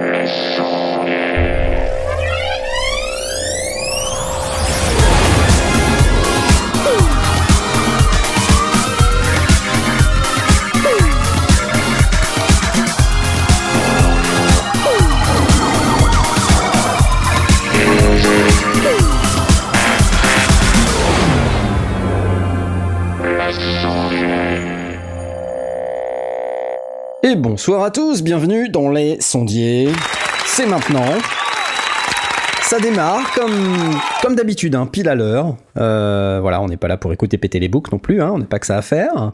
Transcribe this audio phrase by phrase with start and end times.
[0.00, 0.79] Mission.
[27.30, 29.88] Et bonsoir à tous, bienvenue dans les sondiers.
[30.46, 31.06] C'est maintenant.
[32.62, 35.54] Ça démarre comme, comme d'habitude, hein, pile à l'heure.
[35.76, 38.38] Euh, voilà, on n'est pas là pour écouter péter les boucs non plus, hein, on
[38.38, 39.32] n'a pas que ça à faire.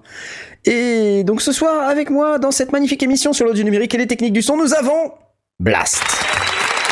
[0.66, 4.06] Et donc ce soir, avec moi, dans cette magnifique émission sur l'audio numérique et les
[4.06, 5.12] techniques du son, nous avons
[5.58, 6.02] Blast.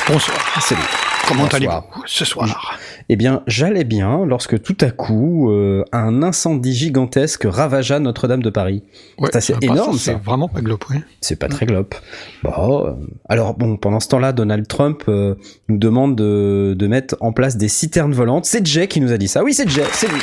[0.09, 0.39] Bonsoir.
[0.63, 1.04] Salut.
[1.27, 2.79] Comment allez-vous ce soir?
[3.09, 8.51] Eh bien, j'allais bien lorsque tout à coup, euh, un incendie gigantesque ravagea Notre-Dame de
[8.51, 8.83] Paris.
[9.19, 11.03] Ouais, C'est assez à part énorme, C'est vraiment pas globe, ouais.
[11.21, 11.95] C'est pas très glop.
[12.43, 12.93] Bon, euh,
[13.29, 15.35] alors bon, pendant ce temps-là, Donald Trump euh,
[15.69, 18.45] nous demande de, de mettre en place des citernes volantes.
[18.45, 19.43] C'est Jay qui nous a dit ça.
[19.43, 20.21] Oui, c'est Jay, c'est lui.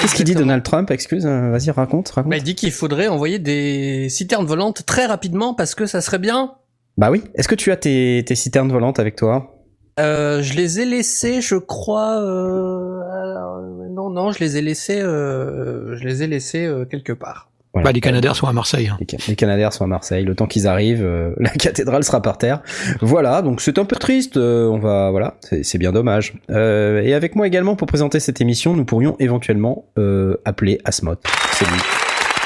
[0.00, 0.34] Qu'est-ce qu'il dit.
[0.34, 0.90] Donald Trump?
[0.90, 2.30] Excuse, euh, vas-y, raconte, raconte.
[2.30, 6.18] Bah, il dit qu'il faudrait envoyer des citernes volantes très rapidement parce que ça serait
[6.18, 6.52] bien.
[6.96, 7.22] Bah oui.
[7.34, 9.57] Est-ce que tu as tes, tes citernes volantes avec toi?
[9.98, 12.20] Euh, je les ai laissés, je crois.
[12.22, 13.00] Euh...
[13.12, 13.60] alors,
[13.90, 15.00] non, non, je les ai laissés.
[15.00, 15.96] Euh...
[15.96, 17.50] Je les ai laissés euh, quelque part.
[17.74, 17.84] Voilà.
[17.84, 18.88] Bah, les Canadiens sont à Marseille.
[18.88, 18.96] hein.
[18.98, 20.24] Les, Ca- les Canadiens sont à Marseille.
[20.24, 22.62] Le temps qu'ils arrivent, euh, la cathédrale sera par terre.
[23.02, 24.36] Voilà, donc c'est un peu triste.
[24.38, 26.34] euh, on va, voilà, c'est bien dommage.
[26.50, 31.20] Euh, et avec moi également pour présenter cette émission, nous pourrions éventuellement euh, appeler Asmoth.
[31.52, 31.78] C'est lui.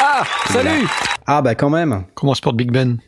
[0.01, 0.87] Ah, salut
[1.27, 2.03] Ah bah quand même.
[2.15, 2.99] Comment se porte Big Ben?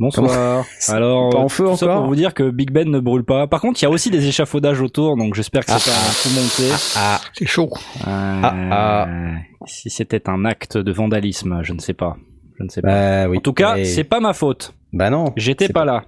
[0.00, 0.64] Bonsoir.
[0.88, 3.46] Alors, Pas en feu tout ça pour vous dire que Big Ben ne brûle pas.
[3.46, 6.22] Par contre, il y a aussi des échafaudages autour, donc j'espère que c'est pas un
[6.22, 6.74] coup monté.
[6.96, 7.70] Ah, C'est chaud.
[8.06, 9.06] Euh, ah.
[9.66, 12.16] Si c'était un acte de vandalisme, je ne sais pas.
[12.58, 12.88] Je ne sais pas.
[12.88, 13.36] bah oui.
[13.36, 14.72] en tout cas, c'est pas ma faute.
[14.94, 15.26] Bah non.
[15.36, 16.04] J'étais c'est pas là.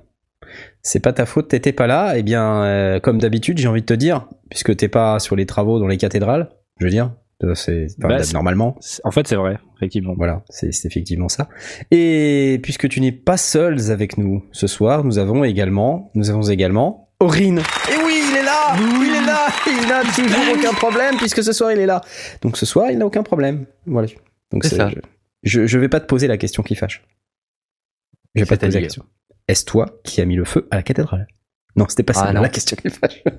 [0.80, 2.14] C'est pas ta faute, t'étais pas là.
[2.16, 5.44] Eh bien, euh, comme d'habitude, j'ai envie de te dire, puisque t'es pas sur les
[5.44, 6.48] travaux dans les cathédrales,
[6.78, 7.12] je veux dire,
[7.44, 8.78] euh, c'est Bah, normalement.
[9.04, 10.14] En fait, c'est vrai, effectivement.
[10.16, 11.48] Voilà, c'est effectivement ça.
[11.90, 16.42] Et puisque tu n'es pas seul avec nous ce soir, nous avons également, nous avons
[16.42, 17.58] également Aurine.
[17.58, 21.52] Et oui, il est là, il est là, il n'a toujours aucun problème puisque ce
[21.52, 22.00] soir il est là.
[22.42, 23.66] Donc ce soir il n'a aucun problème.
[23.86, 24.08] Voilà.
[24.52, 24.90] Donc C'est ça.
[25.44, 27.04] Je, je, vais pas te poser la question qui fâche.
[28.34, 29.04] Je vais pas te poser la question.
[29.48, 31.26] Est-ce toi qui as mis le feu à la cathédrale?
[31.74, 33.22] Non, c'était pas Ah, ça la question qui fâche.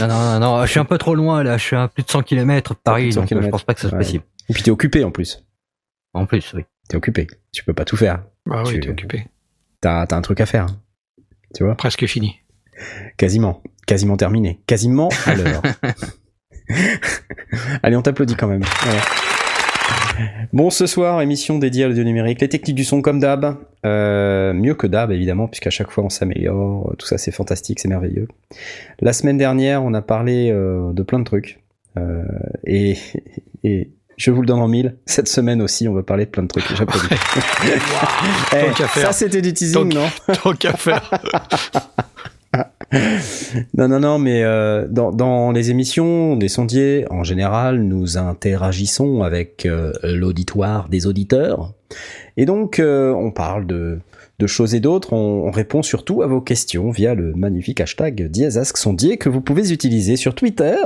[0.00, 2.02] Non, non, non, non, je suis un peu trop loin là, je suis à plus
[2.02, 3.88] de 100 km de Paris, Plus de 100 donc euh, je pense pas que ce
[3.88, 4.04] soit Ouais.
[4.04, 4.24] possible.
[4.48, 5.46] Et puis t'es occupé en plus.
[6.16, 6.62] En plus, oui.
[6.88, 7.26] T'es occupé.
[7.52, 8.22] Tu peux pas tout faire.
[8.46, 9.26] Bah oui, Tu- t'es occupé.
[9.80, 10.66] T'as as un truc à faire.
[11.54, 11.74] Tu vois?
[11.74, 12.36] Presque fini.
[13.16, 13.62] Quasiment.
[13.86, 14.60] Quasiment terminé.
[14.66, 15.62] Quasiment à l'heure.
[17.82, 18.64] Allez, on t'applaudit quand même.
[18.82, 19.00] Voilà.
[20.52, 23.56] Bon, ce soir, émission dédiée à l'audio numérique, les techniques du son comme d'hab.
[23.84, 26.94] Euh, mieux que d'hab, évidemment, puisqu'à chaque fois on s'améliore.
[26.98, 28.26] Tout ça, c'est fantastique, c'est merveilleux.
[29.00, 31.60] La semaine dernière, on a parlé euh, de plein de trucs.
[31.98, 32.22] Euh,
[32.64, 32.96] et,
[33.64, 34.96] et je vous le donne en mille.
[35.06, 36.64] Cette semaine aussi, on va parler de plein de trucs.
[38.54, 39.06] Eh, Tant qu'à faire.
[39.06, 40.06] ça, c'était du teasing, Tant non
[40.42, 41.10] Tant qu'à faire.
[43.76, 49.22] Non, non, non, mais euh, dans, dans les émissions des sondiers, en général, nous interagissons
[49.22, 51.74] avec euh, l'auditoire des auditeurs.
[52.36, 53.98] Et donc, euh, on parle de,
[54.38, 55.12] de choses et d'autres.
[55.12, 59.40] On, on répond surtout à vos questions via le magnifique hashtag Diasask Sondier que vous
[59.40, 60.76] pouvez utiliser sur Twitter.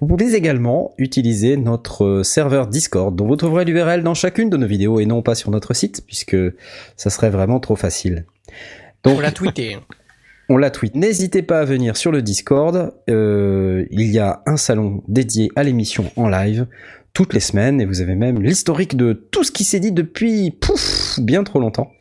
[0.00, 4.56] Vous pouvez également utiliser notre euh, serveur Discord, dont vous trouverez l'URL dans chacune de
[4.56, 6.36] nos vidéos et non pas sur notre site, puisque
[6.96, 8.26] ça serait vraiment trop facile.
[9.02, 9.78] Donc, Faut la tweeter.
[10.48, 10.94] on la tweet.
[10.94, 12.94] N'hésitez pas à venir sur le Discord.
[13.08, 16.66] Euh, il y a un salon dédié à l'émission en live
[17.12, 20.50] toutes les semaines et vous avez même l'historique de tout ce qui s'est dit depuis
[20.50, 21.92] pouf bien trop longtemps.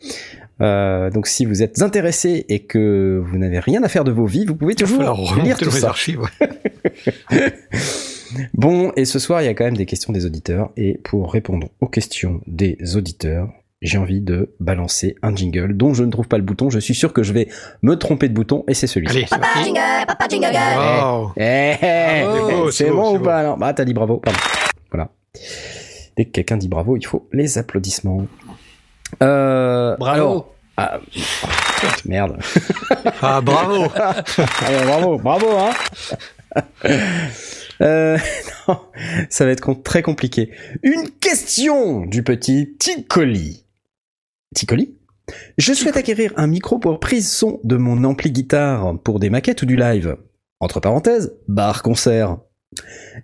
[0.62, 4.26] Euh, donc si vous êtes intéressé et que vous n'avez rien à faire de vos
[4.26, 5.90] vies, vous pouvez toujours lire tout ça.
[5.90, 6.22] archives.
[6.22, 6.50] ouais.
[8.56, 10.72] Bon, et ce soir, il y a quand même des questions des auditeurs.
[10.76, 13.50] Et pour répondre aux questions des auditeurs,
[13.82, 16.70] j'ai envie de balancer un jingle dont je ne trouve pas le bouton.
[16.70, 17.48] Je suis sûr que je vais
[17.82, 19.26] me tromper de bouton et c'est celui-ci.
[19.30, 19.72] Parti.
[20.78, 21.32] Wow.
[21.38, 23.58] Eh, Bravo, c'est bon ou pas alors?
[23.58, 24.40] Bah t'as dit bravo, pardon.
[24.92, 25.10] Voilà.
[26.16, 28.26] Dès que quelqu'un dit bravo, il faut les applaudissements.
[29.22, 30.14] Euh, Bravo.
[30.22, 31.00] alors- ah,
[32.06, 32.38] merde.
[33.22, 33.88] Ah, bravo.
[33.96, 35.74] Allez, bravo, bravo, hein.
[37.82, 38.18] Euh,
[38.68, 38.78] non,
[39.30, 40.52] ça va être très compliqué.
[40.84, 43.66] Une question du petit Ticoli.
[44.56, 44.96] Ticoli?
[45.58, 49.64] Je souhaite acquérir un micro pour prise son de mon ampli guitare pour des maquettes
[49.64, 50.16] ou du live.
[50.60, 52.38] Entre parenthèses, bar concert.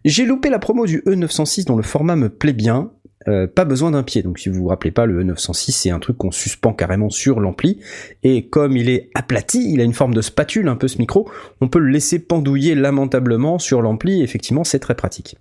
[0.03, 2.91] J'ai loupé la promo du E906 dont le format me plaît bien.
[3.27, 4.24] Euh, pas besoin d'un pied.
[4.24, 7.39] Donc si vous vous rappelez pas, le E906 c'est un truc qu'on suspend carrément sur
[7.39, 7.80] l'ampli
[8.24, 11.30] et comme il est aplati, il a une forme de spatule un peu ce micro,
[11.62, 14.21] on peut le laisser pendouiller lamentablement sur l'ampli.
[14.21, 15.38] Effectivement, c'est très pratique.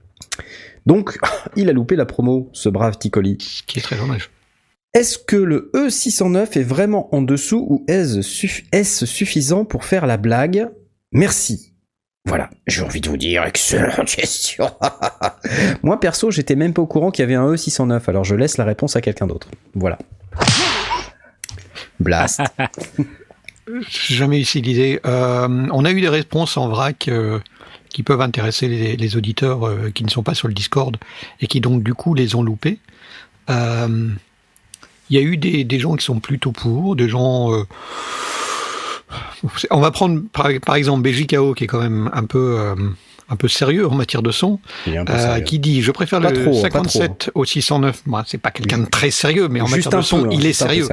[0.87, 1.19] Donc
[1.57, 3.39] il a loupé la promo, ce brave Ticoli.
[3.41, 4.31] Ce qui est très dommage.
[4.95, 10.71] Est-ce que le E609 est vraiment en dessous ou est-ce suffisant pour faire la blague?
[11.13, 11.68] Merci.
[12.29, 14.71] Voilà, j'ai envie de vous dire, excellente question.
[15.83, 18.59] Moi perso, j'étais même pas au courant qu'il y avait un E609, alors je laisse
[18.59, 19.49] la réponse à quelqu'un d'autre.
[19.75, 19.97] Voilà.
[21.99, 22.43] Blast.
[23.89, 25.01] Jamais utilisé.
[25.07, 27.39] Euh, on a eu des réponses en vrac euh,
[27.89, 30.99] qui peuvent intéresser les, les auditeurs euh, qui ne sont pas sur le Discord
[31.41, 32.79] et qui donc du coup les ont loupés.
[33.49, 34.11] Euh,
[35.09, 37.51] Il y a eu des, des gens qui sont plutôt pour, des gens.
[39.71, 42.75] On va prendre par, par exemple BJKO qui est quand même un peu euh,
[43.31, 46.55] un peu sérieux en matière de son, euh, qui dit je préfère Pas le trop,
[46.55, 48.03] pas 57 au 609.
[48.07, 50.47] Moi, c'est pas quelqu'un de très sérieux, mais en Juste matière de son, peu, il
[50.47, 50.87] est sérieux.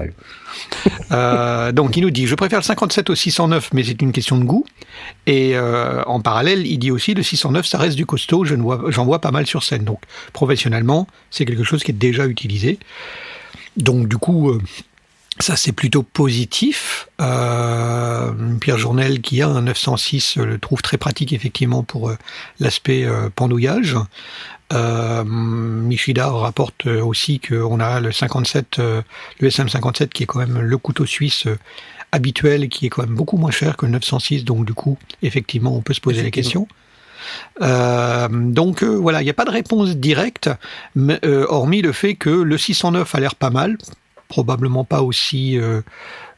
[1.12, 4.38] Euh, donc il nous dit je préfère le 57 au 609 mais c'est une question
[4.38, 4.66] de goût.
[5.28, 8.86] Et en parallèle il dit aussi le 609 ça reste du costaud je ne vois
[8.88, 9.84] j'en vois pas mal sur scène.
[9.84, 10.00] Donc
[10.34, 12.80] professionnellement c'est quelque chose qui est déjà utilisé.
[13.76, 14.58] Donc du coup
[15.40, 20.98] ça c'est plutôt positif euh, Pierre Journel qui a un 906 euh, le trouve très
[20.98, 22.18] pratique effectivement pour euh,
[22.60, 23.98] l'aspect euh, pendouillage
[24.74, 29.02] Michida rapporte aussi qu'on a le 57, euh,
[29.40, 31.48] le SM57 qui est quand même le couteau suisse
[32.12, 34.44] habituel et qui est quand même beaucoup moins cher que le 906.
[34.44, 36.68] Donc du coup, effectivement, on peut se poser la question.
[37.62, 40.50] Euh, donc euh, voilà, il n'y a pas de réponse directe,
[40.96, 43.78] mais, euh, hormis le fait que le 609 a l'air pas mal,
[44.28, 45.82] probablement pas aussi euh,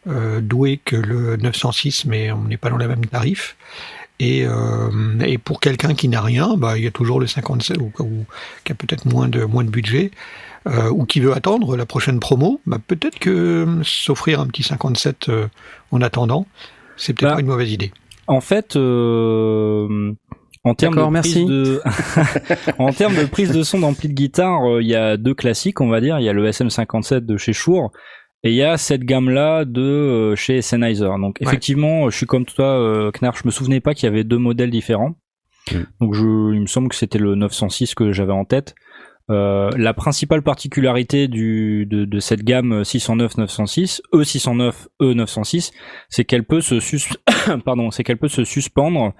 [0.08, 3.56] euh, doué que le 906, mais on n'est pas dans le même tarif.
[4.20, 7.78] Et, euh, et pour quelqu'un qui n'a rien, bah, il y a toujours le 57
[7.78, 8.26] ou, ou
[8.64, 10.12] qui a peut-être moins de moins de budget
[10.68, 14.64] euh, ou qui veut attendre la prochaine promo, bah, peut-être que euh, s'offrir un petit
[14.64, 15.48] 57 euh,
[15.92, 16.48] en attendant,
[16.98, 17.92] c'est peut-être Bah, pas une mauvaise idée.
[18.26, 18.76] En fait,
[20.68, 21.46] en termes de prise merci.
[21.46, 21.82] de,
[22.80, 25.82] en termes de prise de son d'ampli de guitare, euh, il y a deux classiques,
[25.82, 26.20] on va dire.
[26.20, 27.92] Il y a le SM57 de chez Shure
[28.44, 31.10] et il y a cette gamme-là de euh, chez Sennheiser.
[31.20, 31.48] Donc Ouais.
[31.48, 34.38] effectivement, je suis comme toi, euh, Knarr, je me souvenais pas qu'il y avait deux
[34.38, 35.16] modèles différents.
[35.72, 35.78] Mm.
[36.02, 36.24] Donc je,
[36.54, 38.76] il me semble que c'était le 906 que j'avais en tête.
[39.30, 45.72] Euh, la principale particularité du, de, de cette gamme 609-906, E609, E906,
[46.08, 47.02] c'est qu'elle peut se sus
[47.66, 49.14] pardon, c'est qu'elle peut se suspendre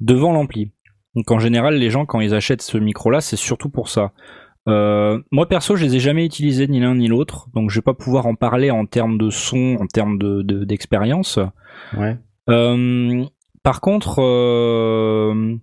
[0.00, 0.70] devant l'ampli.
[1.14, 4.12] Donc en général, les gens quand ils achètent ce micro-là, c'est surtout pour ça.
[4.68, 7.82] Euh, moi perso, je les ai jamais utilisés ni l'un ni l'autre, donc je vais
[7.82, 11.38] pas pouvoir en parler en termes de son, en termes de de- d'expérience.
[11.96, 12.16] Ouais.
[12.48, 13.24] Euh,
[13.62, 15.56] par contre, euh,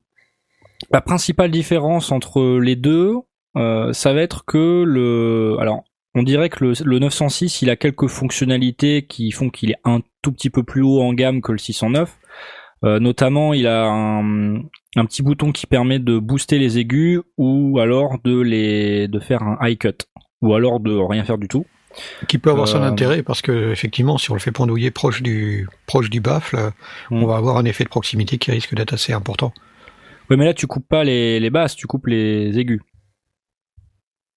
[0.92, 3.14] la principale différence entre les deux,
[3.56, 5.84] euh, ça va être que le, alors,
[6.16, 10.02] on dirait que le, le 906, il a quelques fonctionnalités qui font qu'il est un
[10.22, 12.18] tout petit peu plus haut en gamme que le 609.
[12.85, 17.79] Euh, notamment, il a un, un petit bouton qui permet de booster les aigus ou
[17.79, 20.06] alors de les de faire un high cut
[20.41, 21.65] ou alors de rien faire du tout.
[22.27, 25.24] Qui peut avoir son Euh, intérêt parce que effectivement, si on le fait pendouiller proche
[25.24, 26.57] du proche du baffle,
[27.09, 27.24] Mm.
[27.24, 29.51] on va avoir un effet de proximité qui risque d'être assez important.
[30.29, 32.81] Ouais, mais là, tu coupes pas les, les basses, tu coupes les aigus.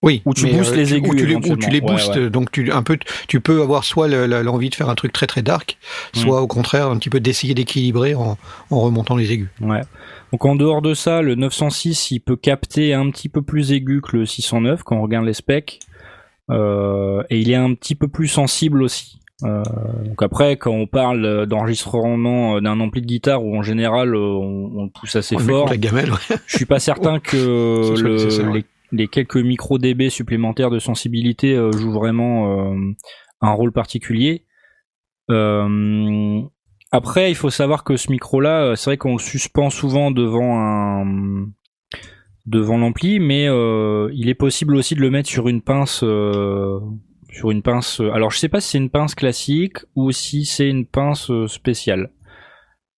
[0.02, 1.88] Oui, Ou tu boostes les aigus, Ou tu les, ou tu les éventuellement.
[1.88, 2.30] Ouais, boostes, ouais.
[2.30, 2.96] donc tu un peu,
[3.28, 5.76] tu peux avoir soit le- le- l'envie de faire un truc très très dark,
[6.16, 6.18] Mm.
[6.20, 8.38] soit au contraire un petit peu d'essayer d'équilibrer en,
[8.70, 9.48] en remontant les aigus.
[9.60, 9.82] Ouais.
[10.32, 14.00] Donc en dehors de ça, le 906, il peut capter un petit peu plus aigu
[14.00, 15.80] que le 609 quand on regarde les specs.
[16.50, 19.18] Euh, et il est un petit peu plus sensible aussi.
[19.44, 19.62] Euh,
[20.04, 24.18] donc après, quand on parle d'enregistrement euh, d'un ampli de guitare où en général euh,
[24.18, 26.10] on, on le pousse assez On fort, gamelle.
[26.12, 26.36] ouais.
[26.46, 27.36] je suis pas certain que
[28.02, 32.94] le- les, les quelques micro dB supplémentaires de sensibilité euh, jouent vraiment euh,
[33.40, 34.44] un rôle particulier.
[35.30, 36.42] Euh,
[36.92, 41.46] après, il faut savoir que ce micro-là, c'est vrai qu'on le suspend souvent devant un
[42.46, 45.98] devant l'ampli, mais il est possible aussi de le mettre sur une pince.
[45.98, 48.00] sur une pince.
[48.12, 52.10] Alors, je sais pas si c'est une pince classique ou si c'est une pince spéciale.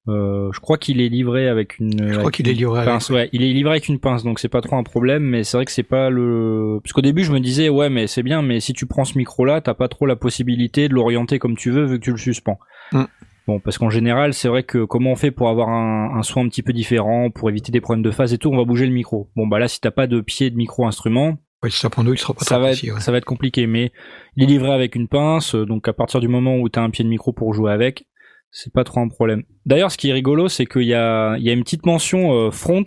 [0.08, 1.92] Euh, je crois qu'il est livré avec une.
[1.96, 3.10] Je crois avec qu'il est une livré avec, pince.
[3.10, 5.22] Ouais, il est livré avec une pince, donc c'est pas trop un problème.
[5.22, 6.80] Mais c'est vrai que c'est pas le.
[6.82, 9.16] Parce qu'au début, je me disais ouais, mais c'est bien, mais si tu prends ce
[9.16, 12.18] micro-là, t'as pas trop la possibilité de l'orienter comme tu veux vu que tu le
[12.18, 12.58] suspends.
[12.92, 13.04] Mm.
[13.46, 16.44] Bon, parce qu'en général, c'est vrai que comment on fait pour avoir un, un son
[16.44, 18.86] un petit peu différent, pour éviter des problèmes de phase et tout, on va bouger
[18.86, 19.30] le micro.
[19.34, 22.16] Bon, bah là, si t'as pas de pied de micro instrument, Ouais, si ça pendouille,
[22.16, 22.88] il sera pas ça va, précis.
[22.88, 23.00] être, ouais.
[23.00, 23.92] ça va être compliqué, mais
[24.36, 26.90] il est livré avec une pince, donc à partir du moment où tu as un
[26.90, 28.04] pied de micro pour jouer avec,
[28.52, 29.42] c'est pas trop un problème.
[29.66, 32.32] D'ailleurs, ce qui est rigolo, c'est qu'il y a, il y a une petite mention
[32.32, 32.84] euh, front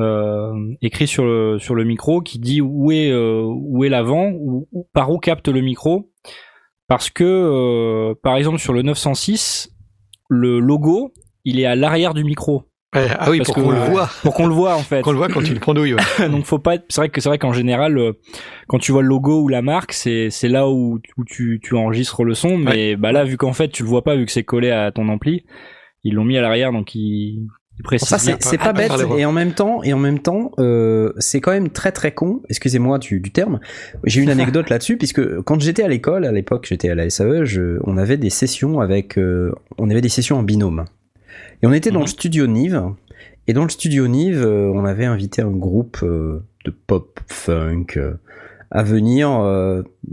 [0.00, 4.32] euh, écrit sur le sur le micro qui dit où est euh, où est l'avant
[4.32, 6.10] ou par où capte le micro
[6.88, 9.70] parce que euh, par exemple sur le 906
[10.28, 11.12] le logo
[11.44, 12.64] il est à l'arrière du micro
[12.94, 15.18] ah oui, Parce pour qu'on le voit, pour qu'on le voit en fait qu'on le
[15.18, 15.94] voit quand il prend douille.
[15.94, 16.28] ouais.
[16.30, 18.12] donc faut pas être- c'est vrai que c'est vrai qu'en général euh,
[18.68, 21.74] quand tu vois le logo ou la marque c'est c'est là où, où tu tu
[21.76, 24.32] enregistres le son mais bah là vu qu'en fait tu le vois pas vu que
[24.32, 25.44] c'est collé à ton ampli
[26.04, 27.46] ils l'ont mis à l'arrière donc ils,
[27.78, 30.20] ils précisent Ça c'est c'est Ah, pas bête et en même temps et en même
[30.20, 32.40] temps euh, c'est quand même très très con.
[32.48, 33.58] Excusez-moi du, du terme.
[34.04, 37.44] J'ai une anecdote là-dessus puisque quand j'étais à l'école à l'époque j'étais à la SAE,
[37.44, 40.84] je, on avait des sessions avec euh, on avait des sessions en binôme
[41.64, 42.04] et on était dans Mhm.
[42.04, 42.82] le studio Nive
[43.46, 47.86] et dans le studio Nive euh, on avait invité un groupe euh, de pop funk
[47.96, 48.14] euh,
[48.70, 49.28] à venir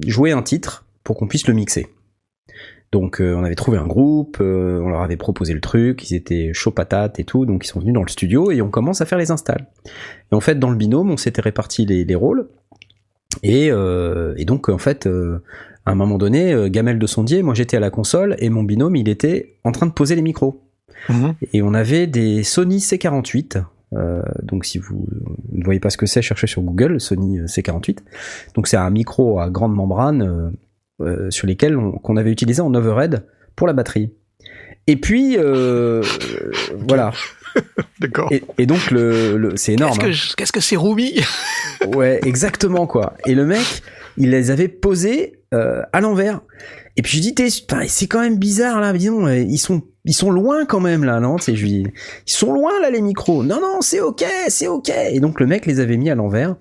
[0.08, 1.88] jouer un titre pour qu'on puisse le mixer.
[2.93, 6.15] Donc euh, on avait trouvé un groupe, euh, on leur avait proposé le truc, ils
[6.15, 9.01] étaient chaud patates et tout, donc ils sont venus dans le studio et on commence
[9.01, 9.67] à faire les installs.
[10.31, 12.48] Et en fait dans le binôme on s'était réparti les, les rôles
[13.43, 15.08] et, euh, et donc en fait
[15.86, 18.96] à un moment donné Gamel de Sondier, moi j'étais à la console et mon binôme
[18.96, 20.62] il était en train de poser les micros.
[21.10, 21.34] Mhm.
[21.53, 23.63] Et on avait des Sony C48.
[23.93, 25.05] euh, donc si vous
[25.51, 27.98] ne voyez pas ce que c'est, cherchez sur Google Sony euh, C48.
[28.55, 30.50] Donc c'est un micro à grande membrane euh,
[31.05, 34.13] euh, sur lesquels on- qu'on avait utilisé en overhead pour la batterie.
[34.88, 36.01] Et puis euh,
[36.88, 37.12] voilà.
[38.00, 38.31] D'accord.
[38.31, 39.98] Et, et donc le, le- c'est énorme.
[39.98, 41.88] Qu'est-ce que que c'est Rumi hein.
[41.96, 43.13] Ouais, exactement quoi.
[43.25, 43.84] Et le mec,
[44.17, 46.39] il les avait posés euh, à l'envers.
[46.98, 47.36] Et puis je dis,
[47.88, 51.03] c'est quand même bizarre là, dis donc, euh, ils sont, ils sont loin quand même
[51.03, 51.83] là, non C'est je lui dis,
[52.27, 53.43] ils sont loin là les micros.
[53.43, 54.91] Non non, c'est ok, c'est ok.
[55.12, 56.55] Et donc le mec les avait mis à l'envers.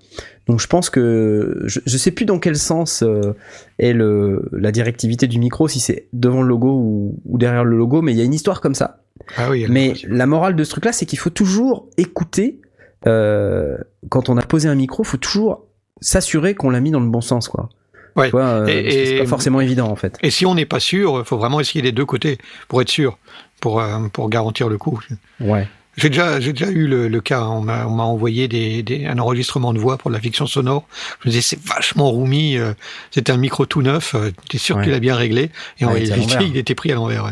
[0.47, 3.33] Donc je pense que je, je sais plus dans quel sens euh,
[3.77, 7.77] est le la directivité du micro, si c'est devant le logo ou, ou derrière le
[7.77, 9.01] logo, mais il y a une histoire comme ça.
[9.37, 9.65] Ah oui.
[9.69, 12.59] Mais la morale de ce truc-là, c'est qu'il faut toujours écouter.
[13.07, 13.77] euh,
[14.09, 15.65] quand on a posé un micro, faut toujours
[16.01, 17.69] s'assurer qu'on l'a mis dans le bon sens, quoi.
[18.15, 18.29] Ouais.
[18.33, 20.17] Euh, Et- pas forcément évident, en fait.
[20.21, 22.37] Et si on n'est pas sûr, il faut vraiment essayer les deux côtés
[22.67, 23.17] pour être sûr,
[23.61, 24.99] pour, euh, pour garantir le coup.
[25.39, 25.67] Ouais.
[25.97, 27.43] J'ai déjà, j'ai déjà eu le, le cas.
[27.43, 30.47] On m'a, on m'a envoyé des, des, un enregistrement de voix pour de la fiction
[30.47, 30.87] sonore.
[31.21, 32.57] Je me disais, c'est vachement roomy.
[32.57, 32.73] euh,
[33.11, 34.15] C'était un micro tout neuf.
[34.15, 34.83] euh, T'es sûr Ouais.
[34.85, 37.25] qu'il a bien réglé Et en Ouais, à réalité, il était pris à l'envers.
[37.25, 37.31] Ouais.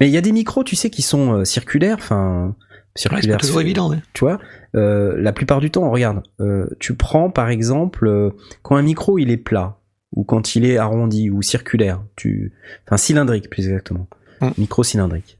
[0.00, 2.52] Mais il y a des micros, tu sais, qui sont euh, circulaires, enfin Ouais,
[2.94, 3.36] c'est circulaires.
[3.38, 3.90] toujours évident.
[3.90, 3.98] Ouais.
[4.14, 4.38] Tu vois,
[4.74, 9.36] la plupart du temps, regarde, euh, tu prends par exemple quand un micro il est
[9.36, 9.76] plat
[10.18, 12.52] ou quand il est arrondi ou circulaire, tu,
[12.86, 14.06] enfin cylindrique plus exactement,
[14.40, 14.48] Mm.
[14.58, 15.38] micro cylindrique.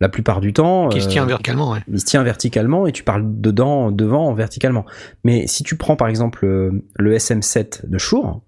[0.00, 1.72] La plupart du temps, Qui se euh, tient verticalement.
[1.72, 1.80] Ouais.
[1.92, 4.86] il se tient verticalement et tu parles dedans, devant, verticalement.
[5.24, 8.40] Mais si tu prends par exemple euh, le SM7 de Shure,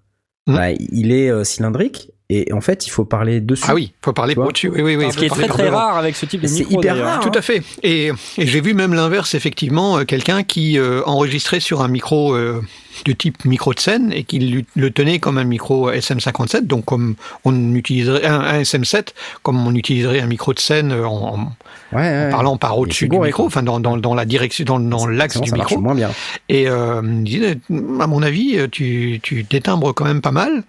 [0.47, 0.55] Mhm.
[0.55, 3.65] bah, il est euh, cylindrique et en fait il faut parler dessus.
[3.67, 4.69] Ah oui, faut parler au-dessus.
[4.69, 5.11] Oui, oui, oui.
[5.11, 5.77] ce qui est très très devant.
[5.77, 7.07] rare avec ce type de C'est micro hyper d'ailleurs.
[7.07, 7.19] rare.
[7.21, 7.61] Tout à fait.
[7.83, 12.33] Et, et j'ai vu même l'inverse, effectivement, euh, quelqu'un qui euh, enregistrait sur un micro
[12.35, 12.61] euh,
[13.05, 16.85] de type micro de scène et qui lui- le tenait comme un micro SM57, donc
[16.85, 19.09] comme on utiliserait un, un SM7,
[19.41, 21.51] comme on utiliserait un micro de scène euh, en,
[21.91, 25.05] Ouais, ouais, parlant par au-dessus du micro, enfin dans, dans, dans la direction, dans, dans
[25.05, 25.79] l'axe du micro.
[25.79, 26.11] moins bien.
[26.49, 27.57] Et euh, il disait,
[27.99, 30.63] à mon avis, tu, tu détimbres quand même pas mal.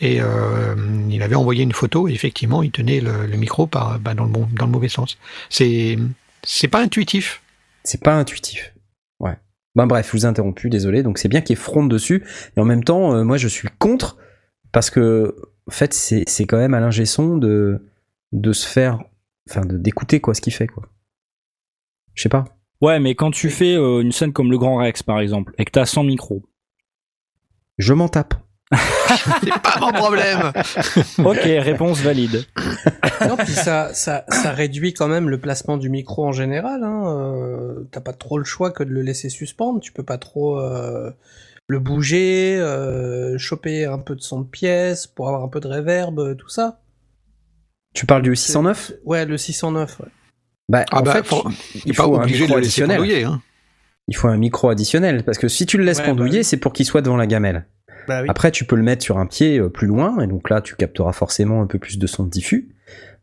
[0.00, 0.74] Et euh,
[1.10, 2.08] il avait envoyé une photo.
[2.08, 4.88] Et effectivement, il tenait le, le micro par, bah, dans, le bon, dans le mauvais
[4.88, 5.18] sens.
[5.50, 5.98] C'est
[6.42, 7.42] c'est pas intuitif.
[7.84, 8.72] C'est pas intuitif.
[9.76, 11.02] Ben bref, je vous ai interrompu, désolé.
[11.02, 12.24] Donc c'est bien qu'il y ait fronde dessus.
[12.56, 14.16] Et en même temps, euh, moi je suis contre
[14.72, 15.36] parce que
[15.66, 17.86] en fait c'est quand même Alain Gesson de
[18.32, 18.98] de se faire,
[19.48, 20.84] enfin de d'écouter quoi ce qu'il fait quoi.
[22.14, 22.44] Je sais pas.
[22.80, 25.64] Ouais, mais quand tu fais euh, une scène comme le Grand Rex par exemple et
[25.64, 26.42] que t'as 100 micros.
[27.78, 28.34] Je m'en tape.
[29.42, 30.52] C'est pas mon problème.
[31.18, 32.44] Ok, réponse valide.
[33.28, 36.84] Non, puis ça, ça, ça réduit quand même le placement du micro en général.
[36.84, 37.04] Hein.
[37.06, 39.80] Euh, T'as pas trop le choix que de le laisser suspendre.
[39.80, 41.10] Tu peux pas trop euh,
[41.66, 45.68] le bouger, euh, choper un peu de son de pièce pour avoir un peu de
[45.68, 46.80] reverb, tout ça.
[47.94, 49.98] Tu parles du 609 Ouais, le 609.
[50.00, 50.06] Ouais.
[50.68, 51.48] Bah Ah en bah, fait, faut-
[51.84, 53.24] il pas faut un micro additionnel.
[53.24, 53.42] Hein.
[54.06, 56.56] Il faut un micro additionnel parce que si tu le laisses Ouais, pendouiller, bah c'est
[56.56, 57.66] pour qu'il soit devant la gamelle.
[58.08, 58.28] Bah oui.
[58.28, 60.76] Après, tu peux le mettre sur un pied euh, plus loin, et donc là, tu
[60.76, 62.74] capteras forcément un peu plus de son diffus.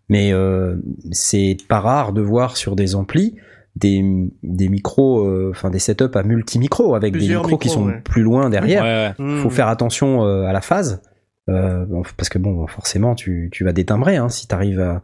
[0.09, 0.77] Mais euh,
[1.11, 3.35] c'est pas rare de voir sur des amplis
[3.77, 4.03] des,
[4.43, 8.01] des micros, euh, enfin des setups à multi-micros, avec Plusieurs des micros qui sont ouais.
[8.01, 8.83] plus loin derrière.
[8.83, 9.25] Ouais, ouais.
[9.25, 9.41] Mmh.
[9.41, 11.01] Faut faire attention euh, à la phase,
[11.49, 11.85] euh,
[12.17, 15.01] parce que bon, forcément, tu, tu vas détimbrer hein, si t'arrives à.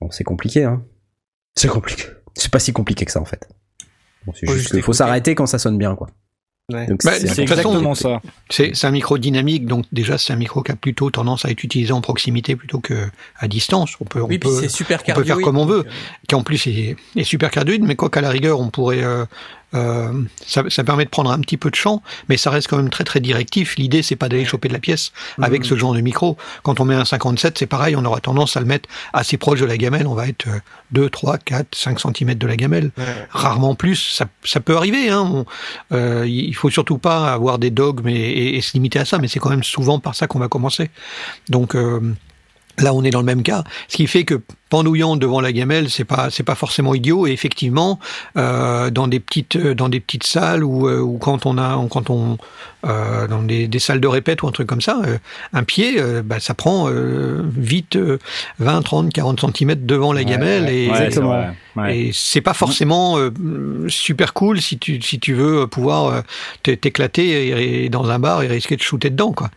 [0.00, 0.82] Bon, c'est compliqué, hein.
[1.54, 2.04] C'est compliqué.
[2.34, 3.48] C'est pas si compliqué que ça en fait.
[4.26, 4.98] Bon, c'est Faut juste juste qu'il faut écouter.
[4.98, 6.08] s'arrêter quand ça sonne bien, quoi.
[6.70, 6.86] Ouais.
[7.02, 8.20] Bah, c'est façon, exactement ça.
[8.50, 11.50] C'est c'est un micro dynamique, donc déjà c'est un micro qui a plutôt tendance à
[11.50, 13.08] être utilisé en proximité plutôt que
[13.38, 13.94] à distance.
[14.02, 15.78] On peut, on Oui, peut- c'est super on peut faire comme on veut.
[15.86, 15.90] euh,
[16.28, 19.24] qui en plus est, est super cardioïde, mais quoi qu'à la rigueur, on pourrait euh,
[19.74, 22.76] euh, ça, ça permet de prendre un petit peu de champ, mais ça reste quand
[22.78, 23.76] même très très directif.
[23.76, 26.36] L'idée c'est pas d'aller choper de la pièce avec ce genre de micro.
[26.62, 29.60] Quand on met un 57, c'est pareil, on aura tendance à le mettre assez proche
[29.60, 30.06] de la gamelle.
[30.06, 30.58] On va être euh,
[30.92, 32.90] 2, 3, 4, 5 cm de la gamelle.
[33.30, 33.96] Rarement plus.
[34.14, 35.10] Ça, ça peut arriver.
[35.10, 35.20] Hein.
[35.32, 35.44] On-
[35.92, 39.18] euh, il faut surtout pas avoir des dogmes et, et- et se limiter à ça,
[39.18, 40.90] mais c'est quand même souvent par ça qu'on va commencer.
[41.48, 42.00] Donc euh,
[42.80, 45.88] Là, on est dans le même cas, ce qui fait que pendouillant devant la gamelle,
[45.90, 47.26] c'est pas c'est pas forcément idiot.
[47.26, 47.98] Et effectivement,
[48.36, 52.10] euh, dans des petites dans des petites salles ou euh, ou quand on a quand
[52.10, 52.38] on
[52.86, 55.18] euh, dans des, des salles de répète ou un truc comme ça, euh,
[55.52, 58.18] un pied, euh, bah, ça prend euh, vite euh,
[58.60, 61.28] 20, 30, 40 centimètres devant la gamelle ouais, et Ouais, c'est Exactement.
[61.30, 61.98] vrai, ouais.
[61.98, 63.30] et c'est pas forcément euh,
[63.88, 66.20] super cool si tu si tu veux pouvoir euh,
[66.62, 69.50] t- t'éclater dans un bar et risquer de shooter dedans quoi.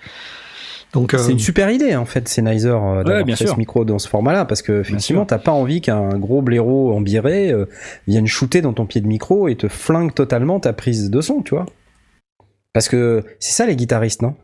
[0.94, 3.54] Donc euh, C'est une super idée en fait, Sennheiser, euh, d'avoir bien fait sûr.
[3.54, 7.52] ce micro dans ce format-là, parce que effectivement, t'as pas envie qu'un gros blaireau embiré
[7.52, 7.66] euh,
[8.08, 11.42] vienne shooter dans ton pied de micro et te flingue totalement ta prise de son,
[11.42, 11.66] tu vois.
[12.74, 14.36] Parce que c'est ça les guitaristes, non?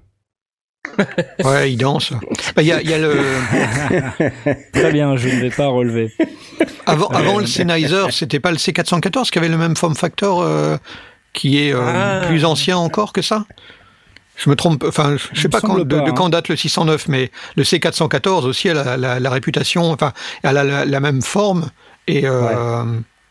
[1.44, 2.14] Ouais, il danse.
[2.56, 3.14] Bah, Il y a, il y a le
[4.74, 6.12] Très bien, je ne vais pas relever.
[6.86, 10.78] Avant, avant le Sennheiser, c'était pas le C414 qui avait le même form factor euh,
[11.34, 12.22] qui est euh, Ah.
[12.28, 13.46] plus ancien encore que ça?
[14.38, 16.14] Je me trompe, enfin, je sais pas quand, de, de hein.
[16.16, 20.14] quand date le 609, mais le C414 aussi a la, la, la réputation, enfin,
[20.44, 21.70] elle a la, la même forme
[22.08, 22.84] et euh,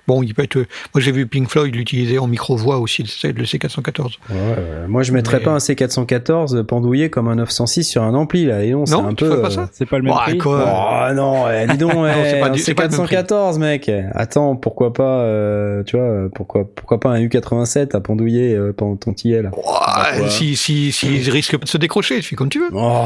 [0.07, 0.57] bon, il peut être.
[0.57, 0.65] Moi,
[0.99, 4.19] j'ai vu Pink Floyd l'utiliser en micro-voix aussi, le C- le C414.
[4.31, 8.15] Ouais, ouais, Moi, je mettrais Mais- pas un C414 pendouillé comme un 906 sur un
[8.15, 8.63] ampli là.
[8.65, 9.33] Et non, c'est un tu peu.
[9.45, 10.39] euh, ça C'est pas le même Ouais, prix.
[10.39, 10.65] quoi.
[11.11, 13.17] Oh non, eh, dis donc, eh, c'est pas un du- c'est pas le même prix.
[13.17, 13.91] C414, mec.
[14.15, 18.97] Attends, pourquoi pas, euh, tu vois, pourquoi, pourquoi pas un U87 à pendouiller euh, pendant
[18.97, 20.29] ton TIL Ouais, quoi.
[20.29, 22.69] si, si, si, il risque de se décrocher, tu fais comme tu veux.
[22.73, 23.05] Oh,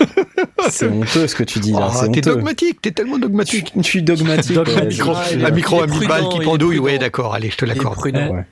[0.70, 1.88] c'est honteux ce que tu dis là.
[1.90, 3.72] Oh, c'est t'es dogmatique, t'es tellement dogmatique.
[3.76, 4.54] je suis dogmatique.
[4.54, 5.04] Dogmatique.
[5.04, 5.52] ouais.
[5.52, 7.56] Micro, un micro il est à 1000 prudent, balles qui pendouille, ouais, d'accord, allez, je
[7.56, 7.98] te l'accorde.
[8.04, 8.46] Ouais.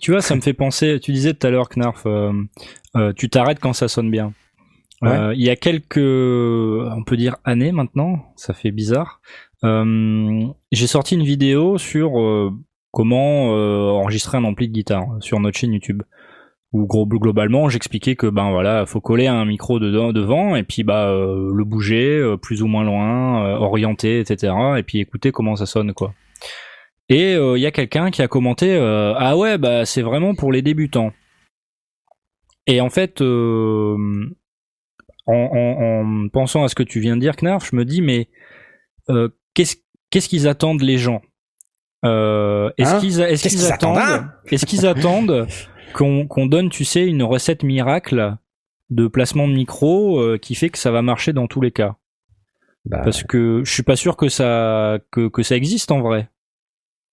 [0.00, 0.98] Tu vois, ça me fait penser.
[1.02, 2.32] Tu disais tout à l'heure, Knarf, euh,
[2.96, 4.32] euh, tu t'arrêtes quand ça sonne bien.
[5.04, 9.20] Euh, il y a quelques, on peut dire années maintenant, ça fait bizarre.
[9.64, 12.50] euh, J'ai sorti une vidéo sur euh,
[12.92, 16.02] comment euh, enregistrer un ampli de guitare sur notre chaîne YouTube.
[16.72, 20.84] Où gros, globalement, j'expliquais que ben voilà, faut coller un micro dedans, devant et puis
[20.84, 24.54] bah euh, le bouger euh, plus ou moins loin, euh, orienter, etc.
[24.78, 26.14] Et puis écouter comment ça sonne quoi.
[27.10, 30.50] Et il y a quelqu'un qui a commenté euh, ah ouais bah c'est vraiment pour
[30.50, 31.12] les débutants.
[32.66, 33.96] Et en fait, euh,
[35.26, 38.00] en, en- en pensant à ce que tu viens de dire, Knarf, je me dis
[38.00, 38.28] mais
[39.10, 39.76] euh, qu'est-ce
[40.10, 41.20] qu'est-ce qu'ils attendent les gens?
[42.06, 43.00] Euh, Est-ce Hein?
[43.00, 45.46] qu'ils est-ce Qu'est-ce qu'ils qu'ils attendent, attendent hein Est-ce qu'ils attendent
[45.92, 48.36] qu'on donne tu sais une recette miracle
[48.90, 51.96] de placement de micro euh, qui fait que ça va marcher dans tous les cas
[52.84, 56.28] Bah, parce que je suis pas sûr que ça que, que ça existe en vrai.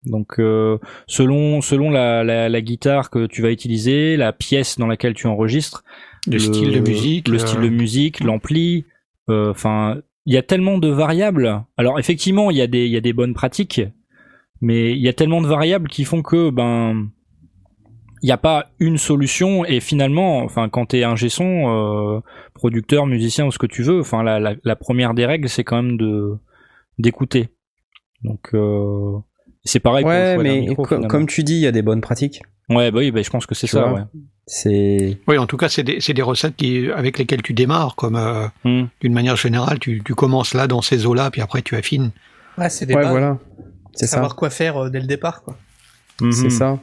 [0.05, 4.87] Donc euh, selon selon la, la, la guitare que tu vas utiliser, la pièce dans
[4.87, 5.83] laquelle tu enregistres,
[6.27, 8.85] Le style de musique, le euh, style de musique, l'ampli,
[9.29, 11.63] euh, enfin il y a tellement de variables.
[11.77, 13.81] Alors effectivement il y a des il y a des bonnes pratiques,
[14.61, 17.09] mais il y a tellement de variables qui font que ben
[18.21, 21.45] il n'y a pas une solution et finalement enfin quand t'es un son
[22.17, 22.19] euh,
[22.53, 25.63] producteur musicien ou ce que tu veux enfin la, la, la première des règles c'est
[25.63, 26.36] quand même de
[26.97, 27.49] d'écouter
[28.23, 29.17] donc euh,
[29.63, 31.08] c'est pareil pour le ouais, d'un mais micro, co- finalement.
[31.08, 32.41] comme tu dis, il y a des bonnes pratiques.
[32.69, 34.01] ouais bah oui bah, je pense que c'est Tu ça ouais
[34.47, 37.95] C'est Oui, en tout cas, c'est des, c'est des recettes qui, avec lesquelles tu démarres,
[37.95, 38.86] comme euh, Hmm.
[39.01, 42.12] d'une manière générale, tu, tu commences là dans ces eaux-là, puis après tu affines.
[42.58, 43.12] Ouais, c'est des ouais, bases.
[43.12, 43.38] voilà.
[43.93, 44.15] C'est ça.
[44.15, 45.55] Savoir quoi faire euh, dès le départ, quoi.
[46.19, 46.49] C'est Mhm.
[46.49, 46.79] ça.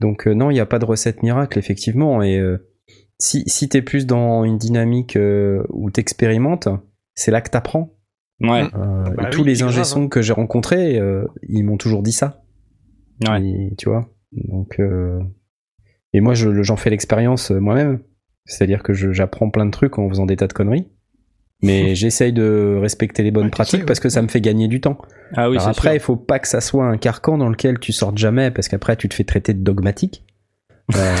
[0.00, 2.22] Donc euh, non, il n'y a pas de recette miracle effectivement.
[2.22, 2.68] Et euh,
[3.18, 6.68] si si t'es plus dans une dynamique euh, où t'expérimentes,
[7.14, 7.94] c'est là que t'apprends.
[8.40, 11.24] ouais Euh, Bah et tous oui, les c'est grave, ingé sons que j'ai rencontrés, euh,
[11.48, 12.44] ils m'ont toujours dit ça.
[13.28, 13.42] Ouais.
[13.44, 14.08] Et, tu vois.
[14.32, 15.18] Donc euh,
[16.12, 18.00] et moi je- j'en fais l'expérience euh, moi-même.
[18.44, 20.88] C'est-à-dire que j'apprends plein de trucs en faisant des tas de conneries.
[21.62, 24.80] Mais j'essaye de respecter les bonnes Ouais, pratiques parce que ça me fait gagner du
[24.80, 24.98] temps.
[25.34, 27.78] ah oui Alors c'est après, il faut pas que ça soit un carcan dans lequel
[27.80, 30.22] tu sortes jamais, parce qu'après, tu te fais traiter de dogmatique.
[30.96, 31.16] Euh,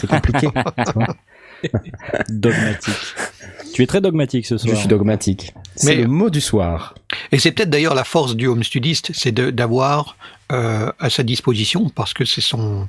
[0.00, 0.48] c'est compliqué.
[2.28, 2.94] dogmatique
[3.72, 5.54] tu es très dogmatique ce soir Je suis dogmatique.
[5.76, 6.94] C'est Mais- le mot du soir.
[7.30, 10.16] Et c'est peut-être d'ailleurs la force du home studiste, c'est d'avoir
[10.50, 12.86] euh, à sa disposition, parce que c'est son,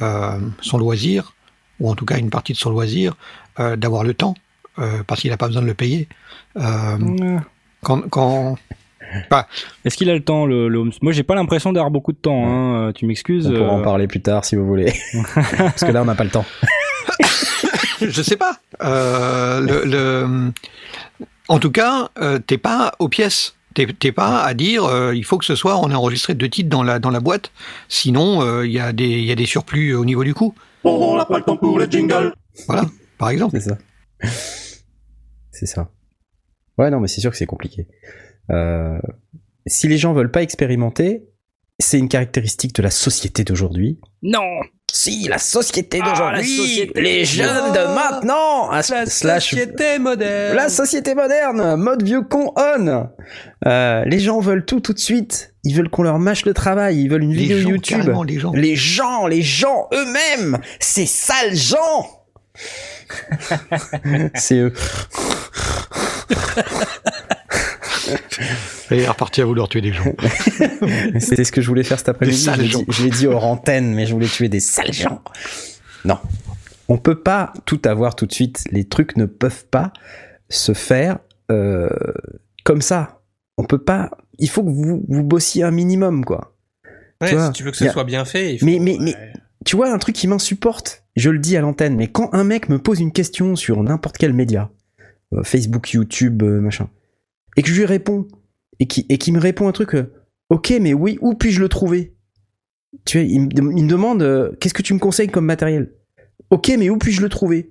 [0.00, 1.34] euh, son loisir,
[1.80, 3.16] ou en tout cas une partie de son loisir,
[3.58, 4.34] euh, d'avoir le temps,
[4.78, 6.08] euh, parce qu'il n'a pas besoin de le payer.
[6.56, 7.38] Euh, Ouais.
[7.82, 8.56] quand, quand,
[9.84, 12.46] est-ce qu'il a le temps le, le moi j'ai pas l'impression d'avoir beaucoup de temps
[12.46, 12.88] hein.
[12.88, 14.92] euh, tu m'excuses On pourra en parler plus tard si vous voulez.
[15.58, 16.46] parce que là, on n'a pas le temps.
[18.00, 18.56] je sais pas.
[18.82, 20.52] Euh, le, le-
[21.48, 23.54] en tout cas, euh, t'es pas aux pièces.
[23.74, 26.48] T'es t'es pas à dire, euh, il faut que ce soir on ait enregistré deux
[26.48, 27.52] titres dans la, dans la boîte,
[27.88, 30.54] sinon euh, il y, a des- il y a des surplus au niveau du coût.
[30.84, 32.34] On n'a pas le temps pour les jingles.
[32.66, 32.84] Voilà,
[33.16, 33.56] par exemple.
[33.58, 33.78] C'est ça.
[35.52, 35.90] C'est ça.
[36.78, 37.86] Ouais, non, mais c'est sûr que c'est compliqué.
[38.50, 38.98] Euh,
[39.66, 41.24] si les gens veulent pas expérimenter,
[41.78, 44.00] c'est une caractéristique de la société d'aujourd'hui.
[44.22, 44.40] Non
[44.92, 47.00] Si, la société Ah, d'aujourd'hui, la société.
[47.00, 50.56] les jeunes de maintenant, ah, La slash société moderne.
[50.56, 53.08] la société moderne, mode vieux con on.
[53.66, 55.54] Euh, les gens veulent tout tout de suite.
[55.64, 57.00] Ils veulent qu'on leur mâche le travail.
[57.02, 58.12] Ils veulent une Les vidéo gens, YouTube.
[58.26, 58.52] les gens.
[58.52, 62.26] Les gens, les gens eux-mêmes, ces sales gens.
[64.34, 64.72] c'est eux.
[68.90, 70.04] Et reparti à vouloir tuer des gens.
[71.18, 72.46] C'est ce que je voulais faire cet après-midi.
[72.88, 75.22] Je l'ai dit- hors antenne, mais je voulais tuer des sales gens.
[76.04, 76.18] Non.
[76.88, 78.64] On peut pas tout avoir tout de suite.
[78.70, 79.92] Les trucs ne peuvent pas
[80.50, 81.18] se faire
[81.50, 81.88] euh,
[82.64, 83.20] comme ça.
[83.56, 84.10] On peut pas.
[84.38, 86.54] Il faut que vous, vous bossiez un minimum, quoi.
[87.20, 88.78] Ouais, tu vois, si tu veux que ce a- soit bien fait, il faut- Mais-
[88.78, 89.32] mais- mais- ouais.
[89.64, 92.68] Tu vois, un truc qui m'insupporte, je le dis à l'antenne, mais quand un mec
[92.68, 94.70] me pose une question sur n'importe quel média,
[95.32, 96.88] euh, Facebook, YouTube, euh, machin,
[97.56, 98.26] et que je lui réponds,
[98.80, 100.12] et qui, et qui me répond un truc, euh,
[100.50, 102.14] ok, mais oui, où puis-je le trouver?
[103.04, 105.46] Tu vois, il me, dem- il me demande, euh, qu'est-ce que tu me conseilles comme
[105.46, 105.92] matériel?
[106.50, 107.70] Ok, mais où puis-je le trouver?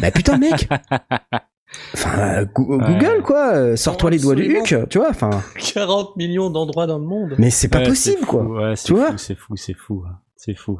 [0.00, 0.68] Bah putain, mec
[1.94, 2.78] Enfin, euh, Ouais.
[2.78, 5.42] Google, quoi, euh, sors-toi les doigts du huc, tu vois, enfin,
[5.74, 7.34] 40 millions d'endroits dans le monde.
[7.38, 8.42] mais c'est pas Ouais, possible, quoi.
[8.42, 10.02] fou, Ouais, c'est Tu vois c'est fou, c'est fou.
[10.36, 10.78] C'est fou.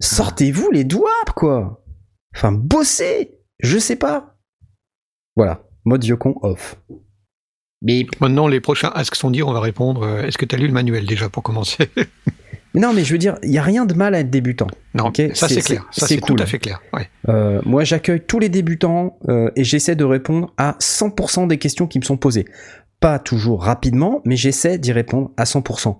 [0.00, 1.84] Sortez-vous les doigts, quoi.
[2.34, 3.38] Enfin, bossez.
[3.60, 4.36] Je sais pas.
[5.36, 5.62] Voilà.
[5.84, 6.76] Mode vieux con off.
[7.82, 10.02] Mais Maintenant, les prochains Ask sont dire, on va répondre.
[10.04, 11.88] euh, Est-ce que tu as lu le manuel déjà pour commencer?
[12.76, 14.66] Non, mais je veux dire, il y a rien de mal à être débutant.
[14.94, 15.86] Non, Ok, ça c'est- clair.
[15.92, 16.34] Ça c'est c'est cool.
[16.34, 16.80] tout à fait clair.
[16.92, 17.08] Ouais.
[17.28, 21.86] Euh, moi, j'accueille tous les débutants euh, et j'essaie de répondre à 100% des questions
[21.86, 22.46] qui me sont posées.
[22.98, 25.98] Pas toujours rapidement, mais j'essaie d'y répondre à 100%.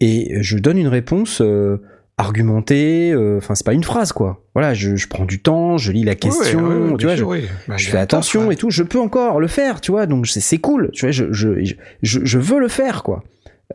[0.00, 1.80] Et je donne une réponse euh,
[2.16, 3.12] argumentée.
[3.12, 4.44] euh, Enfin, c'est pas une phrase, quoi.
[4.54, 6.60] Voilà, je, je prends du temps, je lis la question.
[6.60, 7.46] Ouais, ouais, ouais, tu vois, sûr, je-.
[7.68, 10.40] Bah, je fais attention et tout, je peux encore le faire, tu vois, donc c'est
[10.40, 11.64] c'est cool, tu vois, je, je,
[12.02, 13.22] je, je veux le faire, quoi.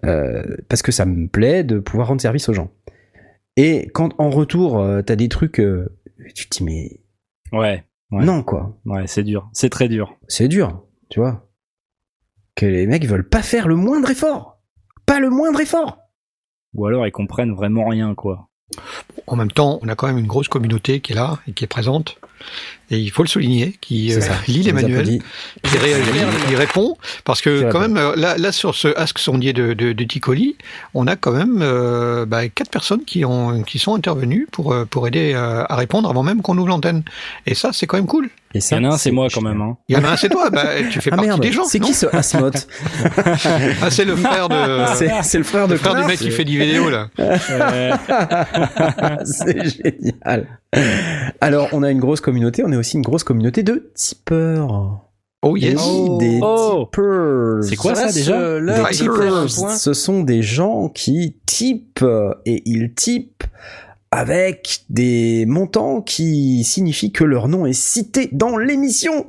[0.05, 2.71] Euh, parce que ça me plaît de pouvoir rendre service aux gens.
[3.57, 5.89] Et quand en retour, euh, t'as des trucs, euh,
[6.35, 7.01] tu te dis, mais
[7.51, 8.23] Ouais, Ouais.
[8.23, 9.49] non, quoi, ouais, c'est dur.
[9.53, 10.17] C'est très dur.
[10.27, 11.47] c'est dur, tu vois.
[12.55, 14.61] Que les mecs veulent pas faire le moindre effort.
[15.05, 15.97] Pas le moindre effort.
[16.73, 18.47] Ou alors ils comprennent vraiment rien, quoi.
[19.27, 21.63] En même temps, on a quand même une grosse communauté qui est là et qui
[21.63, 22.19] est présente.
[22.91, 25.19] Et il faut le souligner, qui euh, lit les manuels,
[25.63, 26.09] qui réagit,
[26.47, 26.97] qui répond.
[27.23, 30.55] Parce que quand même, euh, là, là sur ce Ask sondier de, de, de Ticoli,
[30.93, 34.85] on a quand même euh, bah, quatre personnes qui, ont, qui sont intervenues pour, euh,
[34.85, 37.03] pour aider euh, à répondre avant même qu'on ouvre l'antenne.
[37.45, 38.29] Et ça, c'est quand même cool.
[38.55, 39.61] Et ça, Il y en a un, c'est moi quand même.
[39.61, 39.77] Hein.
[39.87, 41.65] Il y en a un, c'est toi, bah, tu fais Ah partie merde, des gens.
[41.65, 42.49] c'est qui ce Asmot
[43.81, 44.55] Ah, c'est le frère de.
[44.95, 47.09] C'est c'est le frère de le frère du mec qui fait des vidéos là.
[49.23, 50.47] C'est génial.
[51.41, 55.05] Alors, on a une grosse communauté, on aussi une grosse communauté de tipeurs.
[55.41, 55.75] Oh yes.
[55.75, 56.17] Oui, Oh.
[56.19, 56.85] des Oh.
[56.91, 57.63] tipeurs.
[57.63, 59.49] C'est quoi ça, déjà Des Des tipeurs.
[59.49, 62.05] Ce sont des gens qui typent
[62.45, 63.43] et ils typent
[64.11, 69.27] avec des montants qui signifient que leur nom est cité dans l'émission.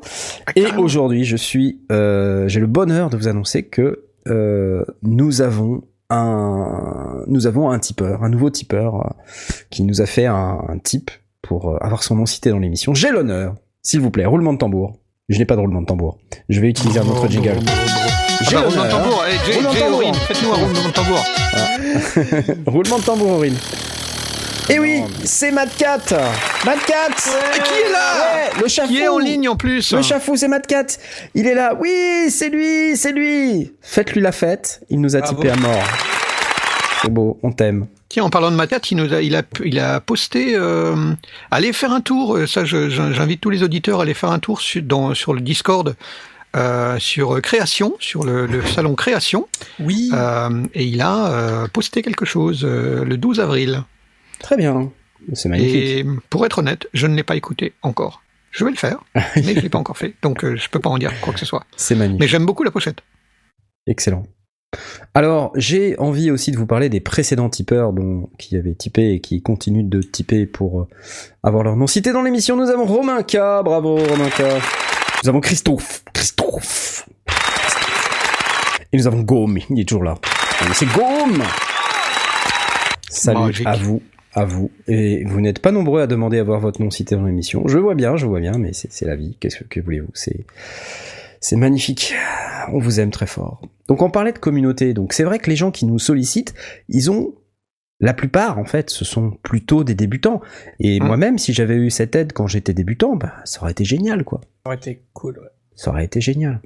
[0.56, 5.82] Et aujourd'hui, je suis, euh, j'ai le bonheur de vous annoncer que euh, nous avons
[6.08, 9.10] un, nous avons un tipeur, un nouveau tipeur euh,
[9.70, 11.10] qui nous a fait un, un tip
[11.50, 12.94] pour euh, avoir son nom cité dans l'émission.
[12.94, 14.92] J'ai l'honneur, s'il vous plaît, roulement de tambour.
[15.28, 16.16] Je n'ai pas de roulement de tambour.
[16.48, 17.56] Je vais utiliser un autre jingle.
[17.66, 19.24] Ah J'ai bah, roulement de tambour.
[19.28, 19.96] Eh, Jay- Roulement de Jay tambour.
[19.98, 21.24] Aurine, faites-nous un roulement de tambour.
[22.66, 23.56] Roulement de tambour, Aurine.
[24.68, 25.98] Et oui, Non, mais- c'est Mad Cat.
[26.64, 27.16] Mad Cat.
[27.64, 28.88] qui est là Ouais, le chafou.
[28.92, 30.86] Qui est en ligne en plus Le chafou, c'est Mad Cat.
[31.34, 31.74] Il est là.
[31.80, 33.72] Oui, c'est lui, c'est lui.
[33.80, 34.82] Faites-lui la fête.
[34.88, 35.34] Il nous a Bravo.
[35.34, 35.82] typé à mort.
[37.02, 37.86] C'est beau, on t'aime.
[38.10, 40.54] Tiens, en parlant de Matat, il, nous a, il, a, il a posté.
[40.56, 41.12] Euh,
[41.50, 42.36] allez faire un tour.
[42.36, 45.40] euh, Ça, j'invite tous les auditeurs à aller faire un tour sur, dans, sur le
[45.40, 45.96] Discord.
[46.56, 49.46] euh, sur création, sur le, le salon création,
[49.78, 50.10] Oui.
[50.12, 53.84] euh, et il a euh, posté quelque chose euh, le 12 avril.
[54.40, 54.90] Très bien.
[55.34, 55.76] C'est magnifique.
[55.76, 58.22] Et pour être honnête, je ne l'ai pas écouté encore.
[58.50, 58.98] Je vais le faire,
[59.36, 61.38] mais je l'ai pas encore fait, donc euh, je peux pas en dire quoi que
[61.38, 61.64] ce soit.
[61.76, 62.18] C'est magnifique.
[62.20, 62.98] Mais j'aime beaucoup la pochette.
[63.86, 64.24] Excellent.
[65.14, 69.20] Alors, j'ai envie aussi de vous parler des précédents tipeurs dont, qui avaient typé et
[69.20, 70.88] qui continuent de typer pour euh,
[71.42, 72.56] avoir leur nom cité dans l'émission.
[72.56, 73.36] Nous avons Romain K.
[73.64, 74.42] Bravo, Romain K.
[75.24, 76.04] Nous avons Christophe.
[76.12, 77.08] Christophe.
[78.92, 79.58] Et nous avons Gaume.
[79.70, 80.14] Il est toujours là.
[80.74, 81.42] C'est Gaume.
[83.08, 83.66] Salut Magique.
[83.66, 84.02] à vous.
[84.34, 84.70] À vous.
[84.86, 87.66] Et vous n'êtes pas nombreux à demander à voir votre nom cité dans l'émission.
[87.66, 89.36] Je vois bien, je vois bien, mais c'est la vie.
[89.40, 90.10] Qu'est-ce que, que voulez-vous?
[90.14, 90.44] C'est
[91.40, 92.14] c'est magnifique.
[92.72, 93.60] On vous aime très fort.
[93.88, 94.94] Donc on parlait de communauté.
[94.94, 96.54] Donc c'est vrai que les gens qui nous sollicitent,
[96.88, 97.34] ils ont
[98.02, 100.40] la plupart, en fait, ce sont plutôt des débutants.
[100.78, 101.06] Et Hum.
[101.08, 104.40] moi-même, si j'avais eu cette aide quand j'étais débutant, bah, ça aurait été génial, quoi.
[104.64, 105.48] Ça aurait été cool, ouais.
[105.74, 106.60] Ça aurait été génial.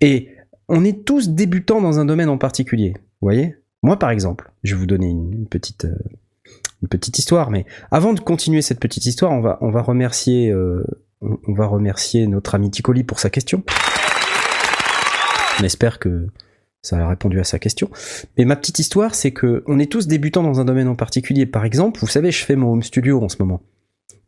[0.00, 0.30] Et
[0.68, 2.94] on est tous débutants dans un domaine en particulier.
[2.96, 3.56] Vous voyez?
[3.84, 5.96] Moi, par exemple, je vais vous donner une, une petite, euh,
[6.82, 7.50] une petite histoire.
[7.50, 10.82] Mais avant de continuer cette petite histoire, on va, on va remercier, euh,
[11.22, 13.62] on, on va remercier notre ami Ticoli pour sa question.
[15.60, 16.28] On espère que
[16.82, 17.90] ça a répondu à sa question.
[18.36, 21.46] Mais ma petite histoire, c'est que on est tous débutants dans un domaine en particulier.
[21.46, 23.60] Par exemple, vous savez, je fais mon home studio en ce moment.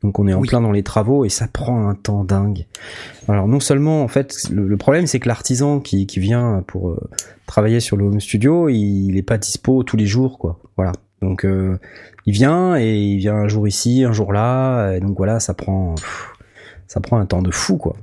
[0.03, 0.49] Donc on est en Oui.
[0.49, 2.67] plein dans les travaux et ça prend un temps dingue.
[3.29, 6.89] Alors non seulement en fait le, le problème c'est que l'artisan qui, qui vient pour
[6.91, 7.11] euh,
[7.47, 10.59] travailler sur le home studio il est pas dispo tous les jours quoi.
[10.79, 10.93] Voilà.
[11.21, 11.79] Donc euh,
[12.25, 15.53] il vient et il vient un jour ici un jour là et donc voilà ça
[15.53, 16.30] prend pff,
[16.91, 17.95] ça prend un temps de fou quoi.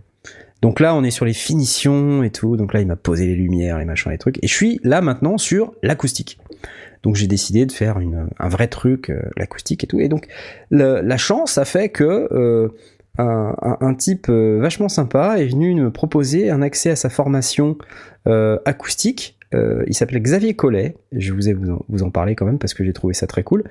[0.62, 3.36] Donc là on est sur les finitions et tout donc là il m'a posé les
[3.36, 6.40] lumières les machins les trucs et je suis là maintenant sur l'acoustique.
[7.04, 10.28] Donc j'ai décidé de faire une, un vrai truc euh, l'acoustique et tout et donc
[10.72, 12.70] la chance a fait que euh,
[13.18, 17.78] un, un- type euh, vachement sympa est venu me proposer un accès à sa formation
[18.28, 19.38] euh, acoustique.
[19.54, 20.96] Il s'appelle Xavier Collet.
[21.12, 23.28] Je vous ai vous en, vous en parler quand même parce que j'ai trouvé ça
[23.28, 23.64] très cool.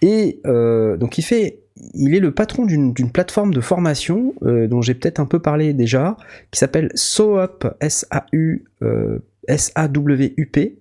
[0.00, 1.60] Et donc il fait,
[1.94, 5.40] il est le patron d'une d'une plateforme de formation euh, dont j'ai peut-être un peu
[5.40, 6.16] parlé déjà,
[6.50, 10.78] qui s'appelle SOUP, S-A-U, euh, S-A-W-U-P,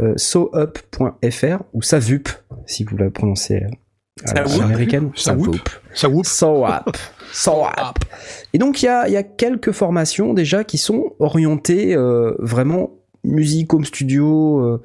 [0.00, 2.28] euh, soup.fr ou Savup
[2.66, 3.68] si vous la prononcez euh,
[4.24, 4.62] Savup.
[4.62, 5.10] américaine.
[5.14, 5.68] Savup.
[5.94, 6.26] Ça whoop.
[6.26, 6.96] SOAP.
[7.32, 7.98] SOAP.
[8.54, 12.34] Et donc il y a, il y a quelques formations déjà qui sont orientées euh,
[12.38, 12.90] vraiment
[13.24, 14.80] musique, home studio.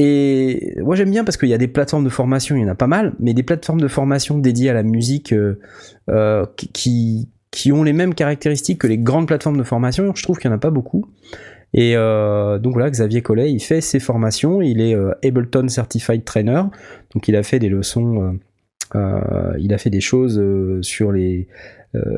[0.00, 2.68] Et moi j'aime bien parce qu'il y a des plateformes de formation, il y en
[2.68, 5.58] a pas mal, mais des plateformes de formation dédiées à la musique euh,
[6.08, 10.14] euh, qui- qui, ont les mêmes caractéristiques que les grandes plateformes de formation.
[10.14, 11.06] Je trouve qu'il n'y en a pas beaucoup.
[11.74, 14.94] Et euh, donc voilà, Xavier Collet, il fait ses formations, il est
[15.26, 16.62] Ableton Certified Trainer,
[17.12, 18.38] donc il a fait des leçons,
[18.94, 20.40] il a fait des choses
[20.82, 21.48] sur les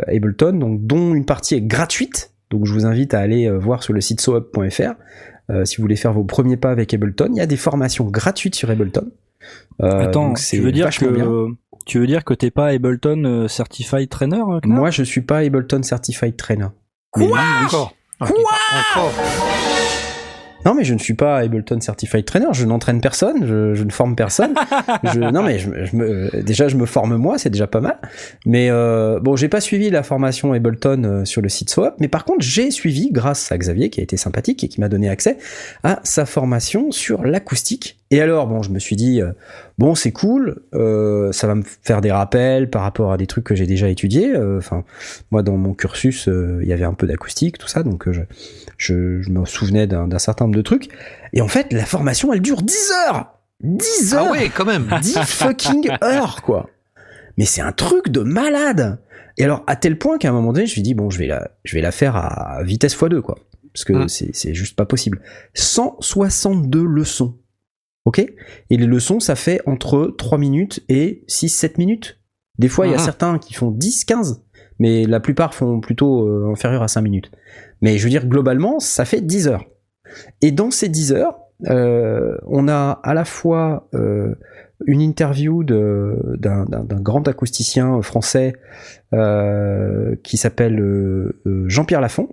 [0.06, 2.32] Ableton, dont une partie est gratuite.
[2.50, 4.92] Donc je vous invite à aller voir sur le site soup.fr
[5.64, 7.28] si vous voulez faire vos premiers pas avec Ableton.
[7.32, 9.10] Il y a des formations gratuites sur Ableton.
[9.82, 11.56] Euh, Attends, tu veux dire que bien.
[11.86, 15.38] tu veux dire que t'es pas Ableton euh, Certified Trainer euh, Moi, je suis pas
[15.38, 16.68] Ableton Certified Trainer.
[17.16, 17.38] Mais lui, oui.
[17.66, 17.94] Encore.
[18.18, 18.28] Quoi
[18.94, 19.12] Encore.
[20.66, 22.48] Non, mais je ne suis pas Ableton Certified Trainer.
[22.52, 23.46] Je n'entraîne personne.
[23.46, 24.54] Je, je ne forme personne.
[25.04, 27.38] je, non, mais je, je me, euh, déjà, je me forme moi.
[27.38, 27.98] C'est déjà pas mal.
[28.46, 31.94] Mais euh, bon, j'ai pas suivi la formation Ableton euh, sur le site SOAP.
[32.00, 34.88] Mais par contre, j'ai suivi, grâce à Xavier, qui a été sympathique et qui m'a
[34.88, 35.38] donné accès
[35.82, 37.99] à sa formation sur l'acoustique.
[38.12, 39.30] Et alors, bon, je me suis dit, euh,
[39.78, 40.62] bon, c'est cool.
[40.74, 43.88] euh, ça va me faire des rappels par rapport à des trucs que j'ai déjà
[43.88, 44.34] étudiés.
[44.34, 44.82] euh, Enfin,
[45.30, 47.84] moi, dans mon cursus, euh, il y avait un peu d'acoustique, tout ça.
[47.84, 48.22] Donc, je,
[48.78, 50.88] je, je me souvenais d'un certain nombre de trucs.
[51.32, 52.74] Et en fait, la formation, elle dure 10
[53.06, 54.90] heures 10 heures Ah ouais, quand même.
[55.02, 56.68] 10 fucking heures, quoi
[57.36, 58.98] Mais c'est un truc de malade
[59.38, 61.18] Et alors, à tel point qu'à un moment donné, je me suis dit, bon, je
[61.20, 63.38] vais la, je vais la faire à vitesse x2, quoi.
[63.72, 64.08] Parce que Mm.
[64.08, 65.20] c'est c'est juste pas possible.
[65.54, 67.36] 162 leçons.
[68.06, 68.18] Ok?
[68.18, 72.18] Et les leçons, ça fait entre 3 minutes et 6-7 minutes.
[72.58, 73.04] Des fois, il y a Mhm.
[73.04, 74.42] certains qui font 10-15,
[74.78, 77.30] mais la plupart font plutôt euh, inférieur à 5 minutes.
[77.82, 79.64] Mais je veux dire, globalement, ça fait 10 heures.
[80.42, 84.34] Et dans ces 10 heures, euh, on a à la fois euh,
[84.86, 86.64] une interview de- d'un
[87.00, 88.54] grand acousticien français
[89.12, 90.82] euh, qui s'appelle
[91.66, 92.28] Jean-Pierre Lafont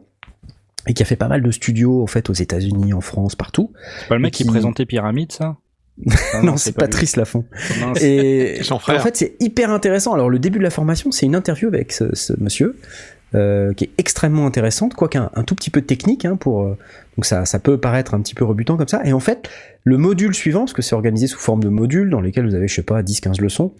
[0.87, 3.71] et qui a fait pas mal de studios en fait aux États-Unis, en France, partout.
[4.01, 5.57] C'est pas le mec qui qui- présentait Pyramide, ça?
[6.33, 6.75] Ah non, c'est lui.
[6.75, 7.45] Patrice Lafont.
[8.01, 8.99] Et C'est son frère.
[8.99, 10.13] en fait, c'est hyper intéressant.
[10.13, 12.75] Alors, le début de la formation, c'est une interview avec ce, ce monsieur
[13.35, 16.23] euh, qui est extrêmement intéressante, quoique un, un tout petit peu technique.
[16.25, 16.77] Hein, pour, euh,
[17.17, 19.01] donc, ça, ça peut paraître un petit peu rebutant comme ça.
[19.05, 19.49] Et en fait,
[19.83, 22.67] le module suivant, parce que c'est organisé sous forme de modules dans lesquels vous avez,
[22.67, 23.73] je sais pas, 10-15 leçons.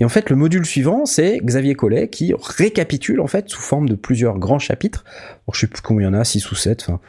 [0.00, 3.88] Et en fait, le module suivant, c'est Xavier Collet qui récapitule en fait sous forme
[3.88, 5.04] de plusieurs grands chapitres.
[5.46, 6.82] Bon, je sais plus combien il y en a, 6 ou 7.
[6.88, 7.00] Enfin,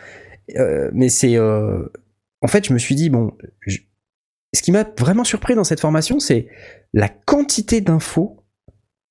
[0.57, 1.37] euh, mais c'est.
[1.37, 1.83] euh,
[2.41, 3.31] en fait, je me suis dit, bon,
[3.65, 3.79] je-
[4.53, 6.47] ce qui m'a vraiment surpris dans cette formation, c'est
[6.93, 8.37] la quantité d'infos.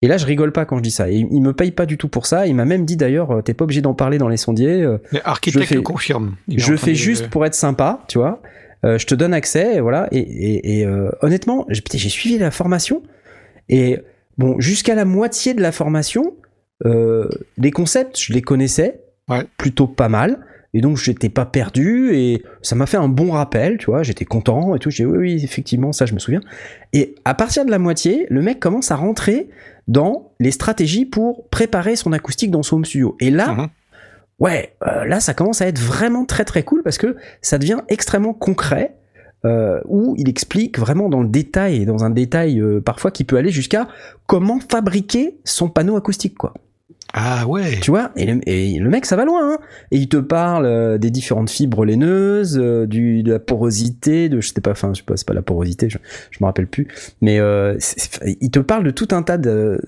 [0.03, 1.11] Et là, je rigole pas quand je dis ça.
[1.11, 2.47] Et il me paye pas du tout pour ça.
[2.47, 4.87] Il m'a même dit d'ailleurs, euh, t'es pas obligé d'en parler dans les sondiers.
[5.12, 6.37] Mais Architecte je fais- le confirme.
[6.49, 8.43] Je fais de- juste pour être sympa, tu vois.
[8.85, 10.09] Euh, je te donne accès, et voilà.
[10.12, 10.87] Et, et- et,
[11.23, 13.03] honnêtement, j'ai suivi la formation.
[13.68, 13.99] Et
[14.38, 16.35] bon, jusqu'à la moitié de la formation,
[16.87, 19.44] euh, les concepts, je les connaissais Ouais.
[19.59, 20.38] plutôt pas mal.
[20.73, 22.14] Et donc, j'étais pas perdu.
[22.14, 24.03] Et ça m'a fait un bon rappel, tu vois.
[24.03, 24.90] J'étais content et tout.
[24.90, 26.40] J'ai dit, oui, oui, effectivement, ça, je me souviens.
[26.92, 29.49] Et à partir de la moitié, le mec commence à rentrer
[29.88, 33.16] dans les stratégies pour préparer son acoustique dans son home studio.
[33.20, 33.68] Et là, Mhm.
[34.38, 37.79] ouais, euh, là ça commence à être vraiment très très cool parce que ça devient
[37.88, 38.94] extrêmement concret.
[39.46, 43.24] Euh, où il explique vraiment dans le détail et dans un détail euh, parfois qui
[43.24, 43.88] peut aller jusqu'à
[44.26, 46.53] comment fabriquer son panneau acoustique quoi.
[47.12, 47.79] Ah ouais.
[47.81, 49.59] Tu vois et le, et le mec ça va loin hein
[49.90, 54.40] et il te parle euh, des différentes fibres laineuses, euh, du de la porosité, de
[54.40, 55.98] je sais pas enfin je sais pas c'est pas la porosité, je,
[56.31, 56.87] je me rappelle plus
[57.20, 57.79] mais euh,
[58.40, 59.81] il te parle de tout un tas de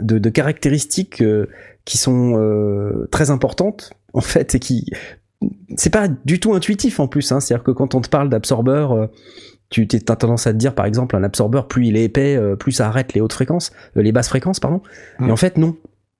[0.00, 1.22] de, de caractéristiques
[1.84, 4.86] qui sont très importantes en fait et qui
[5.76, 7.40] c'est pas du tout intuitif en plus hein.
[7.40, 9.06] c'est-à-dire que quand on te parle d'absorbeur euh,
[9.70, 12.56] tu as tendance à te dire par exemple un absorbeur plus il est épais euh,
[12.56, 14.82] plus ça arrête les hautes fréquences euh, les basses fréquences pardon
[15.18, 15.28] Mm.
[15.28, 15.76] et en fait non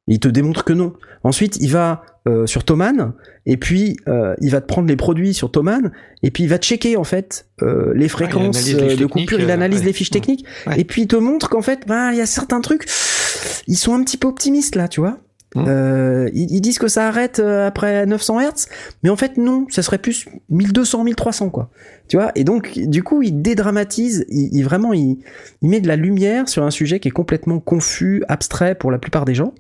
[0.09, 3.13] il te démontre que non ensuite il va euh, sur Thomann
[3.47, 6.59] et puis euh, il va te prendre les produits sur Thomann et puis il va
[6.59, 9.93] checker en fait euh, les fréquences les de coupure il analyse les ouais.
[9.93, 10.45] fiches techniques
[10.77, 12.85] et puis il te montre qu'en fait bah, il y a certains trucs
[13.67, 15.19] ils sont un petit peu optimistes là tu vois
[15.55, 15.65] Mm.
[15.69, 18.67] euh, ils, ils disent que ça arrête euh, après 900 Hz,
[19.03, 21.71] mais en fait non, ça serait plus 1200, 1300 quoi.
[22.09, 25.19] Tu vois Et donc du coup, il dédramatise, il, vraiment il,
[25.61, 28.99] il met de la lumière sur un sujet qui est complètement confus, abstrait pour la
[28.99, 29.55] plupart des gens.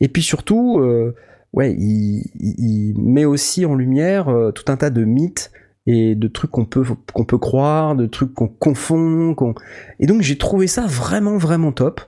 [0.00, 1.14] Et puis surtout, euh,
[1.52, 5.50] ouais, il met aussi en lumière euh, tout un tas de mythes
[5.86, 9.54] et de trucs qu'on peut qu'on peut croire, de trucs qu'on confond, qu'on
[10.00, 12.00] et donc j'ai trouvé ça vraiment vraiment top.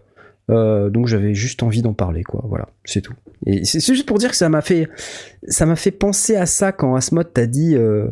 [0.51, 2.43] Euh, donc j'avais juste envie d'en parler quoi.
[2.49, 3.15] Voilà, c'est tout.
[3.47, 4.89] Et c'est juste pour dire que ça m'a fait
[5.47, 8.09] ça m'a fait penser à ça quand Asmod t'a dit euh,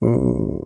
[0.00, 0.62] on-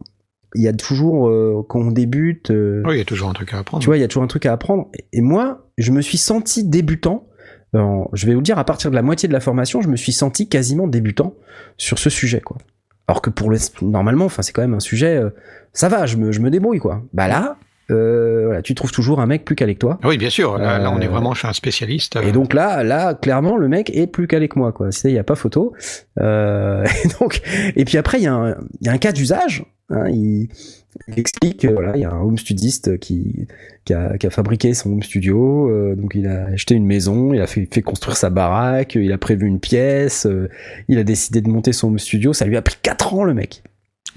[0.55, 3.33] il y a toujours euh, quand on débute euh, Oui, il y a toujours un
[3.33, 3.81] truc à apprendre.
[3.83, 4.89] tu vois, il y a toujours un truc à apprendre.
[5.13, 7.29] Et- moi, je me suis senti débutant.
[7.73, 9.89] Alors, je vais vous le dire, à partir de la moitié de la formation, je
[9.89, 11.35] me suis senti quasiment débutant
[11.77, 12.59] sur ce sujet, quoi.
[13.07, 15.31] Alors que pour le, normalement, enfin, c'est quand même un sujet, euh,
[15.73, 17.03] ça va, je me, je me débrouille, quoi.
[17.13, 17.57] Bah là,
[17.91, 19.99] euh, voilà, tu trouves toujours un mec plus calé que toi.
[20.05, 20.59] Oui, bien sûr.
[20.59, 22.17] Là, là, on est Euh, vraiment chez un spécialiste.
[22.23, 24.93] Et donc là, là, clairement, le mec est plus calé que moi, quoi.
[24.93, 25.73] C'est, il y a pas photo.
[26.21, 27.41] Euh, et donc,
[27.77, 28.51] et puis après, il y a un,
[28.81, 29.65] il y a un cas d'usage.
[29.91, 30.49] hein, il,
[31.07, 33.47] il explique, voilà, il y a un home studiste qui,
[33.85, 35.69] qui a, qui a fabriqué son home studio.
[35.71, 39.13] euh, donc, il a acheté une maison, il a fait, fait construire sa baraque, il
[39.13, 40.49] a prévu une pièce, euh,
[40.89, 42.33] il a décidé de monter son home studio.
[42.33, 43.63] Ça lui a pris quatre ans, le mec.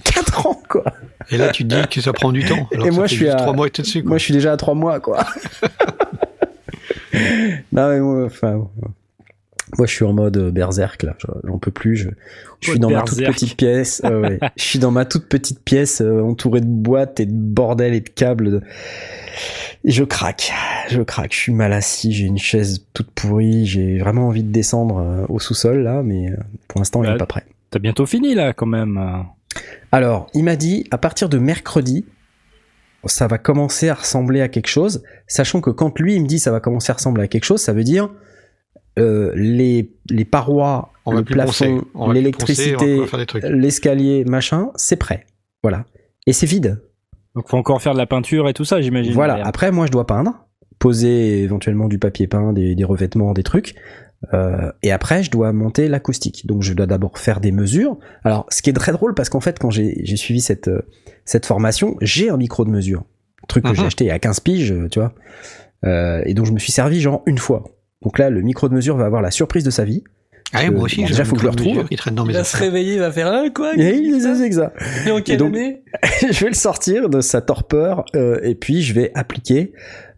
[0.03, 0.83] Quatre ans, quoi.
[1.31, 2.67] Et là, tu te dis que ça prend du temps.
[2.73, 4.01] Alors Et moi, je suis à- trois mois et dessus.
[4.01, 4.09] Quoi.
[4.09, 5.25] Moi, je suis déjà à trois mois, quoi.
[7.71, 8.67] non, mais moi, enfin,
[9.77, 11.15] moi, je suis en mode euh, berserk là.
[11.19, 11.95] Je- J'en peux plus.
[11.95, 12.09] Je,
[12.61, 14.01] je suis dans ma toute petite pièce.
[14.05, 14.39] euh, ouais.
[14.57, 18.01] Je suis dans ma toute petite pièce, euh, entourée de boîtes et de bordel et
[18.01, 18.51] de câbles.
[18.51, 18.61] de-
[19.83, 20.51] Et je craque.
[20.89, 21.33] Je craque.
[21.33, 22.13] Je suis mal assis.
[22.13, 23.65] J'ai une chaise toute pourrie.
[23.65, 26.35] J'ai vraiment envie de descendre euh, au sous-sol là, mais euh,
[26.67, 27.15] pour l'instant, il Ouais.
[27.15, 27.43] est pas prêt.
[27.71, 28.97] T'as bientôt fini là quand même.
[29.91, 32.05] Alors, il m'a dit, à partir de mercredi,
[33.05, 36.39] ça va commencer à ressembler à quelque chose, sachant que quand lui, il me dit
[36.39, 38.09] ça va commencer à ressembler à quelque chose, ça veut dire
[38.99, 43.01] euh, les, les parois, On le plafond, l'électricité,
[43.43, 45.25] l'escalier, machin, c'est prêt.
[45.63, 45.85] Voilà.
[46.27, 46.81] Et c'est vide.
[47.35, 49.13] Donc faut encore faire de la peinture et tout ça, j'imagine.
[49.13, 49.33] Voilà.
[49.33, 49.47] derrière.
[49.47, 50.45] Après, moi, je dois peindre,
[50.79, 53.75] poser éventuellement du papier peint, des, des revêtements, des trucs.
[54.33, 56.45] Euh, et après, je dois monter l'acoustique.
[56.47, 57.97] Donc, je dois d'abord faire des mesures.
[58.23, 60.81] Alors, ce qui est très drôle, parce qu'en fait, quand j'ai j'ai suivi cette, euh,
[61.25, 63.03] cette formation, j'ai un micro de mesure.
[63.47, 65.13] Truc que j'ai acheté à 15 piges, euh, tu vois.
[65.85, 67.63] Euh, et donc, je me suis servi genre une fois.
[68.01, 70.03] Donc là, le micro de mesure va avoir la surprise de sa vie.
[70.55, 71.85] Ah, moi aussi, bon, j'ai déjà, faut que je le retrouve.
[71.85, 74.21] qui traîne dans Il mes va se réveiller, il va faire un quoi Et il
[74.21, 74.71] c'est ça.
[75.07, 75.81] Et en quelle donc- année
[76.31, 79.73] je vais le sortir de sa torpeur euh, et puis je vais appliquer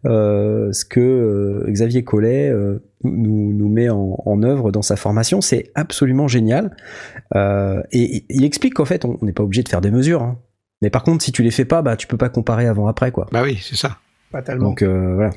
[0.06, 4.96] euh, ce que euh, Xavier Collet euh, nous, nous met en, en œuvre dans sa
[4.96, 5.42] formation.
[5.42, 6.76] C'est absolument génial.
[7.36, 10.24] Euh, et, il explique qu'en fait, on n'est pas obligé de faire des mesures.
[10.24, 10.40] hein.
[10.82, 13.28] Mais par contre, si tu les fais pas, bah tu peux pas comparer avant-après, quoi.
[13.32, 13.98] Bah oui, c'est ça.
[14.32, 14.66] Fatalement.
[14.70, 15.32] Donc euh, voilà.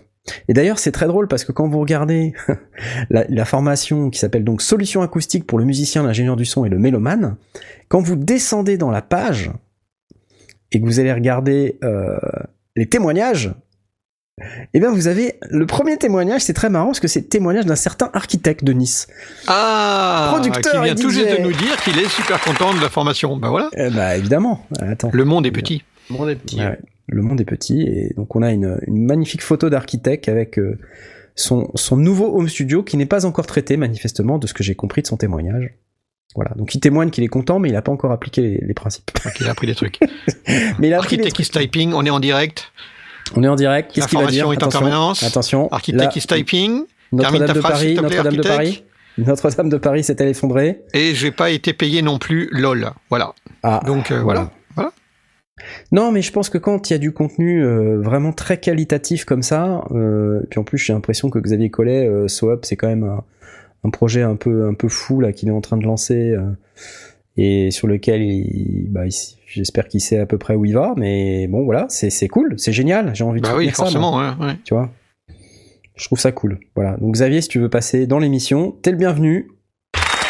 [0.49, 2.35] Et d'ailleurs, c'est très drôle parce que quand vous regardez
[3.11, 6.69] la, la formation qui s'appelle donc Solution acoustique pour le musicien, l'ingénieur du son et
[6.69, 7.37] le mélomane,
[7.89, 9.51] quand vous descendez dans la page
[10.73, 12.19] et que vous allez regarder euh,
[12.77, 13.55] les témoignages,
[14.75, 17.67] eh bien vous avez le premier témoignage, c'est très marrant parce que c'est le témoignage
[17.67, 19.09] d'un certain architecte de Nice.
[19.47, 22.89] Ah Producteur Qui vient tout juste de nous dire qu'il est super content de la
[22.89, 23.37] formation.
[23.37, 23.71] Bah voilà.
[23.77, 24.67] Eh bah évidemment.
[24.81, 25.11] Attends.
[25.13, 25.83] Le monde est petit.
[26.11, 26.61] Le monde est petit.
[26.61, 26.79] Ouais.
[27.07, 30.79] Le monde est petit et donc on a une, une magnifique photo d'architecte avec euh,
[31.35, 34.75] son, son nouveau home studio qui n'est pas encore traité manifestement de ce que j'ai
[34.75, 35.73] compris de son témoignage.
[36.35, 38.75] Voilà, donc il témoigne qu'il est content mais il n'a pas encore appliqué les, les
[38.75, 39.11] principes.
[39.25, 39.99] Donc il a appris des trucs.
[40.79, 41.47] Mais il a appris des Architect trucs.
[41.47, 42.73] is typing, on est en direct.
[43.37, 43.93] On est en direct.
[43.93, 45.23] Qu'est-ce qu'il va dire L'information est en Attention, permanence.
[45.23, 45.69] Attention.
[45.73, 46.83] Architect Là, is typing.
[47.13, 48.67] Notre-Dame de Paris, Notre-Dame de Paris.
[48.69, 48.85] architecte.
[49.19, 52.91] Notre-Dame de Paris s'est-elle effondrée Et j'ai pas été payé non plus, lol.
[53.11, 53.33] Voilà.
[53.63, 54.51] Ah, Donc euh, voilà.
[54.77, 54.93] Voilà.
[55.91, 59.25] Non, mais je pense que quand il y a du contenu euh, vraiment très qualitatif
[59.25, 62.87] comme ça, euh, puis en plus j'ai l'impression que Xavier Collet, euh, SoUp, c'est quand
[62.87, 63.25] même un,
[63.85, 66.43] un projet un peu un peu fou là qu'il est en train de lancer euh,
[67.39, 70.93] et sur lequel il, bah, il- j'espère qu'il sait à peu près où il va.
[70.99, 73.15] Mais bon, voilà, c'est cool, c'est génial.
[73.15, 74.19] J'ai envie de Bah oui, soutenir ça, forcément.
[74.19, 74.55] ouais, ouais.
[74.65, 74.91] tu vois?
[75.97, 76.61] Je trouve ça cool.
[76.77, 76.97] Voilà.
[76.99, 79.49] Donc Xavier, si tu veux passer dans l'émission, t'es le bienvenu.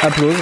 [0.02, 0.36] Applause.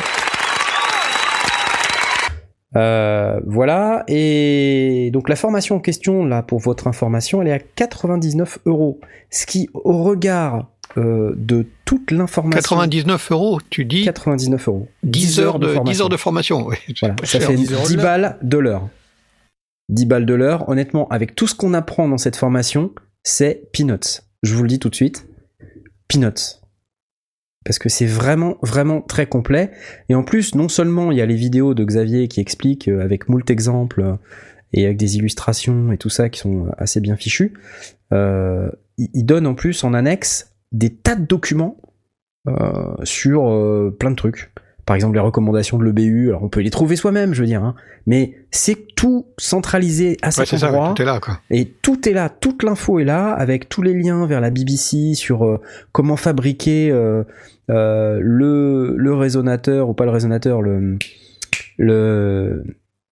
[2.77, 7.59] Euh, voilà, et donc la formation en question, là, pour votre information, elle est à
[7.59, 9.01] 99 euros.
[9.31, 12.61] Ce qui, au regard euh, de toute l'information...
[12.77, 14.89] 99 euros, tu dis 99 euros.
[15.03, 16.03] 10 heures de, 10 formation.
[16.05, 16.67] heures de formation.
[16.67, 16.79] ouais.
[16.89, 17.49] C'est Voilà, pas ça cher.
[17.49, 18.89] fait 10 euros 10 de balles de l'heure.
[19.89, 24.23] 10 balles de l'heure, honnêtement, avec tout ce qu'on apprend dans cette formation, c'est peanuts.
[24.43, 25.27] Je vous le dis tout de suite,
[26.09, 26.61] peanuts.
[27.65, 29.71] Parce que c'est vraiment, vraiment très complet.
[30.09, 33.03] Et en plus, non seulement il y a les vidéos de Xavier qui expliquent euh,
[33.03, 34.15] avec moult exemples euh,
[34.73, 37.55] et avec des illustrations et tout ça qui sont assez bien fichus,
[38.13, 38.69] euh,
[38.99, 41.77] il donne en plus en annexe des tas de documents
[42.49, 44.53] euh, sur euh, plein de trucs.
[44.87, 47.65] Par exemple, les recommandations de l'EBU, alors on peut les trouver soi-même, je veux dire,
[47.65, 47.75] hein,
[48.07, 50.95] mais c'est tout centralisé à cet endroit.
[50.95, 51.41] tout est là, quoi.
[51.51, 55.15] Et tout est là, toute l'info est là, avec tous les liens vers la BBC
[55.15, 55.61] sur euh,
[55.91, 57.25] comment fabriquer euh,
[57.69, 60.99] euh, le, le résonateur, ou pas le résonateur, le...
[61.79, 62.63] le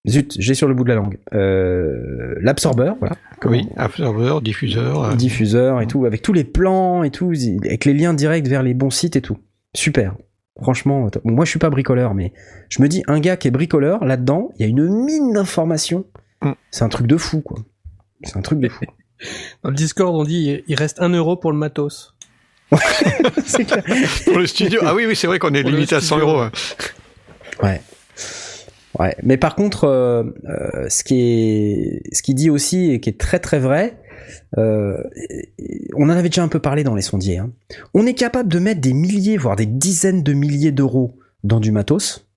[0.07, 1.19] zut, j'ai sur le bout de la langue.
[1.35, 3.17] Euh, L'absorbeur, voilà.
[3.45, 5.05] Oui, absorbeur, diffuseur.
[5.05, 7.33] euh, Diffuseur et tout, avec tous les plans et tout,
[7.65, 9.39] avec les liens directs vers les bons sites et tout.
[9.75, 10.15] Super.
[10.63, 12.33] Franchement, moi je suis pas bricoleur, mais
[12.69, 16.05] je me dis, un gars qui est bricoleur, là-dedans, il y a une mine d'informations.
[16.43, 16.53] Mm.
[16.71, 17.59] C'est un truc de fou, quoi.
[18.23, 18.85] C'est un truc de fou.
[19.65, 22.15] Dans le Discord, on dit il reste 1 euro pour le matos.
[23.45, 23.83] C'est clair.
[24.25, 24.81] Pour le studio.
[24.85, 26.27] Ah oui, oui, c'est vrai qu'on est Pour limité à 100 studio.
[26.29, 26.41] euros.
[26.41, 26.51] hein.
[27.63, 27.81] Ouais.
[28.99, 29.15] Ouais.
[29.23, 33.19] Mais par contre, euh, euh, ce qui est, ce qui dit aussi et qui est
[33.21, 33.99] très très vrai,
[34.57, 35.03] euh,
[35.97, 37.39] on en avait déjà un peu parlé dans les sondiers.
[37.39, 37.51] hein.
[37.93, 41.73] On est capable de mettre des milliers, voire des dizaines de milliers d'euros dans du
[41.73, 42.29] matos.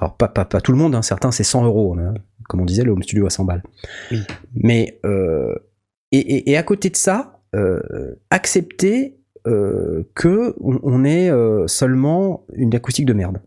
[0.00, 1.94] Alors pas pas, pas tout le monde, hein, certains c'est 100 euros.
[1.98, 2.14] hein.
[2.48, 3.62] Comme on disait, le home studio à 100 balles.
[4.10, 4.20] Oui.
[4.54, 5.54] Mais euh,
[6.10, 11.66] et, et, et à côté de ça, euh, accepter euh, que on, on ait euh,
[11.66, 13.40] seulement une acoustique de merde.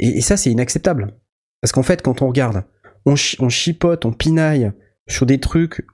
[0.00, 1.14] Et, et ça, c'est inacceptable.
[1.62, 2.64] Parce qu'en fait, quand on regarde,
[3.06, 4.72] on, chi- on chipote, on pinaille
[5.06, 5.84] sur des trucs,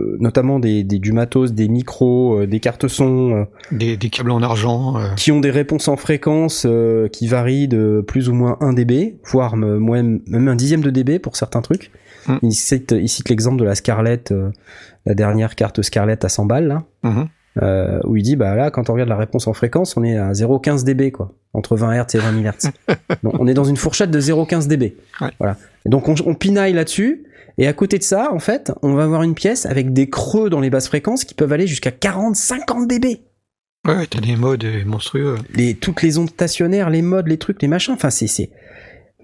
[0.00, 4.10] euh, notamment des, des- du matos, des micros, euh, des cartes son, euh, Des, des
[4.10, 4.94] câbles en argent.
[5.16, 6.66] qui ont des réponses en fréquence
[7.12, 10.90] qui varient de plus ou moins 1 dB, voire me- même, même un dixième de
[10.90, 11.90] dB pour certains trucs.
[12.28, 12.36] Mm.
[12.42, 12.92] Il cite,
[13.28, 14.32] l'exemple de la Scarlett,
[15.06, 17.28] la dernière carte Scarlett à 100 balles, là, mhm.
[17.62, 20.16] Euh, où il dit, bah là, quand on regarde la réponse en fréquence, on est
[20.16, 22.70] à 0,15 dB, quoi, entre 20 Hz et 20 000 Hz.
[23.22, 24.96] Donc, on est dans une fourchette de 0,15 dB.
[25.20, 25.28] Ouais.
[25.38, 25.56] Voilà.
[25.86, 27.24] Et donc on, on pinaille là-dessus,
[27.58, 30.50] et à côté de ça, en fait, on va avoir une pièce avec des creux
[30.50, 33.20] dans les basses fréquences qui peuvent aller jusqu'à 40, 50 dB
[33.86, 35.36] Ouais, t'as des modes monstrueux.
[35.54, 37.92] les, toutes les ondes stationnaires, les modes, les trucs, les machins.
[37.92, 38.50] Enfin, c'est, c'est,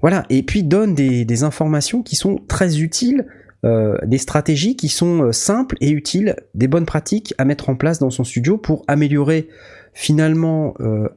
[0.03, 0.25] voilà.
[0.29, 3.27] Et puis donne des, des informations qui sont très utiles,
[3.65, 7.77] euh, des stratégies qui sont euh, simples et utiles, des bonnes pratiques à mettre en
[7.77, 9.49] place dans son studio pour améliorer
[9.93, 11.09] finalement euh,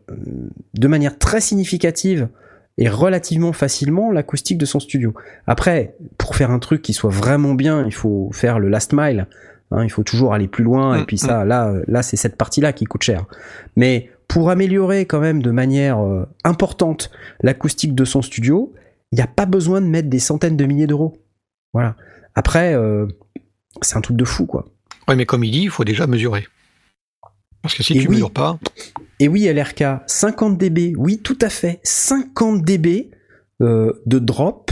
[0.74, 2.28] de manière très significative
[2.78, 5.14] et relativement facilement l'acoustique de son studio.
[5.48, 9.28] Après, pour faire un truc qui soit vraiment bien, il faut faire le last mile.
[9.72, 10.98] hein, il faut toujours aller plus loin.
[10.98, 13.26] Et Mm, puis ça, là, là, c'est cette partie-là qui coûte cher.
[13.76, 18.74] Mais pour améliorer quand même de manière euh, importante l'acoustique de son studio,
[19.12, 21.14] il n'y a pas besoin de mettre des centaines de milliers d'euros.
[21.74, 21.96] Voilà.
[22.36, 23.06] Après, euh,
[23.82, 24.66] c'est un truc de fou, quoi.
[25.08, 26.48] Ouais, mais comme il dit, il faut déjà mesurer.
[27.62, 28.16] Parce que si Et tu oui.
[28.16, 28.60] mesures pas,
[29.20, 33.12] Et oui, LRK, 50 dB, oui, tout à fait, 50 dB
[33.62, 34.72] euh, de drop.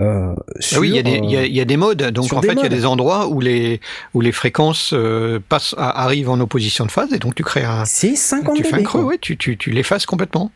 [0.00, 1.64] Euh, sur, Ah oui, il y, a des- euh, il y a- il y a
[1.64, 2.02] des modes.
[2.10, 3.80] Donc en fait, il y a des endroits où les
[4.12, 7.62] où les fréquences euh, passent à- arrivent en opposition de phase et donc tu crées
[7.62, 10.50] un c'est 50 tu fais un creux, ouais, tu tu tu l'effaces complètement.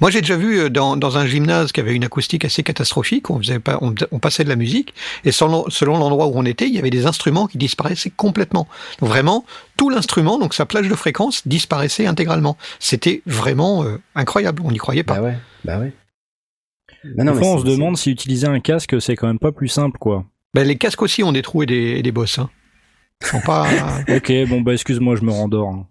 [0.00, 3.30] Moi, j'ai déjà vu euh, dans, dans un gymnase qui avait une acoustique assez catastrophique.
[3.30, 6.44] On faisait pas, on, on passait de la musique et selon, selon l'endroit où on
[6.44, 8.66] était, il y avait des instruments qui disparaissaient complètement.
[9.00, 9.44] Donc vraiment,
[9.76, 12.56] tout l'instrument, donc sa plage de fréquence, disparaissait intégralement.
[12.78, 14.62] C'était vraiment euh, incroyable.
[14.64, 15.14] On n'y croyait pas.
[15.14, 15.92] Bah ouais, bah ouais.
[17.04, 19.52] Bah non, mais fois, on se demande si utiliser un casque, c'est quand même pas
[19.52, 20.24] plus simple, quoi.
[20.54, 22.38] Ben, les casques aussi ont des trous et des, et des bosses.
[22.38, 22.50] Hein.
[23.22, 23.66] Ils sont pas.
[24.08, 25.68] Ok, bon, bah, excuse-moi, je me rendors.
[25.68, 25.86] hein.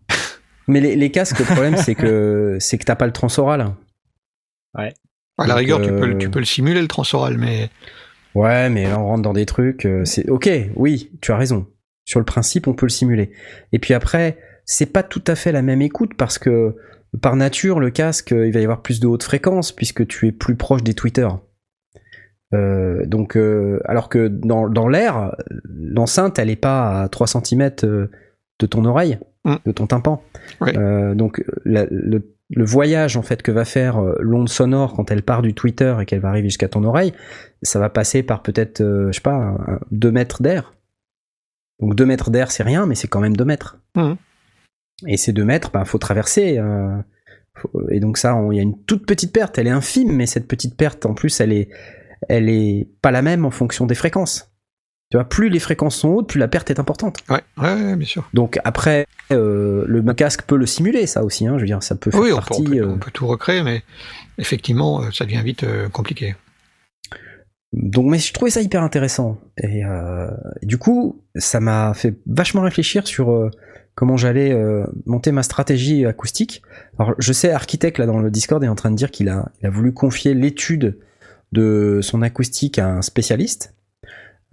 [0.68, 3.74] Mais les, les casques, le problème, c'est que c'est que t'as pas le transoral.
[4.76, 4.84] à
[5.40, 7.70] la Donc, rigueur, tu, peux, le- euh, tu peux le simuler le transoral, mais
[8.36, 9.86] Ouais, mais là on rentre dans des trucs.
[9.86, 11.66] euh, c'est ok, oui, tu as raison.
[12.06, 13.32] Sur le principe, on peut le simuler.
[13.72, 16.76] Et puis après, c'est pas tout à fait la même écoute parce que
[17.22, 20.28] par nature, le casque, euh, il va y avoir plus de haute fréquence puisque tu
[20.28, 21.40] es plus proche des tweeters.
[22.54, 27.72] Euh, donc, euh, alors que dans, dans l'air, l'enceinte, elle est pas à 3 cm
[27.82, 29.56] de ton oreille, Mm.
[29.66, 30.22] de ton tympan.
[30.78, 35.12] Euh, donc, la- le le voyage en fait que va faire euh, l'onde sonore quand
[35.12, 37.12] elle part du Twitter et qu'elle va arriver jusqu'à ton oreille,
[37.62, 39.58] ça va passer par peut-être, euh, je sais pas,
[39.92, 40.74] 2 mètres d'air.
[41.82, 43.80] Donc 2 mètres d'air, c'est rien, mais c'est quand même 2 mètres.
[43.98, 44.16] Mhm.
[45.08, 46.58] Et ces 2 mètres, ben, faut traverser.
[46.58, 46.96] euh,
[47.54, 49.58] faut- et donc ça, il y a une toute petite perte.
[49.58, 51.68] Elle est infime, mais cette petite perte, en plus, elle est,
[52.30, 54.47] elle est pas la même en fonction des fréquences.
[55.10, 57.20] Tu vois, plus les fréquences sont hautes, plus la perte est importante.
[57.30, 58.28] Ouais, ouais, bien sûr.
[58.34, 61.48] Donc après, euh, le casque peut le simuler, ça aussi.
[61.48, 62.62] Hein, je veux dire, ça peut faire Oui, on peut, partie.
[62.62, 63.84] on, peut, euh, on peut tout recréer, mais
[64.38, 66.36] effectivement, euh, ça devient vite euh, compliqué.
[67.72, 69.40] Donc, mais je trouvais ça hyper intéressant.
[69.58, 70.28] Et, euh,
[70.64, 73.50] du coup, ça m'a fait vachement réfléchir sur
[73.96, 76.62] comment j'allais euh, monter ma stratégie acoustique.
[77.00, 79.52] Alors, je sais, Architect, là, dans le Discord, est en train de dire qu'il a,
[79.62, 81.00] il a voulu confier l'étude
[81.52, 83.74] de son acoustique à un spécialiste.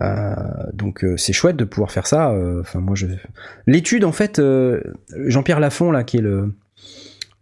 [0.03, 0.35] Euh,
[0.73, 2.31] donc, euh, c'est chouette de pouvoir faire ça.
[2.33, 3.07] euh, Enfin, moi, je...
[3.67, 4.81] L'étude, en fait, euh,
[5.27, 6.55] Jean-Pierre Lafont, là, qui est le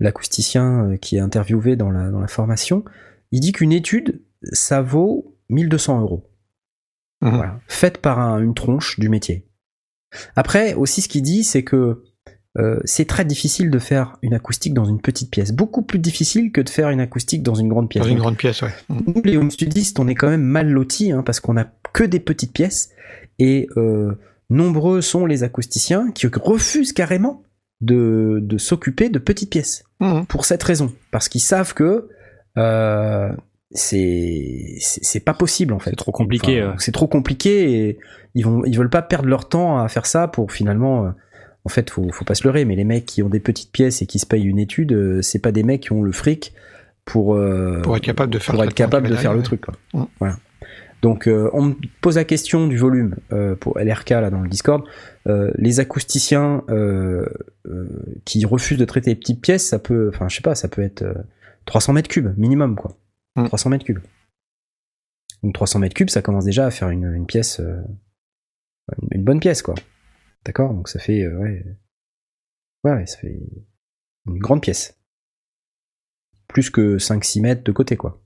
[0.00, 2.84] l'acousticien euh, qui est interviewé dans la, dans la formation,
[3.30, 4.20] il dit qu'une étude,
[4.52, 6.28] ça vaut 1200 euros.
[7.20, 7.36] Mhm.
[7.36, 7.60] Voilà.
[7.68, 9.46] Faite par un- une tronche du métier.
[10.36, 12.02] Après, aussi, ce qu'il dit, c'est que
[12.58, 15.52] euh, c'est très difficile de faire une acoustique dans une petite pièce.
[15.52, 18.02] Beaucoup plus difficile que de faire une acoustique dans une grande pièce.
[18.04, 18.72] Dans une Donc, grande pièce, ouais.
[18.90, 22.04] Nous, les home studistes, on est quand même mal lotis hein, parce qu'on a que
[22.04, 22.90] des petites pièces
[23.38, 24.12] et euh,
[24.50, 27.42] nombreux sont les acousticiens qui refusent carrément
[27.80, 30.26] de, de s'occuper de petites pièces Mhm.
[30.26, 32.08] pour cette raison parce qu'ils savent que
[32.58, 33.30] euh,
[33.70, 35.90] c'est c'est c'est pas possible en fait.
[35.90, 36.76] C'est trop compliqué, Enfin, ouais.
[36.78, 37.98] C'est trop compliqué et
[38.34, 41.12] ils vont ils veulent pas perdre leur temps à faire ça pour finalement.
[41.64, 44.02] En fait, faut faut pas se leurrer, mais les mecs qui ont des petites pièces
[44.02, 46.52] et qui se payent une étude, euh, c'est pas des mecs qui ont le fric
[47.04, 49.22] pour euh, Pour être capable de faire pour le être traitement capable qui de va
[49.22, 49.60] faire le derrière, truc.
[49.60, 49.74] Quoi.
[49.94, 50.06] Mm.
[50.18, 50.36] Voilà.
[51.02, 54.48] Donc, euh, on me pose la question du volume euh, pour LRK là dans le
[54.48, 54.84] Discord.
[55.26, 56.62] Les acousticiens
[58.24, 60.82] qui refusent de traiter les petites pièces, ça peut, enfin, je sais pas, ça peut
[60.82, 61.14] être euh,
[61.66, 62.96] 300 mètres cubes minimum, quoi.
[63.36, 63.46] Mm.
[63.46, 64.00] 300 mètres cubes.
[65.42, 67.60] Donc 300 mètres cubes, ça commence déjà à faire une, une pièce,
[69.10, 69.74] une bonne pièce, quoi.
[70.44, 71.64] D'accord Donc ça fait, euh, ouais,
[72.84, 73.38] ouais, ça fait
[74.26, 74.98] une grande pièce.
[76.48, 78.22] Plus que 5-6 mètres de côté, quoi.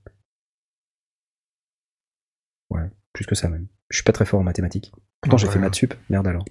[2.69, 3.67] Ouais, plus que ça même.
[3.89, 4.91] Je suis pas très fort en mathématiques.
[5.21, 5.93] Pourtant, j'ai fait maths sup.
[6.09, 6.45] Merde alors.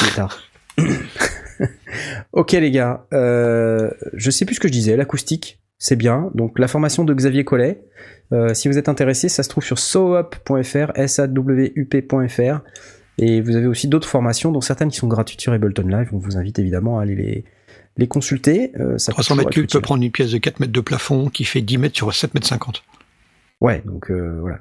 [0.00, 0.42] Il est tard.
[2.32, 4.96] ok les gars, euh, je sais plus ce que je disais.
[4.96, 6.30] L'acoustique, c'est bien.
[6.34, 7.84] Donc la formation de Xavier Collet.
[8.32, 12.60] euh, si vous êtes intéressé, ça se trouve sur sawup.fr, s-a-w-u-p.fr.
[13.18, 16.08] Et vous avez aussi d'autres formations, dont certaines qui sont gratuites sur Ableton Live.
[16.12, 17.44] On vous invite évidemment à aller les,
[17.96, 18.72] les consulter.
[18.80, 20.80] Euh, ça peut 300 toujours mètres cubes peut prendre une pièce de 4 mètres de
[20.80, 22.82] plafond qui fait 10 mètres sur 7 mètres 50.
[23.60, 24.60] Ouais, donc euh, voilà.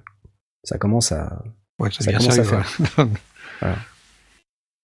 [0.64, 1.44] Ça commence à,
[1.80, 2.64] Ouais, ça, commence à sérieux,
[2.98, 3.06] ouais.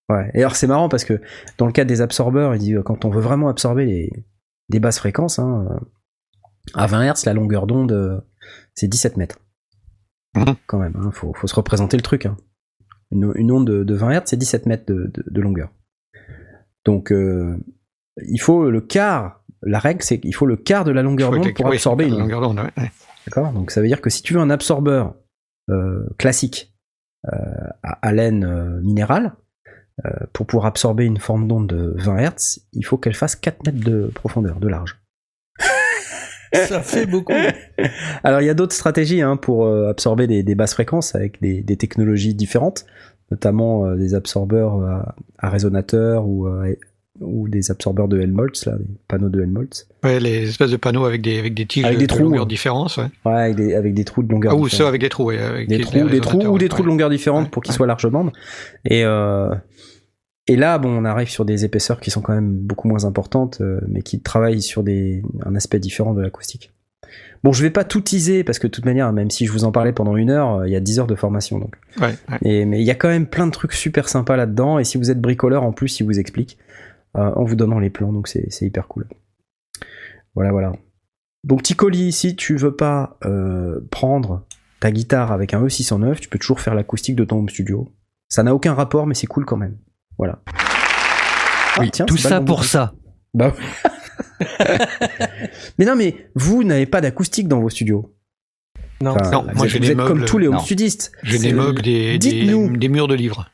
[0.10, 0.32] Ouais.
[0.34, 1.22] Et alors c'est marrant parce que
[1.58, 4.26] dans le cas des absorbeurs, il dit euh, quand on veut vraiment absorber les,
[4.70, 5.80] des basses fréquences, hein, euh,
[6.76, 8.22] à 20 Hz, la longueur d'onde, euh,
[8.74, 9.38] c'est 17 mètres.
[10.36, 10.56] Mhm.
[10.66, 12.26] Quand même, hein, faut, faut se représenter le truc.
[12.26, 12.38] hein.
[13.12, 15.70] Une, une onde de, de 20 Hz, c'est 17 mètres de, de- de longueur.
[16.86, 17.58] Donc euh,
[18.28, 19.44] il faut le quart.
[19.64, 22.18] La règle, c'est qu'il faut le quart de la longueur d'onde pour oui, absorber une
[22.20, 22.92] longueur d'onde, ouais, ouais.
[23.26, 23.52] D'accord?
[23.54, 25.16] Donc ça veut dire que si tu veux un absorbeur
[25.70, 26.74] euh, classique
[27.26, 29.34] euh, à, euh, minérale,
[30.32, 33.84] pour pouvoir absorber une forme d'onde de 20 Hz, il faut qu'elle fasse 4 mètres
[33.84, 35.00] de profondeur, de large.
[36.54, 37.34] Ça fait beaucoup.
[38.24, 41.42] Alors il y a d'autres stratégies hein, pour euh, absorber des, des basses fréquences avec
[41.42, 42.86] des, des technologies différentes,
[43.32, 46.48] notamment euh, des absorbeurs euh, à, à résonateur ou,
[47.20, 49.88] ou des absorbeurs de Helmholtz, là, des panneaux de Helmholtz.
[50.04, 52.24] Ouais, les espèces de panneaux avec des, avec des tiges Avec de, des de trous,
[52.24, 52.48] longueur hein.
[52.48, 53.06] différente, ouais.
[53.26, 55.40] Ouais, avec des, avec des trous de longueur Ah, ou ceux avec des trous, ouais.
[55.40, 56.70] Avec des trous, des trous résonateurs, ou des ouais.
[56.70, 58.32] trous de longueur différente pour qu'ils soient large bande.
[58.86, 59.50] Et euh,
[60.48, 63.60] et là, bon, on arrive sur des épaisseurs qui sont quand même beaucoup moins importantes,
[63.62, 66.72] euh, mais qui travaillent sur des un aspect différent de l'acoustique.
[67.44, 69.64] Bon, je vais pas tout teaser parce que de toute manière, même si je vous
[69.64, 71.76] en parlais pendant une heure, euh, il y a 10 heures de formation donc.
[72.00, 72.38] Ouais, ouais.
[72.42, 74.80] Et, mais il y a quand même plein de trucs super sympas là-dedans.
[74.80, 76.58] Et si vous êtes bricoleur, en plus, il vous explique
[77.16, 78.12] euh, en vous donnant les plans.
[78.12, 79.08] Donc c'est c'est hyper cool.
[80.36, 80.74] Voilà, voilà.
[81.44, 84.46] Donc Ticoli, si tu veux pas euh, prendre
[84.80, 87.88] ta guitare avec un E609, tu peux toujours faire l'acoustique de ton home studio.
[88.30, 89.78] Ça n'a aucun rapport, mais c'est cool quand même.
[90.18, 90.42] Voilà.
[90.48, 92.94] Ah, Oui, tiens, tout ça pour ça.
[93.34, 93.54] Bah
[95.78, 98.14] mais non, mais vous n'avez pas d'acoustique dans vos studios.
[99.02, 99.12] Non.
[99.12, 101.12] Enfin, Non, vous moi, êtes, j'ai vous des êtes comme tous les home studistes.
[101.24, 102.78] J'ai des meubles, des, des, Dites-nous.
[102.78, 103.50] des murs de livres.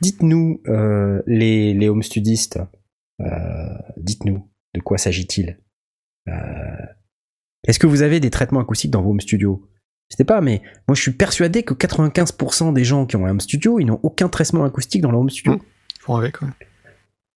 [0.00, 2.58] Dites-nous, euh, les, les home studistes,
[3.20, 3.26] euh,
[3.96, 5.58] dites-nous, de quoi s'agit-il
[6.28, 6.32] Euh,
[7.66, 9.66] Est-ce que vous avez des traitements acoustiques dans vos home studios
[10.10, 13.30] Je sais pas, mais moi je suis persuadé que 95% des gens qui ont un
[13.30, 15.54] home studio, ils n'ont aucun traitement acoustique dans leur home studio.
[15.54, 15.60] Mm.
[16.04, 16.48] Font avec, ouais.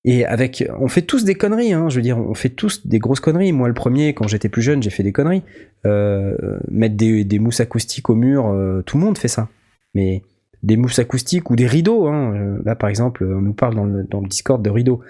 [0.05, 2.99] Et avec, on fait tous des conneries, hein, je veux dire, on fait tous des
[2.99, 3.53] grosses conneries.
[3.53, 5.43] Moi, le premier, quand j'étais plus jeune, j'ai fait des conneries.
[5.87, 6.37] Euh,
[6.71, 9.49] mettre des, des mousses acoustiques au mur, euh, tout le monde fait ça.
[9.95, 10.23] Mais
[10.62, 13.85] des mousses acoustiques ou des rideaux, hein, euh, là par exemple, on nous parle dans
[13.85, 15.01] le, dans le Discord de rideaux.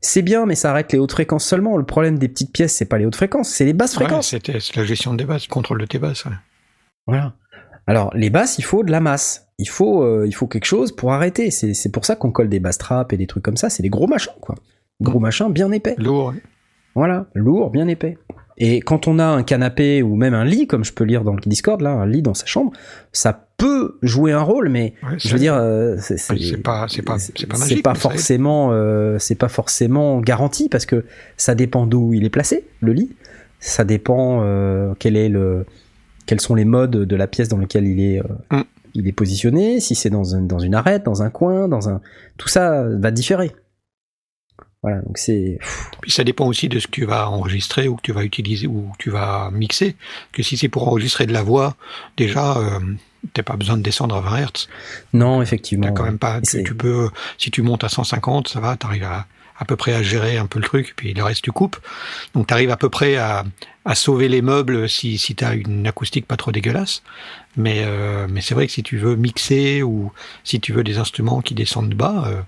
[0.00, 1.76] C'est bien, mais ça arrête les hautes fréquences seulement.
[1.76, 4.30] Le problème des petites pièces, c'est pas les hautes fréquences, c'est les basses Ouais, fréquences.
[4.30, 6.24] c'était c'est la gestion des basses, le contrôle de tes basses.
[6.24, 6.32] ouais.
[7.06, 7.34] Voilà.
[7.86, 9.48] Alors, les basses, il faut de la masse.
[9.62, 11.50] Il faut, euh, il faut quelque chose pour arrêter.
[11.52, 13.70] C'est pour ça qu'on colle des basses trappes et des trucs comme ça.
[13.70, 14.56] C'est des gros machins, quoi.
[15.00, 15.94] Gros machins bien épais.
[15.98, 16.34] Lourd.
[16.96, 18.18] Voilà, lourd, bien épais.
[18.58, 21.34] Et quand on a un canapé ou même un lit, comme je peux lire dans
[21.34, 22.72] le Discord, là, un lit dans sa chambre,
[23.12, 26.16] ça peut jouer un rôle, mais Ouais, je veux dire, euh, c'est
[26.62, 27.86] pas, c'est pas, c'est pas magique.
[27.96, 31.04] forcément, euh, c'est pas forcément garanti parce que
[31.36, 33.10] ça dépend d'où il est placé, le lit.
[33.60, 35.64] Ça dépend euh, quel est le,
[36.26, 38.24] quels sont les modes de la pièce dans laquelle il est, euh,
[38.58, 38.62] Mm.
[38.94, 39.80] Il est positionné.
[39.80, 42.00] Si c'est dans, un- dans une arête, dans un coin, dans un,
[42.38, 43.52] tout ça va différer.
[44.82, 45.58] Voilà, donc c'est.
[46.00, 48.66] Puis ça dépend aussi de ce que tu vas enregistrer ou que tu vas utiliser
[48.66, 49.94] ou que tu vas mixer.
[50.32, 51.76] Que si c'est pour enregistrer de la voix,
[52.16, 52.80] déjà, euh,
[53.32, 54.68] t'as pas besoin de descendre à 20 Hz.
[55.12, 55.86] Non, effectivement.
[55.86, 56.40] T'as quand même pas.
[56.40, 59.26] Tu, tu peux, si tu montes à 150, ça va, t'arrives à
[59.58, 61.76] à peu près à gérer un peu le truc, puis le reste tu coupes.
[62.34, 63.44] Donc t'arrives à peu près à,
[63.84, 67.02] à sauver les meubles si, si t'as une acoustique pas trop dégueulasse.
[67.56, 70.12] Mais, euh, mais c'est vrai que si tu veux mixer ou
[70.44, 72.40] si tu veux des instruments qui descendent bas, euh,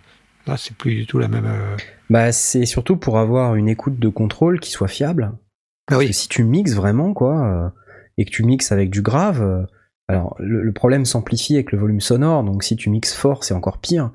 [0.47, 1.47] là c'est plus du tout la même.
[1.47, 1.76] euh,
[2.11, 5.32] Bah, c'est surtout pour avoir une écoute de contrôle qui soit fiable.
[5.35, 5.41] Ah
[5.89, 6.07] Parce oui.
[6.09, 7.68] que si tu mixes vraiment, quoi, euh,
[8.16, 9.62] et que tu mixes avec du grave, euh,
[10.09, 13.55] alors le, le problème s'amplifie avec le volume sonore, donc si tu mixes fort, c'est
[13.55, 14.11] encore pire.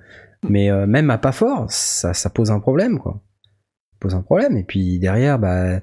[0.47, 3.21] Mais euh, même à pas fort, ça, ça pose un problème, quoi.
[3.91, 4.55] Ça pose un problème.
[4.57, 5.79] Et puis derrière, bah,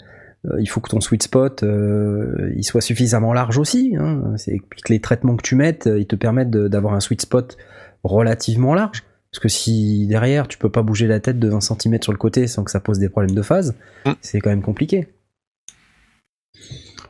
[0.58, 3.94] il faut que ton sweet spot, euh, il soit suffisamment large aussi.
[3.98, 4.34] Hein.
[4.36, 7.56] C'est que les traitements que tu mettes, euh, ils te permettent d'avoir un sweet spot
[8.04, 9.02] relativement large.
[9.32, 12.18] Parce que si derrière, tu peux pas bouger la tête de 20 cm sur le
[12.18, 13.74] côté sans que ça pose des problèmes de phase,
[14.06, 14.12] Mm.
[14.22, 15.08] c'est quand même compliqué.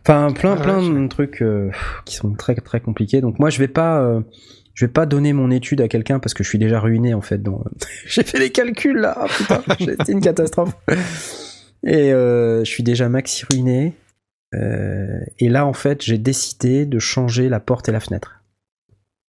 [0.00, 1.70] Enfin, plein, ouais, plein de trucs euh,
[2.04, 3.20] qui sont très, très compliqués.
[3.20, 4.20] Donc moi, je vais pas, euh,
[4.74, 7.20] je vais pas donner mon étude à quelqu'un parce que je suis déjà ruiné en
[7.20, 7.42] fait.
[7.42, 7.64] dans-
[8.06, 10.74] J'ai fait les calculs là, putain, c'était une catastrophe.
[11.86, 13.94] Et euh, je suis déjà maxi ruiné.
[14.54, 18.40] Euh, et là, en fait, j'ai décidé de changer la porte et la fenêtre.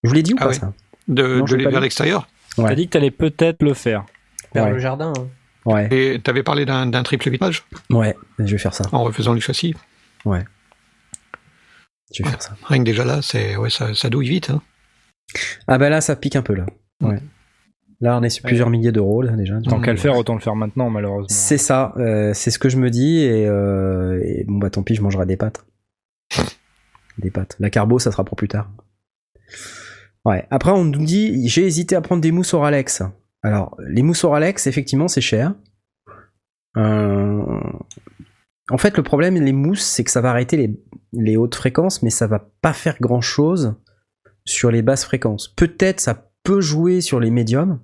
[0.04, 0.54] Je vous l'ai dit ou Ah pas ouais.
[0.56, 0.74] ça
[1.08, 1.80] De, Non, vers dit.
[1.80, 2.28] l'extérieur.
[2.58, 2.70] Ouais.
[2.70, 4.06] T'as dit que t'allais peut-être le faire.
[4.54, 4.72] Vers Ouais.
[4.72, 5.14] le jardin.
[5.18, 5.28] hein.
[5.66, 8.86] Ouais, Et t'avais parlé d'un triple vitrage ouais, je vais faire ça.
[8.94, 9.76] en refaisant le châssis.
[10.26, 12.56] Je vais faire ça.
[12.64, 14.50] Rien que déjà là, c'est ouais, ça, ça douille vite.
[14.50, 14.62] Hein.
[15.68, 16.66] Ah bah là, ça pique un peu là.
[17.02, 17.20] Ouais.
[18.00, 18.50] Là, on est sur Ouais.
[18.50, 19.60] plusieurs milliers d'euros là déjà.
[19.62, 21.28] Tant qu'à le faire, autant le faire maintenant, malheureusement.
[21.30, 24.84] C'est ça, euh, c'est ce que je me dis et, euh, et bon bah tant
[24.84, 25.66] pis, je mangerai des pâtes.
[27.18, 27.56] Des pâtes.
[27.60, 28.70] La carbo, ça sera pour plus tard.
[30.26, 30.46] Ouais.
[30.52, 33.02] Après, on nous dit, j'ai hésité à prendre des mousses Oralex.
[33.42, 35.56] Alors, les mousses Oralex, effectivement, c'est cher.
[36.78, 37.60] Euh,
[38.70, 40.78] En fait, le problème, les mousses, c'est que ça va arrêter les,
[41.14, 43.74] les hautes fréquences, mais ça va pas faire grand chose
[44.46, 45.48] sur les basses fréquences.
[45.48, 47.80] Peut-être ça peut jouer sur les médiums,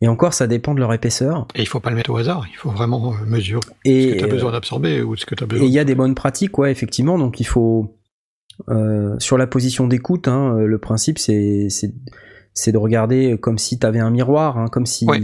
[0.00, 1.46] et encore, ça dépend de leur épaisseur.
[1.54, 2.44] Et il faut pas le mettre au hasard.
[2.50, 5.24] Il faut vraiment euh, mesurer ce Et que tu as euh, besoin d'absorber ou ce
[5.26, 5.66] que tu as et besoin.
[5.66, 7.18] il y a des bonnes pratiques, ouais, effectivement.
[7.18, 7.96] Donc il faut
[8.68, 11.68] euh, sur la position d'écoute, hein, le principe c'est
[12.72, 15.22] de regarder comme si tu avais un miroir, hein, comme si Ouais.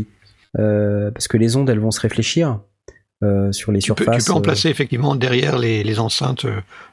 [0.58, 2.60] euh, parce que les ondes elles vont se réfléchir
[3.24, 4.24] euh, sur les Tu peux, surfaces.
[4.24, 6.46] tu peux en placer effectivement derrière les, les enceintes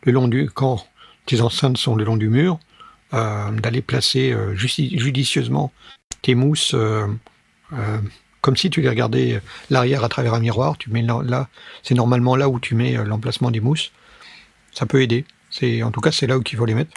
[0.04, 0.84] le long du quand
[1.28, 2.60] tes enceintes sont le long du mur,
[3.12, 5.72] d'aller placer euh, judicieusement
[6.22, 7.06] tes mousses euh,
[7.74, 8.00] euh,
[8.46, 9.42] comme si tu les regardais
[9.72, 10.78] l'arrière à travers un miroir.
[10.78, 11.50] Tu mets là,
[11.82, 13.92] c'est normalement là où tu mets euh, l'emplacement des mousses.
[14.72, 15.26] Ça peut aider.
[15.50, 16.92] C'est en tout cas c'est là où il faut les mettre.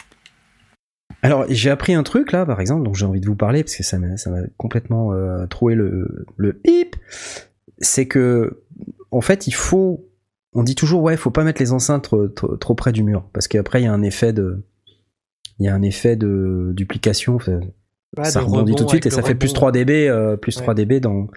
[1.23, 3.75] Alors j'ai appris un truc là, par exemple, dont j'ai envie de vous parler parce
[3.75, 4.07] que ça m'a
[4.57, 6.95] complètement euh, troué le le bip.
[7.79, 8.61] C'est que
[9.09, 10.07] en fait il faut,
[10.53, 12.13] on dit toujours ouais, faut pas mettre les enceintes
[12.59, 14.63] trop près du mur parce qu'après il y a un effet de,
[15.59, 17.39] il y a un effet de duplication.
[17.39, 19.55] ça rebondit rebond tout de suite et ça fait plus rebond.
[19.59, 20.61] 3 dB, euh, plus Ouais.
[20.63, 21.27] 3 dB dans.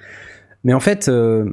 [0.64, 1.46] Mais en fait, euh,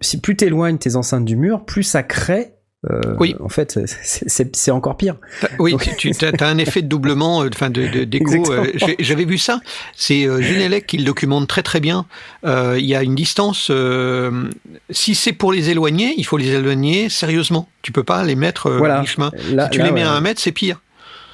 [0.00, 2.52] si plus t'éloignes tes enceintes du mur, plus ça crée.
[2.90, 3.36] euh, Oui.
[3.40, 5.16] En fait, c'est- encore pire.
[5.58, 8.50] Oui, Donc- tu as, un effet de doublement, euh, enfin de, de- d'écho.
[8.50, 9.60] Euh, J'avais vu ça.
[9.94, 12.06] C'est euh, Genelec qui le documente très très bien.
[12.46, 13.68] Euh, Il y a une distance.
[13.70, 14.48] euh,
[14.88, 17.68] si c'est pour les éloigner, il faut les éloigner sérieusement.
[17.82, 18.96] Tu peux pas les mettre euh, Voilà.
[18.96, 19.30] à mi-chemin.
[19.52, 20.06] Là, Si tu là, les mets ouais.
[20.06, 20.80] à un mètre, c'est pire.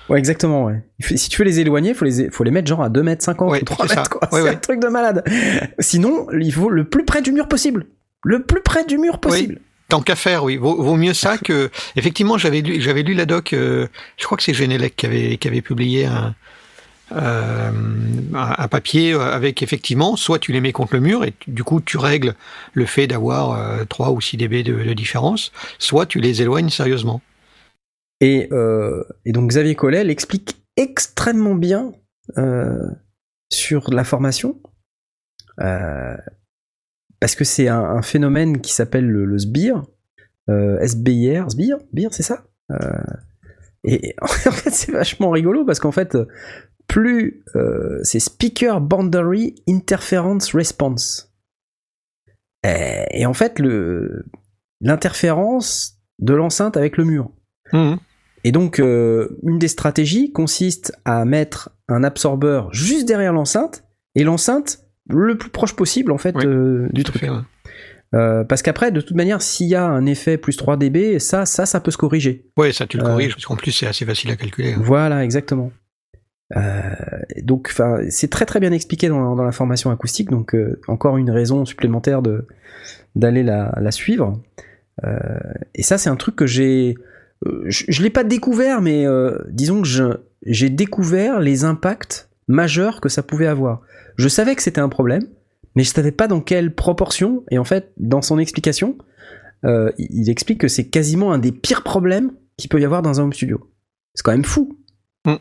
[0.09, 0.81] Ouais, exactement, ouais.
[1.01, 3.51] Si tu veux les éloigner, faut les, faut les mettre genre à 2 mètres 50
[3.51, 4.01] Ouais, ou 3 c'est ça.
[4.01, 4.29] mètres, quoi.
[4.33, 4.51] Ouais, c'est ouais.
[4.55, 5.25] un truc de malade.
[5.81, 7.87] Sinon, il faut le plus près du mur possible.
[8.25, 9.59] Le plus près du mur possible.
[9.89, 10.57] Tant qu'à faire, oui.
[10.57, 11.71] Vaut, vaut mieux ça que.
[11.97, 13.53] Effectivement, j'avais lu, j'avais lu la doc.
[13.53, 13.87] euh,
[14.17, 16.35] je crois que c'est Genelec qui avait, qui avait publié un,
[17.13, 17.71] euh,
[18.35, 21.99] un, papier avec effectivement, soit tu les mets contre le mur et du coup tu
[21.99, 22.35] règles
[22.75, 26.69] le fait d'avoir euh, 3 ou 6 dB de, de différence, soit tu les éloignes
[26.69, 27.21] sérieusement.
[28.21, 31.93] Et, euh, et donc Xavier Collet l'explique extrêmement bien
[32.39, 32.89] euh,
[33.53, 34.61] sur la formation.
[35.61, 36.17] Euh,
[37.21, 39.83] parce que c'est un, phénomène qui s'appelle le, le SBIR.
[40.49, 42.45] SBIR, SBIR, c'est ça
[43.85, 46.17] Et en fait, c'est vachement rigolo parce qu'en fait,
[46.87, 47.43] plus
[48.03, 51.33] c'est Speaker Boundary Interference Response.
[52.65, 53.61] Et, en fait,
[54.81, 57.31] l'interférence de l'enceinte avec le mur.
[57.73, 57.99] Mhm.
[58.47, 63.83] Et donc, euh, une des stratégies consiste à mettre un absorbeur juste derrière l'enceinte
[64.15, 67.19] et l'enceinte le plus proche possible en fait Oui, euh, du truc.
[67.23, 67.41] fait, ouais.
[68.15, 71.45] Euh, parce qu'après, de toute manière, s'il y a un effet plus 3 dB, ça,
[71.45, 72.47] ça, ça peut se corriger.
[72.57, 74.75] Ouais, ça tu le corriges parce qu'en plus c'est assez facile à calculer.
[74.75, 74.81] hein.
[74.81, 75.73] Voilà, exactement.
[77.43, 77.75] Donc,
[78.11, 80.31] c'est très très bien expliqué dans, dans la formation acoustique.
[80.31, 80.55] Donc,
[80.87, 82.47] encore une raison supplémentaire de
[83.17, 84.41] d'aller la, la suivre.
[85.75, 86.95] Et ça, c'est un truc que j'ai.
[87.67, 89.89] Je, je l'ai pas découvert, mais euh, disons que
[90.45, 93.81] j'ai découvert les impacts majeurs que ça pouvait avoir.
[94.17, 95.27] Je savais que c'était un problème,
[95.75, 97.45] mais je savais pas dans quelle proportion.
[97.51, 98.97] Et en fait, dans son explication,
[99.65, 103.03] euh, il il explique que c'est quasiment un des pires problèmes qu'il peut y avoir
[103.03, 103.71] dans un home studio.
[104.15, 104.79] C'est quand même fou.
[105.25, 105.37] Mm.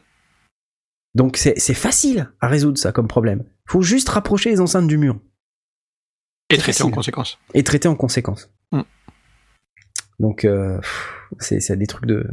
[1.15, 3.43] Donc c'est facile à résoudre ça comme problème.
[3.67, 5.19] Faut juste rapprocher les enceintes du mur
[6.49, 7.39] Et traiter en conséquence.
[7.53, 8.51] et traiter en conséquence.
[8.71, 8.81] Mm.
[10.19, 10.79] Donc euh,
[11.39, 12.25] c'est c'est des trucs de.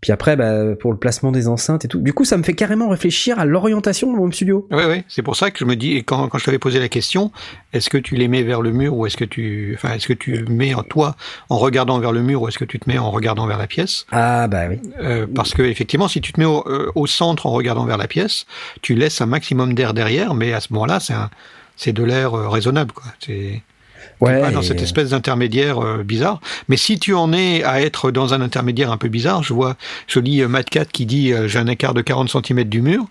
[0.00, 1.98] Puis après, bah, pour le placement des enceintes et tout.
[1.98, 4.68] Du coup, ça me fait carrément réfléchir à l'orientation de mon studio.
[4.70, 6.78] Oui, oui, c'est pour ça que je me dis, et quand, quand je t'avais posé
[6.78, 7.32] la question,
[7.72, 10.12] est-ce que tu les mets vers le mur ou est-ce que tu, enfin, est-ce que
[10.12, 11.16] tu mets en toi
[11.48, 13.66] en regardant vers le mur ou est-ce que tu te mets en regardant vers la
[13.66, 14.04] pièce?
[14.12, 14.78] Ah bah oui.
[15.00, 17.96] Euh, Parce que effectivement, si tu te mets au, euh, au centre en regardant vers
[17.96, 18.44] la pièce,
[18.82, 20.98] tu laisses un maximum d'air derrière, mais à ce moment-là,
[21.76, 23.04] c'est de l'air euh, raisonnable, quoi.
[23.20, 23.62] C'est
[24.20, 24.40] Ouais.
[24.40, 26.40] pas dans et- cette espèce d'intermédiaire euh, bizarre.
[26.68, 29.76] Mais si tu en es à être dans un intermédiaire un peu bizarre, je vois,
[30.06, 32.80] je lis euh, Matt Cat qui dit euh, j'ai un écart de 40 cm du
[32.82, 33.04] mur.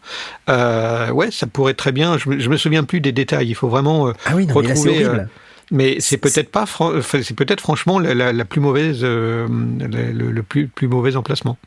[0.49, 2.17] Euh, ouais, ça pourrait très bien.
[2.17, 3.47] Je me, je me souviens plus des détails.
[3.49, 4.07] Il faut vraiment.
[4.07, 5.23] euh, Ah oui, non, mais là, c'est retrouver,
[5.71, 6.65] mais c'est peut-être pas.
[7.03, 11.57] c'est peut-être franchement la, la- la plus mauvaise, euh, le, le- plus, plus mauvais emplacement.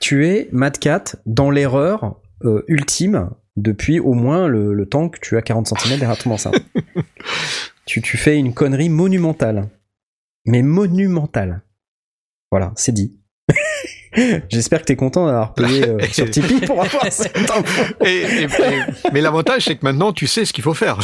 [0.00, 5.18] Tu es Mad Cat dans l'erreur euh, ultime depuis au moins le, le temps que
[5.20, 6.56] tu as 40 cm derrière ton enceinte.
[7.86, 9.68] tu, tu fais une connerie monumentale.
[10.44, 11.62] Mais monumentale.
[12.50, 13.16] Voilà, c'est dit.
[14.48, 17.94] J'espère que tu es content d'avoir payé euh, sur Tipeee pour avoir cette info.
[18.04, 18.48] Et, et- et-
[19.12, 20.98] mais l'avantage, c'est que maintenant, tu sais ce qu'il faut faire.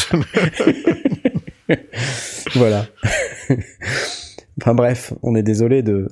[2.54, 2.86] Voilà.
[4.60, 6.08] enfin bref, on est désolé de,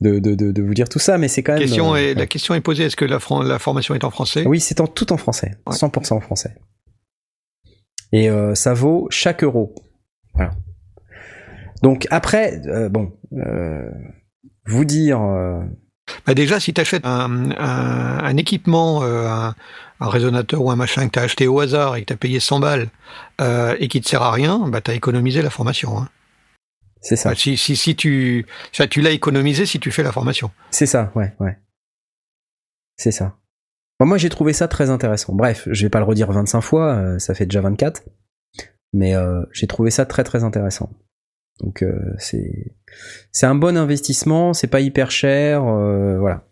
[0.00, 1.62] de, de, de- de vous dire tout ça, mais c'est quand même...
[1.62, 3.18] question euh, est, la question est posée est-ce que la
[3.58, 4.44] formation est en français?
[4.46, 5.74] Oui, c'est en tout en français, Ouais.
[5.76, 6.54] 100% en français.
[8.12, 9.74] Et euh, ça vaut chaque euro.
[10.34, 10.52] Voilà.
[11.82, 13.90] Donc après, euh, bon, euh,
[14.66, 15.60] vous dire, euh,
[16.26, 19.54] Bah déjà, si tu achètes un, un- un équipement, euh, un,
[20.00, 22.16] un résonateur ou un machin que tu as acheté au hasard et que tu as
[22.16, 22.88] payé 100 balles
[23.40, 25.98] euh, et qui te sert à rien, bah tu as économisé la formation.
[25.98, 26.08] Hein.
[27.02, 30.12] c'est ça, Bah, si, si, si tu, ça, tu l'as économisé si tu fais la
[30.12, 30.50] formation.
[30.70, 31.58] c'est ça, ouais, ouais,
[32.96, 33.36] c'est ça.
[33.98, 35.34] Bon, moi, j'ai trouvé ça très intéressant.
[35.34, 38.04] Bref, je vais pas le redire 25 fois, euh, ça fait déjà 24,
[38.92, 40.90] mais euh, j'ai trouvé ça très très intéressant.
[41.60, 42.76] Donc euh, c'est
[43.32, 46.46] c'est un bon investissement, c'est pas hyper cher, euh, voilà.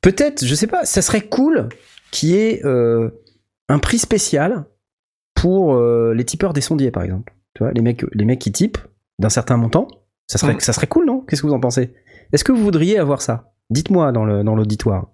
[0.00, 1.68] Peut-être, je sais pas, ça serait cool
[2.10, 3.10] qu'il y ait euh,
[3.68, 4.64] un prix spécial
[5.34, 7.34] pour les tipeurs des sondiers, par exemple.
[7.54, 8.78] Tu vois, les mecs, les mecs qui typent
[9.18, 9.88] d'un certain montant,
[10.26, 11.20] ça serait, ça serait cool, non?
[11.20, 11.92] Qu'est-ce que vous en pensez?
[12.32, 13.52] Est-ce que vous voudriez avoir ça?
[13.68, 15.10] Dites-moi dans le dans l'auditoire.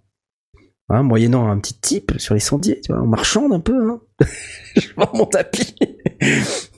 [0.92, 4.00] Hein, moyennant un petit tip sur les sondiers, tu vois, on marchande un peu, hein.
[4.76, 5.76] je vends mon tapis.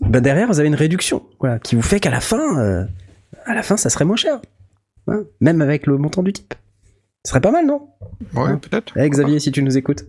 [0.03, 2.85] ben derrière, vous avez une réduction, voilà, qui vous fait qu'à la fin, euh,
[3.47, 4.39] à la fin, ça serait moins cher,
[5.09, 6.55] Hein, même avec le montant du type.
[7.25, 7.89] Ce serait pas mal, non?
[8.35, 8.59] Ouais, Hein?
[8.59, 8.93] peut-être.
[8.97, 10.05] Eh, Xavier, si tu nous écoutes.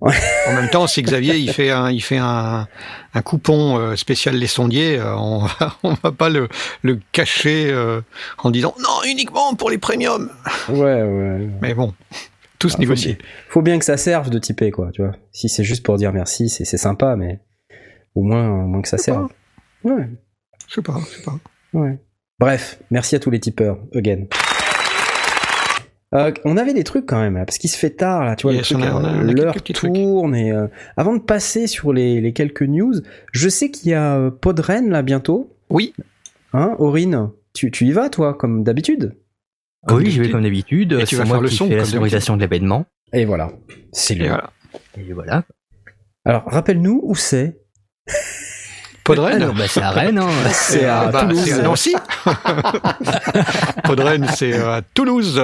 [0.00, 0.10] En
[0.54, 2.66] même temps, si Xavier il fait un, il fait un,
[3.14, 6.48] un coupon euh, spécial les sondiers, euh, on va, on va pas le,
[6.82, 7.72] le cacher
[8.38, 10.30] en disant non uniquement pour les premiums.
[10.68, 11.48] Ouais, ouais.
[11.62, 11.94] Mais bon,
[12.58, 13.18] tous Ah, négocier.
[13.48, 15.12] Faut bien que ça serve de typer, quoi, tu vois.
[15.32, 17.40] Si c'est juste pour dire merci, c'est c'est sympa, mais
[18.14, 19.28] au moins, au moins que ça serve.
[19.84, 20.08] Ouais,
[20.68, 21.38] Je sais pas, je sais pas.
[21.74, 21.98] ouais.
[22.38, 24.24] Bref, merci à tous les tipeurs, again.
[26.14, 28.46] Euh, on avait des trucs quand même, là, parce qu'il se fait tard, là, tu
[28.46, 32.94] vois, euh, l'heure tourne, et euh, avant de passer sur les, les quelques news,
[33.32, 35.50] je sais qu'il y a Podren, là, bientôt.
[35.68, 35.94] Oui.
[36.52, 39.16] Hein, Aurine, tu, tu y vas, toi, comme d'habitude?
[39.88, 40.92] Ah oui, j'y vais comme d'habitude.
[40.94, 42.86] Et tu C'est vas moi faire le qui son, la sonorisation de l'événement.
[43.12, 43.50] Et voilà,
[43.92, 44.28] c'est Et lui.
[44.28, 44.50] voilà.
[44.98, 45.44] Et voilà.
[46.24, 47.56] Alors, rappelle-nous où c'est.
[49.04, 50.28] Podren Alors, bah, c'est à Rennes, hein.
[50.52, 51.44] C'est à Bah, Toulouse.
[51.44, 51.94] c'est à Nancy.
[53.84, 55.40] Podren, c'est à Toulouse.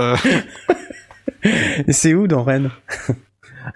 [1.88, 2.70] C'est où dans Rennes?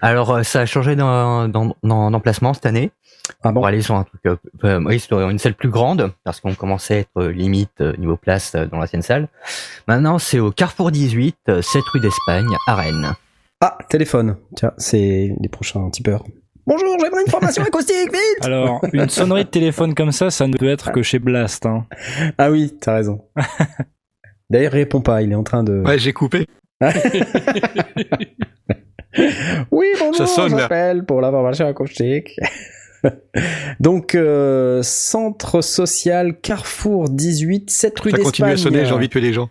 [0.01, 2.91] Alors, euh, ça a changé d'emplacement cette année.
[3.43, 6.13] Ah bon Pour aller sur un truc, euh, euh, oui, sur une salle plus grande,
[6.23, 9.27] parce qu'on commençait à être limite euh, niveau place dans l'ancienne salle.
[9.87, 13.13] Maintenant, c'est au Carrefour 18, euh, 7 rue d'Espagne, à Rennes.
[13.61, 14.37] Ah, téléphone.
[14.55, 16.23] Tiens, c'est les prochains tipeurs.
[16.65, 20.57] Bonjour, j'aimerais une formation acoustique, vite Alors, une sonnerie de téléphone comme ça, ça ne
[20.57, 21.65] peut être que chez Blast.
[21.65, 21.85] Hein.
[22.37, 23.21] Ah oui, t'as raison.
[24.49, 25.81] D'ailleurs, il répond pas, il est en train de...
[25.85, 26.45] Ouais, j'ai coupé.
[29.71, 32.37] Oui, bonjour, Ça j'appelle pour la formation acoustique.
[33.79, 38.73] Donc, euh, centre social Carrefour 18, 7 rue Ça continue à d'Espagne.
[38.73, 39.49] sonner, j'ai envie de tuer les gens.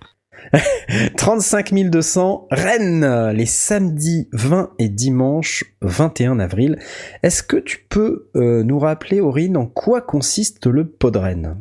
[1.16, 6.78] 35 200, Rennes, les samedis 20 et dimanche 21 avril.
[7.22, 11.60] Est-ce que tu peux euh, nous rappeler, Aurine, en quoi consiste le Podren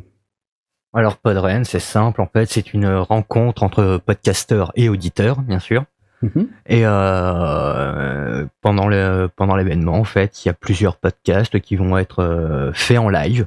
[0.92, 5.84] Alors, Podren, c'est simple, en fait, c'est une rencontre entre podcasteurs et auditeurs, bien sûr.
[6.22, 6.48] Mhm.
[6.66, 11.96] Et euh, pendant le pendant l'événement, en fait, il y a plusieurs podcasts qui vont
[11.98, 13.46] être euh, faits en live,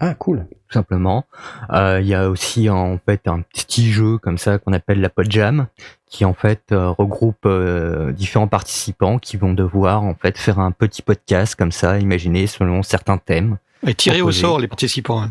[0.00, 0.46] Ah, cool.
[0.68, 1.24] tout simplement.
[1.72, 5.08] Euh, Il y a aussi en fait un petit jeu comme ça qu'on appelle la
[5.08, 5.66] Podjam,
[6.06, 10.72] qui en fait euh, regroupe euh, différents participants qui vont devoir en fait faire un
[10.72, 13.58] petit podcast comme ça, imaginé selon certains thèmes.
[13.86, 15.22] Et tirer au sort les participants.
[15.22, 15.30] hein.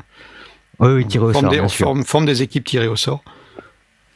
[0.79, 1.85] Oui, oui, tiré au sort, des, bien on sûr.
[1.87, 3.21] forme, forme des équipes tirées au sort.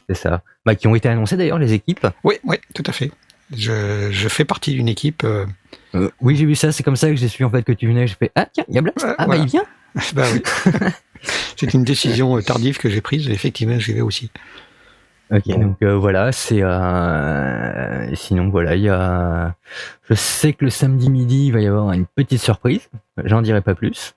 [0.08, 0.42] C'est ça.
[0.66, 2.06] Bah, qui ont été annoncées d'ailleurs les équipes.
[2.24, 3.10] Oui, oui, tout à fait.
[3.56, 5.22] Je, je fais partie d'une équipe.
[5.24, 5.46] euh,
[5.94, 6.72] Euh, oui, j'ai vu ça.
[6.72, 8.06] C'est comme ça que j'ai su en fait que tu venais.
[8.06, 9.04] J'ai fait ah tiens, il y a Blast.
[9.06, 9.26] Ah voilà.
[9.26, 9.64] bah il vient.
[10.14, 10.42] bah oui.
[11.56, 13.28] C'est une décision euh, tardive que j'ai prise.
[13.30, 14.30] Effectivement, j'y vais aussi.
[15.30, 15.58] Ok, Bon.
[15.58, 19.54] donc euh, voilà, c'est euh, sinon voilà, il y a
[20.08, 22.90] je sais que le samedi midi, il va y avoir une petite surprise,
[23.24, 24.14] j'en dirai pas plus.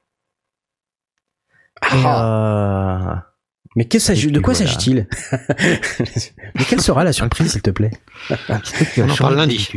[1.83, 3.15] Et, Ah, euh,
[3.77, 4.71] mais de quoi voilà.
[4.71, 5.07] s'agit-il?
[6.55, 7.91] Mais quelle sera la surprise, s'il te plaît?
[8.97, 9.69] On en parle lundi.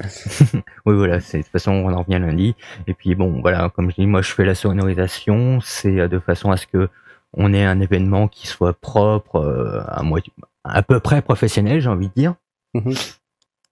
[0.86, 2.56] oui, voilà, c'est de toute façon on en revient lundi.
[2.88, 6.18] Et puis bon, voilà, comme je dis, moi je fais la sonorisation, c'est euh, de
[6.18, 6.88] façon à ce que
[7.34, 10.32] on ait un événement qui soit propre, euh, à moitié,
[10.64, 12.34] à peu près professionnel, j'ai envie de dire.
[12.74, 12.94] Mhm.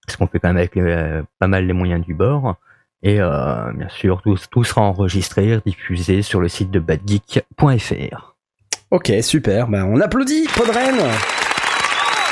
[0.06, 2.56] Parce qu'on fait quand même avec les- euh, pas mal les moyens du bord.
[3.02, 8.36] Et euh, bien sûr, tout, tout sera enregistré, diffusé sur le site de badgeek.fr.
[8.90, 9.68] Ok, super.
[9.68, 10.96] Ben, on applaudit, Podren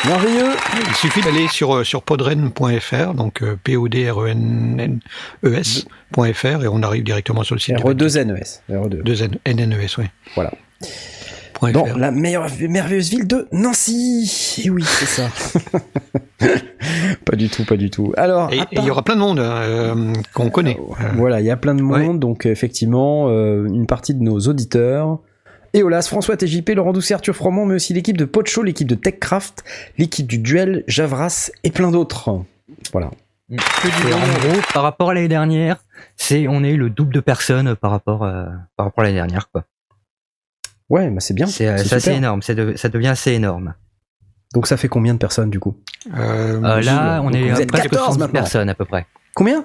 [0.07, 0.53] Merveilleux
[0.89, 5.01] Il suffit d'aller sur, euh, sur podren.fr, donc euh, p o d r e n
[5.45, 7.77] e s.fr, et on arrive directement sur le site.
[7.77, 8.61] de RE2NES.
[8.71, 9.03] RE2.
[9.03, 10.11] Deux N, NNES, ouais.
[10.35, 10.53] Voilà.
[11.73, 15.31] Dans la meilleure, merveilleuse ville de Nancy Et oui, c'est ça.
[17.25, 18.13] pas du tout, pas du tout.
[18.19, 20.79] Alors, Et il part- y aura plein de monde euh, qu'on connaît.
[21.15, 22.19] Voilà, il y a plein de monde, Ouais.
[22.19, 25.19] donc effectivement, euh, une partie de nos auditeurs.
[25.77, 29.65] Eolas, François TJP, Laurent Doucet, Arthur Froment, mais aussi l'équipe de Podshow, l'équipe de TechCraft,
[29.99, 32.43] l'équipe du Duel, Javras et plein d'autres.
[32.93, 33.11] Voilà.
[33.53, 33.55] En
[34.49, 35.77] gros, par rapport à l'année dernière,
[36.17, 38.47] c'est on est le double de personnes par rapport euh,
[38.77, 39.65] par rapport à l'année dernière quoi.
[40.89, 41.47] Ouais, bah c'est bien.
[41.47, 43.75] C'est euh, assez énorme, de- ça devient assez énorme.
[44.55, 45.77] Donc ça fait combien de personnes du coup?
[46.17, 48.33] Euh, Euh, là, on Donc est presque 14 110 maintenant.
[48.41, 49.07] personnes à peu près.
[49.35, 49.65] Combien?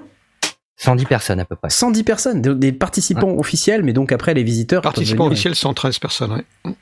[0.84, 1.70] 110 personnes à peu près.
[1.70, 4.82] 110 personnes, des- des participants officiels, mais donc après les visiteurs.
[4.82, 6.32] participants officiels, 113 personnes.
[6.66, 6.74] ouais.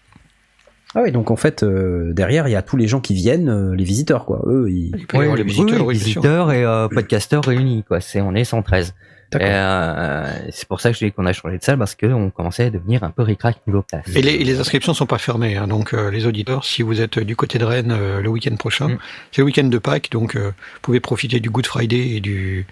[0.96, 3.48] Ah oui, donc en fait, euh, derrière, il y a tous les gens qui viennent,
[3.50, 4.42] euh, les visiteurs, quoi.
[4.48, 4.92] Eux, ils...
[4.98, 8.02] Il peut y avoir les oui, visiteurs, oui, oui, visiteurs et euh, podcasteurs réunis quoi.
[8.02, 8.96] C'est on est 113.
[9.32, 9.48] Et, D'accord.
[9.52, 12.32] euh, c'est pour ça que je dis qu'on a changé de salle parce que on
[12.32, 14.04] commençait à devenir un peu ricrac niveau place.
[14.16, 17.00] Et les, et les inscriptions sont pas fermées, hein, donc euh, les auditeurs, si vous
[17.02, 18.98] êtes du côté de Rennes euh, le week-end prochain, Mm.
[19.32, 22.66] c'est le week-end de Pâques, donc euh, vous pouvez profiter du Good Friday et du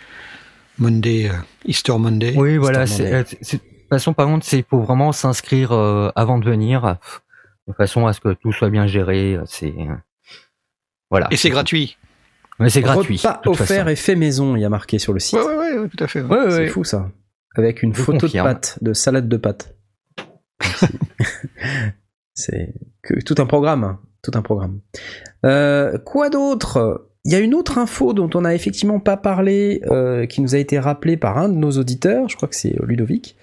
[0.80, 1.34] Monday, euh,
[1.66, 2.34] Easter Monday.
[2.38, 2.82] Oui, voilà.
[2.82, 6.98] Euh, c'est- De toute façon, par contre, c'est pour vraiment s'inscrire euh, avant de venir,
[7.68, 9.40] de façon à ce que tout soit bien géré.
[9.46, 9.74] C'est
[11.10, 11.28] voilà.
[11.32, 11.98] Et c'est gratuit.
[12.60, 13.18] Mais c'est gratuit.
[13.18, 13.88] Repas toute offert façon.
[13.90, 15.40] et fait maison, il y a marqué sur le site.
[15.40, 16.22] Ouais, ouais, ouais, tout à fait.
[16.22, 16.28] ouais.
[16.30, 16.68] Ouais, ouais, C'est ouais.
[16.68, 17.10] fou ça.
[17.56, 18.48] Avec une Je photo confirme.
[18.48, 19.76] de pâtes, de salade de pâtes.
[22.34, 24.00] C'est que tout un programme, hein.
[24.22, 24.80] tout un programme.
[25.46, 27.07] Euh, quoi d'autre?
[27.28, 30.56] Il y a une autre info dont on n'a effectivement pas parlé, euh, qui nous
[30.56, 32.30] a été rappelée par un de nos auditeurs.
[32.30, 33.36] Je crois que c'est Ludovic.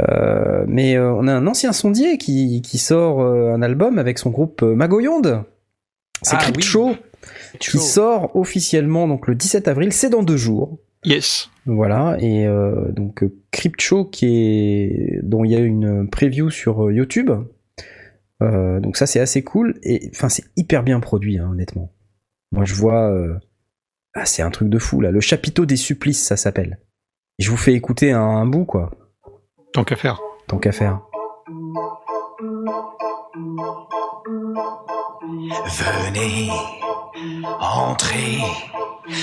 [0.00, 4.18] Euh, mais euh, on a un ancien sondier qui, qui sort euh, un album avec
[4.18, 5.44] son groupe euh, Magoyonde.
[6.22, 6.62] C'est Ah Crypt oui.
[6.64, 6.96] Show
[7.60, 9.92] qui sort officiellement donc le 17 avril.
[9.92, 10.78] C'est dans deux jours.
[11.04, 11.50] Yes.
[11.66, 13.22] Voilà, et euh, donc
[13.52, 17.30] Crypt Show qui est dont il y a une preview sur YouTube.
[18.42, 21.92] Euh, donc ça c'est assez cool et enfin c'est hyper bien produit hein, honnêtement.
[22.52, 23.38] Moi je vois euh,
[24.14, 25.10] Ah, c'est un truc de fou là.
[25.10, 26.80] Le chapiteau des supplices, ça s'appelle.
[27.38, 28.90] Je vous fais écouter un, un bout quoi.
[29.72, 30.20] Tant qu'à faire.
[30.48, 31.00] Tant qu'à faire.
[35.66, 36.50] Venez,
[37.60, 38.38] entrez,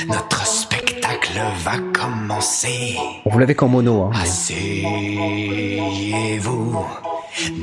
[0.08, 2.96] notre spectacle va commencer.
[3.26, 4.04] On vous l'avait qu'en mono.
[4.04, 4.12] Hein.
[4.14, 4.86] Asseyez-vous,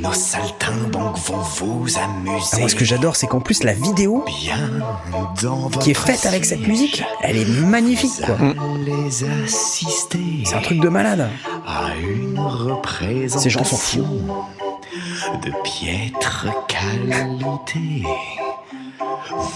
[0.01, 2.47] nos saltimbanques vont vous amuser.
[2.53, 4.70] Ah, moi, ce que j'adore, c'est qu'en plus la vidéo Bien
[5.43, 8.37] dans qui est faite avec cette musique, elle est magnifique quoi.
[9.47, 11.29] C'est un truc de malade.
[11.66, 14.07] à une représentation Ces gens sont fous.
[15.43, 18.03] de piètre qualité.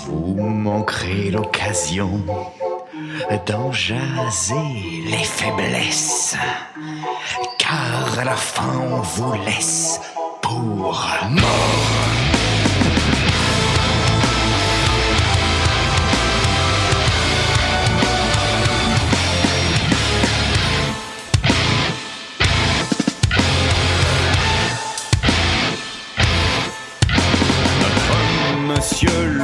[0.07, 2.21] Vous manquerez l'occasion
[3.47, 6.37] d'en jaser les faiblesses,
[7.59, 10.01] car la fin vous laisse
[10.43, 12.28] pour mort.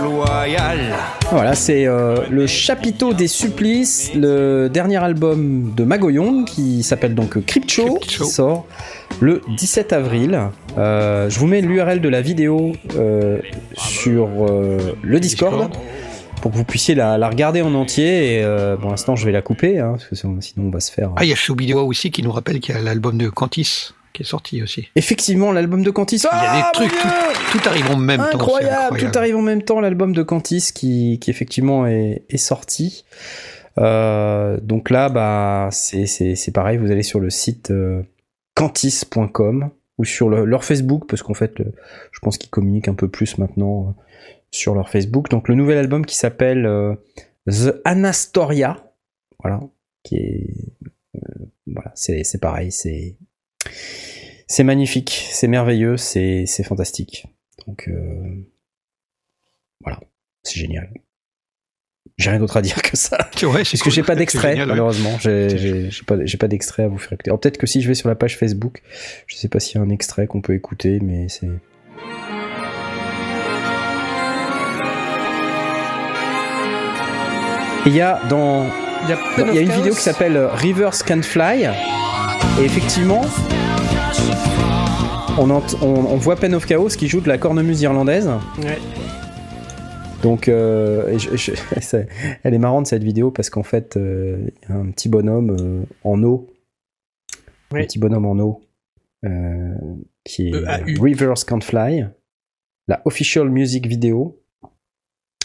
[0.05, 0.79] Loyal.
[1.31, 7.43] Voilà, c'est euh, le chapiteau des supplices, le dernier album de Magoyon qui s'appelle donc
[7.47, 8.67] Crypto, qui sort
[9.21, 10.39] le 17 avril.
[10.77, 13.39] Euh, je vous mets l'URL de la vidéo euh,
[13.77, 15.71] sur euh, le Discord,
[16.43, 18.35] pour que vous puissiez la, la regarder en entier.
[18.35, 20.81] Et euh, pour l'instant, je vais la couper hein, parce que sinon sinon on va
[20.81, 21.13] se faire.
[21.17, 23.95] Ah, il y a Showbideo aussi qui nous rappelle qu'il y a l'album de Cantis
[24.15, 24.89] qui est sorti aussi.
[24.97, 26.17] Effectivement, l'album de Cantis.
[26.17, 26.91] Il y a des Ah, trucs,
[27.53, 28.27] Tout arrive en même temps.
[28.31, 29.81] c'est incroyable, tout arrive en même temps.
[29.81, 33.05] L'album de Cantis qui, qui effectivement est, est sorti.
[33.79, 36.79] Euh, donc là, bah, c'est c'est c'est pareil.
[36.79, 38.03] Vous allez sur le site euh,
[38.55, 43.09] cantis.com ou sur le- leur Facebook parce qu'en fait, je pense qu'ils communiquent un peu
[43.09, 43.93] plus maintenant euh,
[44.51, 45.29] sur leur Facebook.
[45.31, 46.95] Donc le nouvel album qui s'appelle euh,
[47.49, 48.93] The Anastoria,
[49.43, 49.61] voilà,
[50.03, 50.55] qui est
[51.67, 53.17] voilà, c'est c'est pareil, c'est
[54.47, 57.27] c'est magnifique, c'est merveilleux, c'est fantastique.
[57.67, 58.47] Donc euh,
[59.83, 60.01] voilà,
[60.43, 60.93] c'est génial.
[62.17, 63.19] J'ai rien d'autre à dire que ça.
[63.43, 65.19] Ouais, Parce que j'ai pas d'extrait, malheureusement.
[65.19, 65.91] J'ai
[66.39, 67.31] pas, d'extrait à vous faire écouter.
[67.31, 68.83] Alors peut-être que si je vais sur la page Facebook,
[69.27, 71.49] je sais pas s'il y a un extrait qu'on peut écouter, mais c'est.
[77.87, 78.67] Il y a dans
[79.03, 79.19] Il y a,
[79.51, 81.69] il y a une vidéo qui s'appelle euh, Rivers Can Fly.
[82.61, 83.23] Et effectivement,
[85.39, 88.29] on, ent- on, on voit Pen of Chaos qui joue de la cornemuse irlandaise.
[88.63, 88.79] Ouais.
[90.23, 91.97] Donc, euh, je- je-
[92.45, 95.57] elle est marrante cette vidéo parce qu'en fait, euh, il y a un petit bonhomme
[95.61, 96.49] euh, en eau.
[97.73, 98.61] Un petit bonhomme en eau.
[99.25, 99.75] euh,
[100.25, 101.01] qui est.
[101.01, 102.07] Rivers Can't Fly.
[102.89, 104.41] La official music vidéo.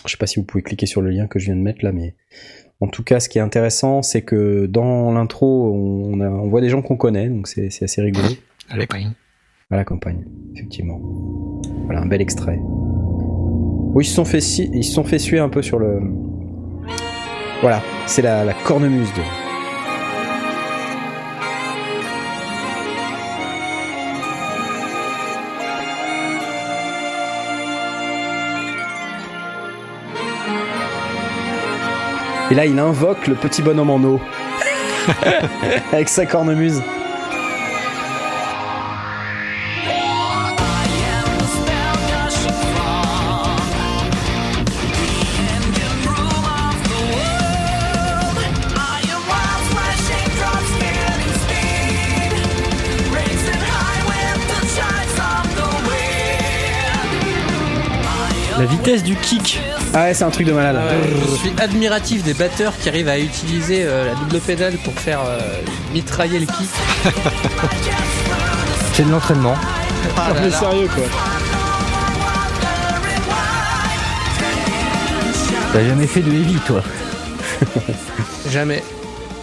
[0.05, 1.83] Je sais pas si vous pouvez cliquer sur le lien que je viens de mettre
[1.83, 2.15] là, mais
[2.82, 6.82] en tout cas, ce qui est intéressant, c'est que dans l'intro, on, voit des gens
[6.82, 8.27] qu'on connaît, donc c'est assez rigolo.
[8.69, 9.13] Allez, pas une.
[9.71, 10.23] À la campagne,
[10.55, 10.99] effectivement.
[11.86, 12.59] Voilà, un bel extrait.
[12.61, 15.99] Oui, ils se sont fait, ils se sont fait suer un peu sur le.
[17.61, 19.49] Voilà, c'est la, la cornemuse de.
[32.52, 34.20] Et là, il invoque le petit bonhomme en eau.
[35.91, 36.82] Avec sa cornemuse.
[58.58, 59.62] La vitesse du kick.
[59.93, 60.75] Ah ouais, c'est un truc de malade.
[60.75, 64.93] Ouais, je suis admiratif des batteurs qui arrivent à utiliser euh, la double pédale pour
[64.93, 65.39] faire euh,
[65.93, 66.69] mitrailler le kick.
[68.93, 69.55] C'est de l'entraînement.
[70.15, 70.51] Ah là là.
[70.51, 71.03] sérieux quoi.
[75.73, 76.83] T'as jamais fait de heavy, toi
[78.51, 78.83] Jamais.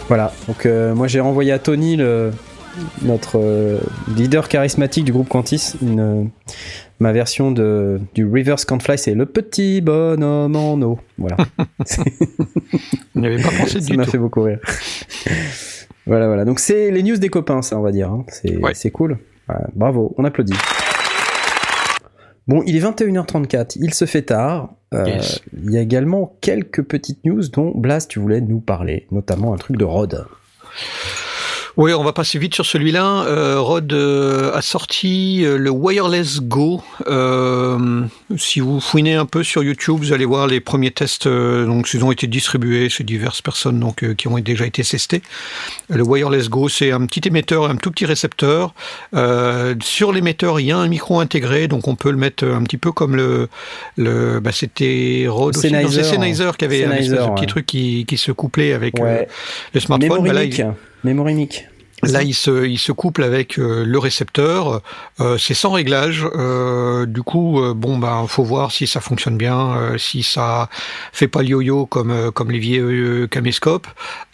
[0.09, 2.30] Voilà, donc euh, moi j'ai renvoyé à Tony, le,
[3.03, 3.79] notre euh,
[4.16, 6.24] leader charismatique du groupe Quantis, une, euh,
[7.01, 10.99] ma version de, du Reverse Can't Fly, c'est le petit bonhomme en eau.
[11.18, 11.37] Voilà,
[13.14, 14.59] On n'y avait pas pensé ça du m'a fait beaucoup rire.
[16.07, 18.11] voilà, voilà, donc c'est les news des copains, ça on va dire.
[18.11, 18.24] hein.
[18.29, 18.72] C'est Ouais.
[18.93, 19.18] cool.
[19.49, 20.55] Voilà, bravo, on applaudit.
[22.49, 24.70] Bon, il est 21h34, il se fait tard.
[24.95, 25.41] Euh, Yes.
[25.64, 29.57] Il y a également quelques petites news dont Blas, tu voulais nous parler, notamment un
[29.57, 30.24] truc de Rod.
[31.77, 33.24] Oui, on va passer vite sur celui-là.
[33.27, 36.83] Euh, Rod euh, a sorti euh, le Wireless Go.
[37.07, 38.01] Euh,
[38.39, 41.29] si vous fouinez un peu sur YouTube, vous allez voir les premiers tests.
[41.29, 45.20] donc, ils ont été distribués chez diverses personnes donc qui ont déjà été testés.
[45.91, 48.72] Le Wireless Go, c'est un petit émetteur, un tout petit récepteur.
[49.83, 52.79] Sur l'émetteur, il y a un micro intégré, donc on peut le mettre un petit
[52.79, 53.49] peu comme le,
[53.99, 55.68] le, bah, c'était Rod aussi.
[55.68, 56.51] C'est Sennheiser.
[56.59, 57.47] Qui avait un Sennheiser, espèce de petit ouais.
[57.47, 59.29] truc qui, qui se couplait avec Ouais.
[59.74, 60.24] le smartphone.
[60.24, 60.66] Bah, là, il-
[61.03, 61.76] Memory mic.
[62.03, 64.82] Là, il se, il se couple avec euh, le récepteur.
[65.20, 66.26] Euh, c'est sans réglage.
[66.36, 70.68] Euh, du coup, euh, bon, ben, faut voir si ça fonctionne bien, euh, si ça
[71.12, 73.86] fait pas le yo-yo comme euh, comme les vieux caméscopes.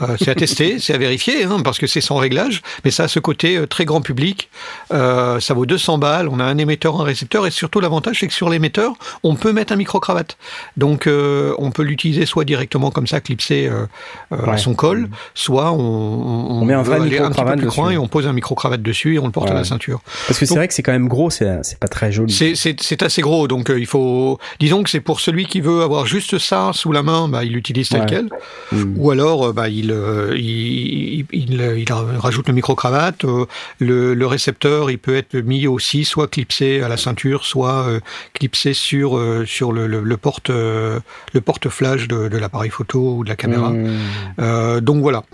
[0.02, 2.62] Euh, c'est à tester, c'est à vérifier, hein, parce que c'est sans réglage.
[2.84, 4.50] Mais ça a ce côté euh, très grand public.
[4.92, 6.28] Euh, ça vaut 200 balles.
[6.28, 8.92] On a un émetteur, un récepteur, et surtout l'avantage, c'est que sur l'émetteur,
[9.22, 10.36] on peut mettre un micro cravate.
[10.76, 13.86] Donc, euh, on peut l'utiliser soit directement comme ça, clipsé euh,
[14.32, 14.58] euh, à Ouais.
[14.58, 17.94] son col, soit on, on, On met un vrai un petit peu plus dessus.
[17.94, 20.00] et on pose un micro-cravate dessus et on le porte à la ceinture.
[20.26, 22.32] Parce que c'est vrai que c'est quand même gros, c'est pas très joli.
[22.32, 24.38] C'est- assez gros, donc euh, il faut...
[24.60, 27.52] Disons que c'est pour celui qui veut avoir juste ça sous la main, bah, il
[27.52, 28.06] l'utilise tel Ouais.
[28.08, 28.28] quel.
[28.70, 28.94] Mm.
[28.96, 33.24] Ou alors, euh, bah, il, euh, il, il, il- rajoute le micro-cravate.
[33.24, 33.46] euh,
[33.80, 37.86] le, le récepteur, il peut être mis aussi soit clipsé à la ceinture, soit
[38.34, 41.00] clipsé sur, sur le, le, le porte, le
[41.44, 43.70] porte-flash de, de l'appareil photo ou de la caméra.
[43.70, 44.80] Mm.
[44.80, 45.24] Donc voilà.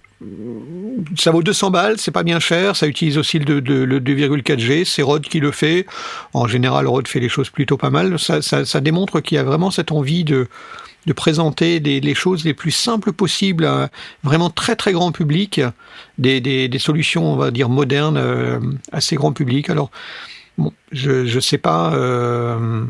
[1.17, 2.75] Ça vaut 200 balles, c'est pas bien cher.
[2.77, 4.85] Ça utilise aussi le, de- le 2,4G.
[4.85, 5.87] C'est Rod qui le fait.
[6.35, 8.19] En général, Rod fait les choses plutôt pas mal.
[8.19, 10.49] Ça, ça, ça démontre qu'il y a vraiment cette envie de,
[11.07, 13.89] de présenter des, les choses les plus simples possibles un
[14.25, 15.61] vraiment très très grand public,
[16.19, 18.59] des, des, des solutions, on va dire, modernes, euh,
[18.93, 19.71] assez grand public.
[19.71, 19.91] Alors,
[20.59, 21.95] bon, je je sais pas.
[21.95, 22.85] Euh,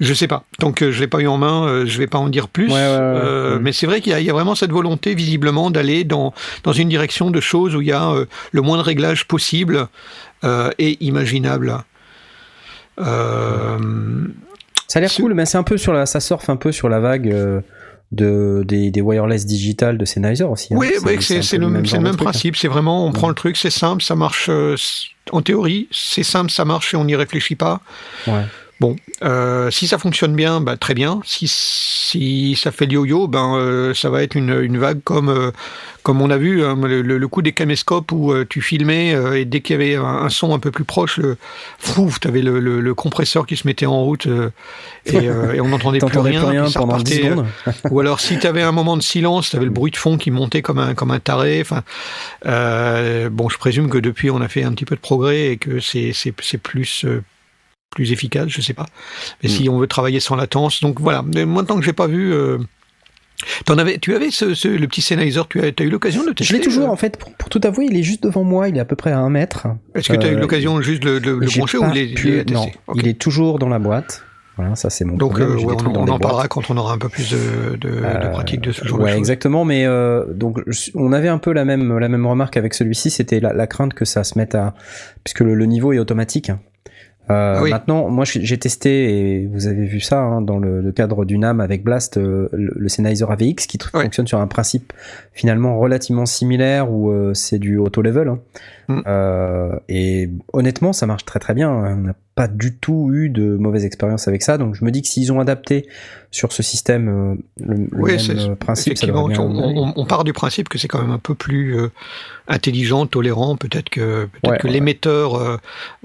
[0.00, 0.44] je sais pas.
[0.58, 2.66] Tant que je l'ai pas eu en main, euh, je vais pas en dire plus.
[2.68, 2.86] Ouais, ouais, ouais.
[2.96, 3.62] Euh, Mm.
[3.62, 6.32] Mais c'est vrai qu'il y, a- il y a vraiment cette volonté, visiblement, d'aller dans
[6.64, 9.88] dans une direction de choses où il y a euh, le moins de réglages possible
[10.44, 11.78] euh, et imaginable.
[14.88, 16.88] Ça a l'air cool, mais c'est un peu sur la, ça surfe un peu sur
[16.88, 17.28] la vague
[18.10, 20.72] de des, des wireless digital de Sennheiser aussi.
[20.72, 20.76] hein.
[20.78, 20.88] Oui,
[21.20, 22.14] c'est peu le, même hein.
[22.14, 22.56] principe.
[22.56, 23.12] C'est vraiment, on Mm.
[23.12, 24.76] prend le truc, c'est simple, ça marche euh,
[25.30, 27.80] en théorie, c'est simple, ça marche et on n'y réfléchit pas.
[28.26, 28.44] Ouais.
[28.80, 31.20] Bon, euh, si ça fonctionne bien, bah, très bien.
[31.24, 35.28] Si, si ça fait le yo-yo, ben euh, ça va être une, une vague comme
[35.30, 35.50] euh,
[36.04, 39.36] comme on a vu hein, le, le- coup des caméscopes où euh, tu filmais euh,
[39.38, 41.36] et dès qu'il y avait un, un son un peu plus proche, le,
[41.78, 44.50] fouf, t'avais le, le, le compresseur qui se mettait en route euh,
[45.06, 46.40] et, euh, et on n'entendait plus rien.
[46.42, 47.46] plus rien ça pendant 10 repartait, secondes.
[47.90, 50.16] ou alors si tu avais un moment de silence, tu avais le bruit de fond
[50.18, 51.60] qui montait comme un comme un taré.
[51.60, 51.82] Enfin,
[52.46, 55.56] euh, bon, je présume que depuis on a fait un petit peu de progrès et
[55.56, 57.22] que c'est c'est c'est plus euh,
[57.90, 58.86] plus efficace, je sais pas.
[59.42, 61.22] Mais si on veut travailler sans latence, donc voilà.
[61.34, 62.32] Mais moi tant que j'ai pas vu.
[62.32, 62.58] Euh,
[63.66, 66.28] T'en avais, tu avais ce, ce- le petit Sennheiser, tu as, as eu l'occasion de
[66.30, 67.16] le tester Je l'ai toujours euh en fait.
[67.16, 68.68] Pour, pour tout avouer, il est juste devant moi.
[68.68, 69.68] Il est à peu près à un mètre.
[69.94, 72.14] Est-ce que tu as eu euh, l'occasion juste de, de le J'ai brancher ou les,
[72.14, 72.66] pu- tester Non,
[72.96, 74.24] il est toujours dans la boîte.
[74.56, 75.50] Voilà, ça c'est mon Donc problème.
[75.56, 77.94] euh, ouais, on, on en parlera quand on aura un peu plus de, de, de
[78.04, 79.18] Euh, pratique de ce genre ouais, de choses.
[79.18, 79.64] exactement.
[79.64, 83.08] Mais euh, donc, je- on avait un peu la même la même remarque avec celui-ci.
[83.10, 84.74] C'était la, la crainte que ça se mette à,
[85.22, 86.50] puisque le, le niveau est automatique.
[87.30, 87.70] Euh, Ah oui.
[87.70, 91.36] Maintenant, moi, j'ai testé et vous avez vu ça hein, dans le, le cadre du
[91.38, 94.92] NAM avec Blast, euh, le, le Sennheiser AVX qui fonctionne sur un principe
[95.32, 98.28] finalement relativement similaire où euh, c'est du auto level.
[98.28, 98.38] hein.
[98.88, 99.00] Mm.
[99.06, 101.70] Euh, et honnêtement, ça marche très très bien.
[101.70, 104.58] On n'a pas du tout eu de mauvaise expérience avec ça.
[104.58, 105.88] Donc, je me dis que s'ils ont adapté
[106.30, 109.74] sur ce système euh, le, le Oui, même euh, principe, Effectivement, bien on, aller.
[109.76, 111.88] on- on part du principe que c'est quand même un peu plus euh,
[112.46, 113.56] intelligent, tolérant.
[113.56, 114.72] Peut-être que peut-être Ouais, que ouais.
[114.72, 115.56] l'émetteur euh,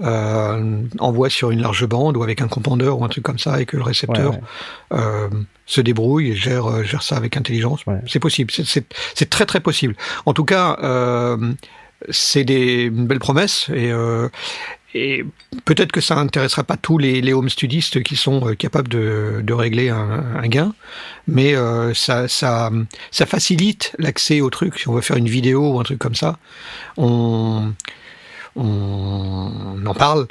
[0.02, 3.60] euh, envoie sur une large bande ou avec un compondeur ou un truc comme ça,
[3.60, 4.34] et que le récepteur
[4.90, 4.98] ouais.
[5.66, 7.84] se débrouille et gère gère ça avec intelligence.
[8.08, 8.50] C'est possible.
[8.50, 9.94] C'est- très très possible.
[10.26, 10.76] En tout cas,
[12.10, 14.28] c'est des une belle promesse et euh,
[14.94, 15.24] et
[15.64, 19.88] peut-être que ça intéressera pas tous les, home studistes qui sont euh, capables de, régler
[19.88, 20.74] un, gain,
[21.26, 22.28] mais euh, ça
[23.26, 24.78] facilite l'accès au truc.
[24.78, 26.38] Si on veut faire une vidéo ou un truc comme ça,
[26.96, 27.72] on,
[28.56, 30.28] on en parle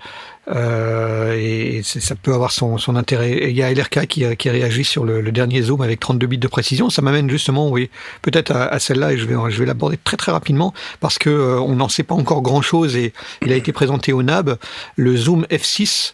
[0.50, 3.50] euh, et ça peut avoir son, son intérêt.
[3.50, 6.28] Il y a LRK qui, a- qui réagit sur le, le dernier zoom avec 32
[6.28, 6.90] bits de précision.
[6.90, 7.90] Ça m'amène justement, oui,
[8.22, 11.30] peut-être à, à celle-là et je vais, je vais l'aborder très très rapidement parce que
[11.30, 13.14] euh, on n'en sait pas encore grand-chose et
[13.46, 14.58] il a été présenté au NAB,
[14.98, 16.14] le zoom F6.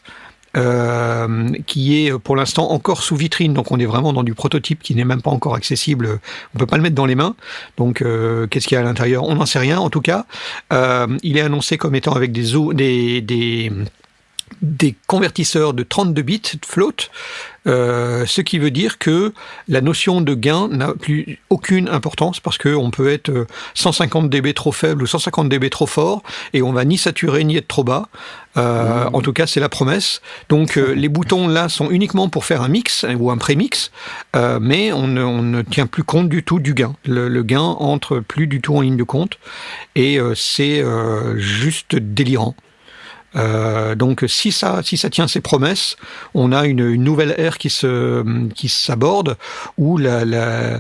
[0.58, 4.82] euh, qui est pour l'instant encore sous vitrine, donc on est vraiment dans du prototype
[4.82, 6.20] qui n'est même pas encore accessible.
[6.56, 7.36] On peut pas le mettre dans les mains.
[7.78, 9.24] Donc euh, qu'est-ce qu'il y a à l'intérieur?
[9.26, 9.80] On n'en sait rien.
[9.80, 10.26] En tout cas,
[10.74, 13.72] euh, il est annoncé comme étant avec des, des, des
[14.62, 16.94] des convertisseurs de 32 bits de float,
[17.68, 19.34] euh, ce qui veut dire que
[19.68, 24.72] la notion de gain n'a plus aucune importance parce qu'on peut être 150 dB trop
[24.72, 26.24] faible ou 150 dB trop fort
[26.54, 28.10] et on va ni saturer ni être trop bas.
[28.58, 30.22] Euh, En tout cas, c'est la promesse.
[30.50, 33.92] Donc, euh, les boutons là sont uniquement pour faire un mix ou un prémix,
[34.36, 36.96] euh, mais on ne, on ne, tient plus compte du tout du gain.
[37.06, 39.38] Le, le, gain entre plus du tout en ligne de compte
[39.96, 40.84] et euh, c'est
[41.38, 42.56] juste délirant.
[43.36, 45.98] Euh, donc si ça, si ça tient ses promesses,
[46.34, 48.24] on a une, une nouvelle ère qui se,
[48.54, 49.38] qui s'aborde
[49.78, 50.80] où la, la,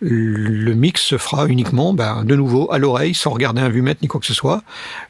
[0.00, 4.08] le mix se fera uniquement, ben, de nouveau, à l'oreille, sans regarder un vumètre ni
[4.08, 4.62] quoi que ce soit.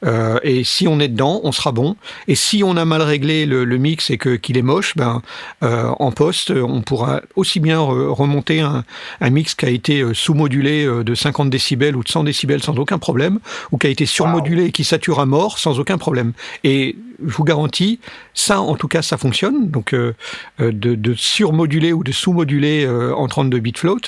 [0.05, 1.97] Euh, et si on est dedans, on sera bon.
[2.29, 5.23] Et si on a mal réglé le, le mix et que qu'il est moche, ben,
[5.63, 8.85] euh, en poste, on pourra aussi bien remonter un,
[9.21, 12.63] un mix qui a été euh, sous-modulé euh, de 50 décibels ou de 100 décibels
[12.63, 13.39] sans aucun problème,
[13.73, 16.33] ou qui a été surmodulé et qui sature à mort sans aucun problème.
[16.65, 18.01] Et je vous garantis,
[18.35, 19.69] ça, en tout cas, ça fonctionne.
[19.71, 20.15] Donc, euh,
[20.59, 24.01] de, de surmoduler ou de sous-moduler euh, en 32 bits float.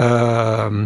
[0.00, 0.84] Euh,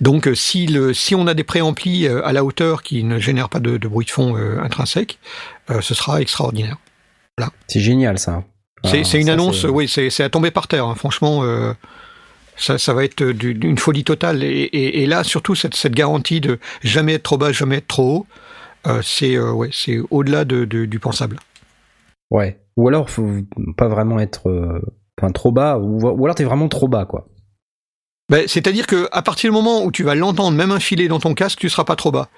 [0.00, 3.60] donc, si, le, si on a des préamplis à la hauteur qui ne génèrent pas
[3.60, 5.18] de, de bruit de fond euh, intrinsèque,
[5.70, 6.76] euh, ce sera extraordinaire.
[7.36, 7.52] Voilà.
[7.68, 8.44] C'est génial, ça.
[8.84, 10.86] C'est ah, une annonce, oui, c'est à tomber par terre.
[10.86, 10.94] Hein.
[10.94, 11.72] Franchement, euh,
[12.56, 14.44] ça, ça, va être une folie totale.
[14.44, 17.88] Et, et, et là, surtout, cette, cette, garantie de jamais être trop bas, jamais être
[17.88, 18.45] trop haut, euh,
[19.02, 21.38] c'est ouais, c'est au-delà de, de, du pensable.
[22.30, 22.60] Ouais.
[22.76, 23.30] Ou alors, faut
[23.76, 24.82] pas vraiment être,
[25.18, 27.26] enfin, trop bas, ou, ou alors t'es vraiment trop bas, quoi.
[28.28, 31.20] Ben, C'est-à-dire que à partir du moment où tu vas l'entendre, même un filet dans
[31.20, 32.28] ton casque, tu seras pas trop bas.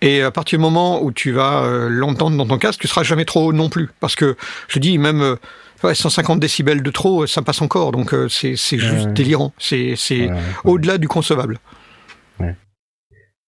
[0.00, 3.02] Et à partir du moment où tu vas euh, l'entendre dans ton casque, tu seras
[3.02, 3.88] jamais trop haut non plus.
[4.00, 4.36] Parce que
[4.68, 5.36] je dis même euh,
[5.82, 7.92] ouais, 150 décibels de trop, ça passe encore.
[7.92, 9.12] Donc euh, c'est juste ouais.
[9.12, 9.52] délirant.
[9.58, 10.30] C'est ouais,
[10.64, 11.58] au-delà du concevable.
[12.38, 12.54] Ouais.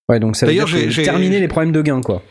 [0.08, 2.22] Ouais, donc ça veut dire j'ai terminé les problèmes de gain, quoi.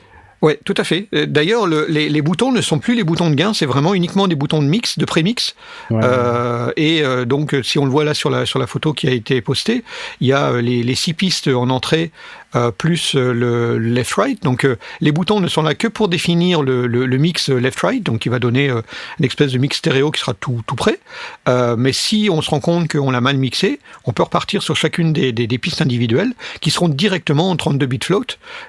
[0.41, 1.07] Ouais, tout à fait.
[1.11, 4.27] D'ailleurs, le, les, les, boutons ne sont plus les boutons de gain, c'est vraiment uniquement
[4.27, 5.55] des boutons de mix, de prémix.
[5.89, 5.99] Ouais.
[6.01, 9.07] Euh, et euh, donc, si on le voit là sur la sur la photo qui
[9.07, 9.83] a été postée,
[10.21, 12.11] il y a les, les six pistes en entrée
[12.48, 14.41] euh, plus le left-right.
[14.43, 18.29] Donc, euh, les boutons ne sont là que pour définir le, mix left-right, donc qui
[18.29, 18.81] va donner euh,
[19.19, 20.99] une espèce de mix stéréo qui sera tout tout prêt.
[21.47, 24.75] Euh, mais si on se rend compte qu'on l'a mal mixé, on peut repartir sur
[24.75, 28.25] chacune des, pistes individuelles qui seront directement en 32 bits float,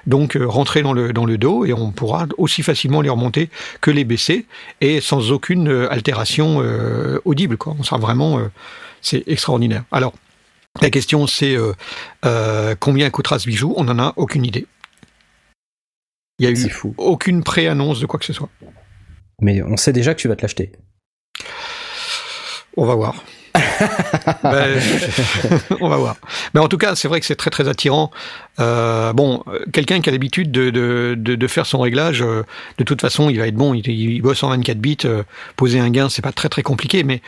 [0.07, 3.49] donc rentrer dans le dans le dos et on pourra aussi facilement les remonter
[3.79, 4.45] que les baisser
[4.81, 7.57] et sans aucune altération euh, audible.
[7.57, 7.75] Quoi.
[7.79, 8.51] On sera vraiment, euh,
[9.01, 9.83] c'est extraordinaire.
[9.91, 10.13] Alors,
[10.79, 11.73] la question c'est euh,
[12.25, 13.73] euh, combien coûtera ce bijou?
[13.75, 14.67] On n'en a aucune idée.
[16.39, 16.95] Il y a eu fou.
[16.97, 18.49] aucune pré-annonce de quoi que ce soit.
[19.41, 20.71] Mais on sait déjà que tu vas te l'acheter.
[22.77, 23.23] On va voir
[24.43, 24.79] ben,
[25.81, 26.15] on va voir.
[26.53, 28.11] Mais en tout cas, c'est vrai que c'est très très attirant.
[28.59, 32.43] Euh, bon, quelqu'un qui a l'habitude de, de, de, faire son réglage, euh,
[32.77, 33.73] de toute façon, il va être bon.
[33.73, 34.97] Il, il bosse en 24 bits.
[35.05, 35.23] Euh,
[35.55, 37.21] poser un gain, c'est pas très très compliqué, mais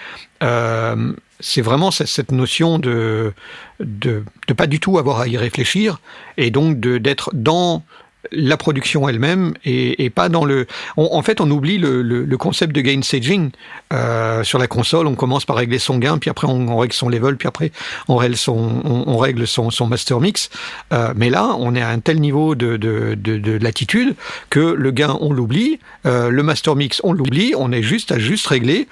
[1.39, 3.33] c'est vraiment cette notion de,
[3.79, 5.99] de de pas du tout avoir à y réfléchir
[6.37, 7.83] et donc d'être dans
[8.31, 10.67] la production elle-même et, pas dans le.
[10.97, 13.51] On, en fait, on oublie le, le, le concept de gain staging
[13.91, 15.07] euh, sur la console.
[15.07, 17.71] On commence par régler son gain, puis après on, on règle son level, puis après
[18.07, 20.49] on règle son, on, règle son, son, master mix.
[20.93, 24.15] Euh, mais là, on est à un tel niveau de, de, de, de latitude
[24.49, 27.53] que le gain, on l'oublie, euh, le master mix, on l'oublie.
[27.57, 28.87] On est juste à juste régler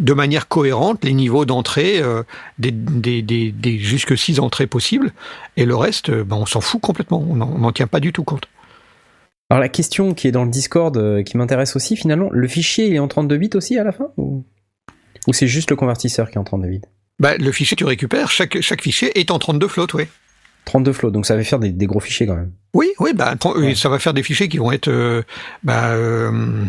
[0.00, 2.22] de manière cohérente les niveaux d'entrée euh,
[2.58, 5.12] des, des, des, des jusque six entrées possibles
[5.58, 8.48] et le reste ben, on s'en fout complètement on n'en tient pas du tout compte
[9.52, 12.86] alors la question qui est dans le Discord euh, qui m'intéresse aussi finalement, le fichier
[12.86, 14.46] il est en 32 bits aussi à la fin ou,
[15.26, 16.80] ou c'est juste le convertisseur qui est en 32 bits?
[17.18, 20.04] Bah, Le fichier tu récupères, chaque, chaque fichier est en 32 float, oui.
[20.64, 22.52] 32 floats, donc ça va faire des, des, gros fichiers quand même.
[22.72, 23.74] Oui, oui, bah, ouais.
[23.74, 25.22] ça va faire des fichiers qui vont être euh,
[25.62, 26.64] bah, euh,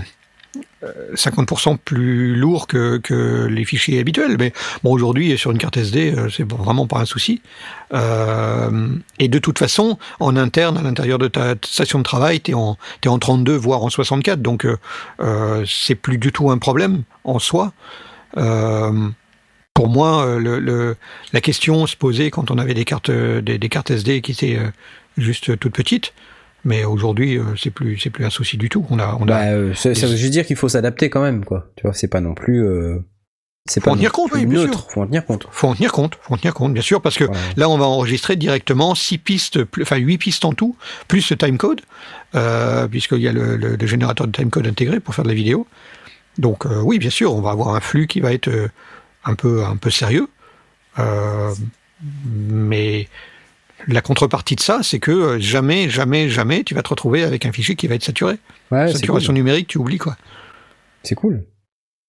[1.16, 4.38] 50% plus lourd que, les fichiers habituels.
[4.40, 4.54] Mais
[4.84, 7.42] bon, aujourd'hui, sur une carte SD, euh, c'est vraiment pas un souci.
[7.94, 8.90] Euh,
[9.20, 12.54] et de toute façon, en interne, à l'intérieur de ta station de travail, tu es,
[12.54, 14.42] es, en 32, voire en 64.
[14.42, 14.78] Donc, euh,
[15.22, 17.74] euh, c'est plus du tout un problème en soi.
[19.76, 24.32] Pour moi, la question se posait quand on avait des cartes, des cartes SD qui
[24.32, 24.60] étaient
[25.18, 26.14] juste toutes petites.
[26.66, 28.86] Mais aujourd'hui, euh, c'est plus, c'est plus un souci du tout.
[28.90, 29.26] On a, on a.
[29.26, 31.70] Bah, euh, ça, ça veut juste dire qu'il faut s'adapter quand même, quoi.
[31.76, 32.64] Tu vois, c'est pas non plus.
[32.66, 33.00] Euh...
[33.66, 34.92] C'est pas en tenir compte, oui, bien sûr.
[34.92, 35.48] Faut en tenir compte.
[35.50, 36.18] Faut en tenir compte.
[36.22, 37.38] Faut en tenir compte, bien sûr, parce que ouais.
[37.56, 40.76] là, on va enregistrer directement six pistes, enfin huit pistes en tout,
[41.08, 41.80] plus le timecode,
[42.36, 45.36] euh, puisqu'il y a le, le, le, générateur de timecode intégré pour faire de la
[45.36, 45.66] vidéo.
[46.38, 48.68] Donc euh, oui, bien sûr, on va avoir un flux qui va être euh,
[49.24, 50.28] un peu, un peu sérieux,
[52.26, 53.08] mais
[53.88, 57.46] la contrepartie de ça, c'est que euh, jamais, jamais, jamais, tu vas te retrouver avec
[57.46, 58.38] un fichier qui va être saturé.
[58.72, 59.36] Ouais, Saturation cool.
[59.36, 60.16] numérique, tu oublies quoi.
[61.04, 61.44] C'est cool.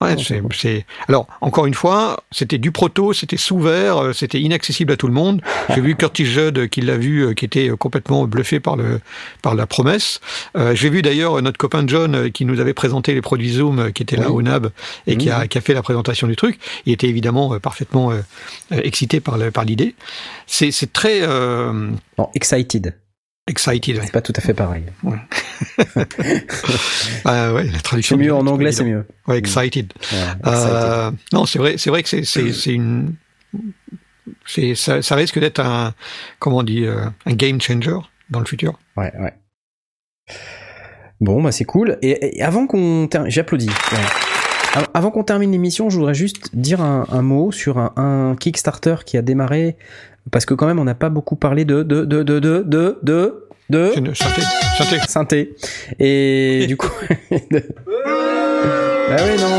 [0.04, 4.40] Ouais, c'est, c'est- Alors, encore une fois, c'était du proto, c'était sous verre, euh, c'était
[4.40, 5.40] inaccessible à tout le monde.
[5.74, 9.00] J'ai vu Curtis Judd euh, qui l'a vu, euh, qui était complètement bluffé par le
[9.42, 10.20] par la promesse.
[10.56, 14.02] Euh, J'ai vu d'ailleurs notre copain John qui nous avait présenté les produits Zoom, qui
[14.02, 14.36] était là Oui.
[14.36, 14.70] au NAB
[15.06, 15.48] et qui, a, Mhm.
[15.48, 16.58] qui a fait la présentation du truc.
[16.86, 18.20] Il était évidemment parfaitement euh,
[18.70, 19.94] excité par le- par l'idée.
[20.46, 21.72] C'est c'est très euh,
[22.18, 22.94] Non, excited.
[23.46, 23.96] excited.
[23.96, 24.02] ouais.
[24.04, 24.84] C'est pas tout à fait pareil.
[27.24, 28.16] Ah ouais, la C'est traduction.
[28.16, 29.04] mieux du- en anglais, c'est mieux.
[29.26, 29.92] Ouais, excited.
[30.12, 30.18] Ouais,
[30.50, 30.72] excited.
[30.74, 33.14] Euh, non, c'est vrai, c'est vrai que c'est c'est c'est une
[34.46, 35.94] c'est ça, ça risque d'être un
[36.38, 37.96] comment on dit euh, un game changer
[38.30, 38.78] dans le futur.
[38.96, 39.34] Ouais, ouais.
[41.20, 41.98] Bon, bah c'est cool.
[42.02, 43.68] Et, et avant qu'on termine, j'applaudis.
[43.68, 44.82] Ouais.
[44.92, 48.96] Avant qu'on termine l'émission, je voudrais juste dire un, un mot sur un, un Kickstarter
[49.06, 49.76] qui a démarré
[50.32, 52.98] parce que quand même on n'a pas beaucoup parlé de de de de de de
[53.02, 54.42] de, de synthé,
[54.76, 54.98] synthé.
[55.08, 55.54] synthé.
[55.98, 56.90] Et du coup,
[57.50, 57.62] de-
[59.08, 59.56] bah oui non.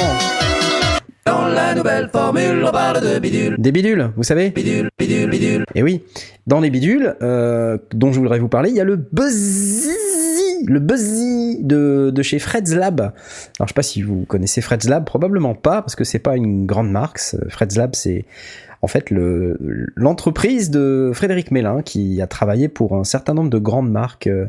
[1.25, 3.55] Dans la nouvelle formule, on parle de bidule.
[3.57, 5.65] Des bidules, vous savez Bidule, bidule, bidule.
[5.73, 6.03] Et oui,
[6.45, 9.89] dans les bidules euh, dont je voudrais vous parler, il y a le Buzzy,
[10.67, 13.01] le Buzzy de, de chez Fred's Lab.
[13.01, 13.13] Alors
[13.61, 16.67] je sais pas si vous connaissez Fred's Lab, probablement pas parce que c'est pas une
[16.67, 17.19] grande marque.
[17.49, 18.25] Fred's Lab c'est
[18.85, 19.57] en fait le
[19.95, 24.45] l'entreprise de Frédéric Mélin qui a travaillé pour un certain nombre de grandes marques euh,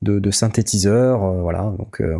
[0.00, 1.74] de, synthétiseurs, euh, voilà.
[1.76, 2.16] Donc euh,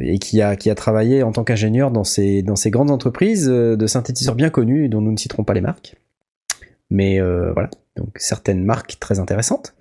[0.00, 3.46] et qui a qui a travaillé en tant qu'ingénieur dans ces dans ces grandes entreprises
[3.46, 5.96] de synthétiseurs bien connus dont nous ne citerons pas les marques.
[6.90, 9.74] Mais voilà, donc certaines marques très intéressantes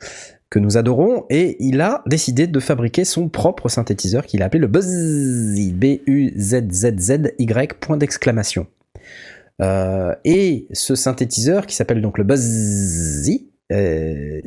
[0.50, 4.60] que nous adorons, et il a décidé de fabriquer son propre synthétiseur qu'il a appelé
[4.60, 7.40] le Buzzy, B-U-Z-Z-Z-Y,
[7.80, 8.68] point d'exclamation.
[9.62, 14.42] Euh, et ce synthétiseur qui s'appelle donc le Buzzy, euh,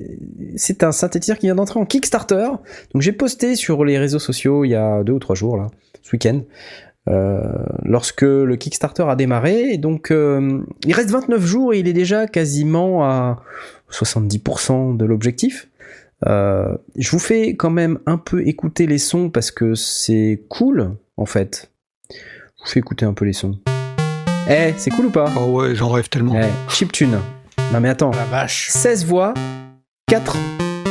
[0.57, 2.49] c'est un synthétiseur qui vient d'entrer en Kickstarter.
[2.93, 5.69] Donc j'ai posté sur les réseaux sociaux il y a deux ou trois jours là,
[6.03, 6.43] ce week-end,
[7.09, 7.41] euh,
[7.85, 9.73] lorsque le Kickstarter a démarré.
[9.73, 13.43] Et donc euh, il reste 29 jours et il est déjà quasiment à
[13.91, 15.69] 70% de l'objectif.
[16.27, 20.97] Euh, je vous fais quand même un peu écouter les sons parce que c'est cool
[21.17, 21.71] en fait.
[22.11, 22.17] Je
[22.65, 23.59] vous fais écouter un peu les sons.
[24.49, 26.35] Eh, c'est cool ou pas Oh ouais, j'en rêve tellement.
[26.41, 27.19] Eh, chiptune.
[27.73, 28.13] Non mais attends.
[28.13, 28.69] La vache.
[28.71, 29.35] 16 voix,
[30.09, 30.37] 4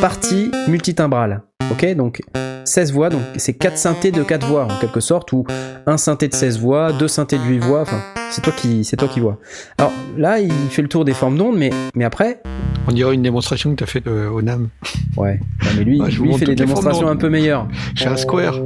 [0.02, 1.42] parties multitimbrales.
[1.72, 2.22] Ok, donc
[2.66, 5.46] 16 voix, donc c'est 4 synthés de 4 voix en quelque sorte, ou
[5.86, 8.98] un synthé de 16 voix, deux synthés de 8 voix, enfin, c'est toi qui, c'est
[8.98, 9.40] toi qui vois.
[9.78, 12.42] Alors là, il fait le tour des formes d'ondes, mais, mais après,
[12.88, 14.68] On dirait une démonstration que tu as faite euh, au NAM
[15.18, 15.40] ouais,
[15.78, 17.68] mais lui, vous lui il fait des démonstrations un peu meilleures.
[17.96, 18.60] chez un Square.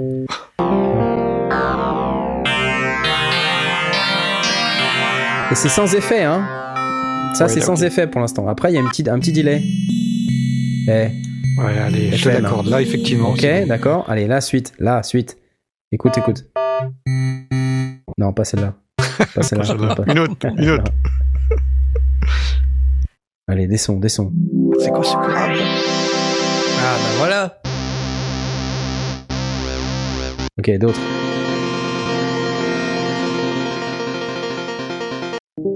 [5.52, 6.46] Et c'est sans effet, hein.
[7.34, 8.48] Ça, Ouais, c'est sans effet pour l'instant.
[8.48, 9.62] Après, il y a une petite, un petit delay.
[10.88, 11.10] Eh,
[11.62, 12.44] Ouais, allez, je te FM.
[12.44, 12.68] l'accorde.
[12.68, 13.32] Là, effectivement.
[13.32, 14.06] Ok, d'accord.
[14.10, 15.38] Allez, la suite, la suite.
[15.92, 16.46] Écoute, écoute.
[18.18, 18.76] Non, pas celle-là.
[19.36, 19.96] Pas celle-là.
[19.96, 20.92] Pas- Une autre, une autre.
[23.48, 24.32] Allez, des sons, des sons.
[24.80, 25.58] C'est quoi ce grave
[26.80, 27.62] Ah bah voilà.
[30.60, 31.00] Ok, d'autres.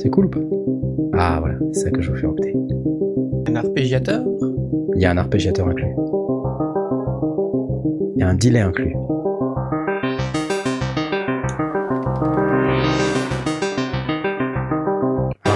[0.04, 0.40] C'est cool ou pas
[1.14, 2.54] Ah, voilà, c'est ça que je veux faire opter.
[3.48, 4.22] Un arpégiateur?
[4.96, 5.96] Il y a un arpégiateur inclus.
[8.14, 8.98] Il y a un delay inclus.
[15.46, 15.52] Ah.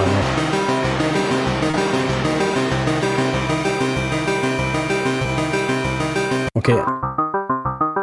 [6.54, 6.72] Ok.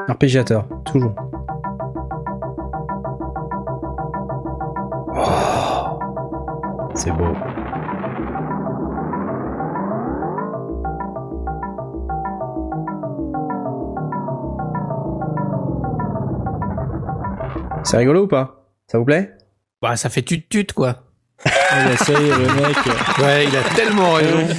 [0.08, 1.16] Arpégiateur, toujours.
[17.96, 18.74] C'est rigolo ou pas?
[18.88, 19.32] Ça vous plaît?
[19.82, 21.06] Bah ça fait tut-tut quoi.
[21.46, 22.76] Le mec.
[23.22, 24.54] Ouais, il a tellement raison.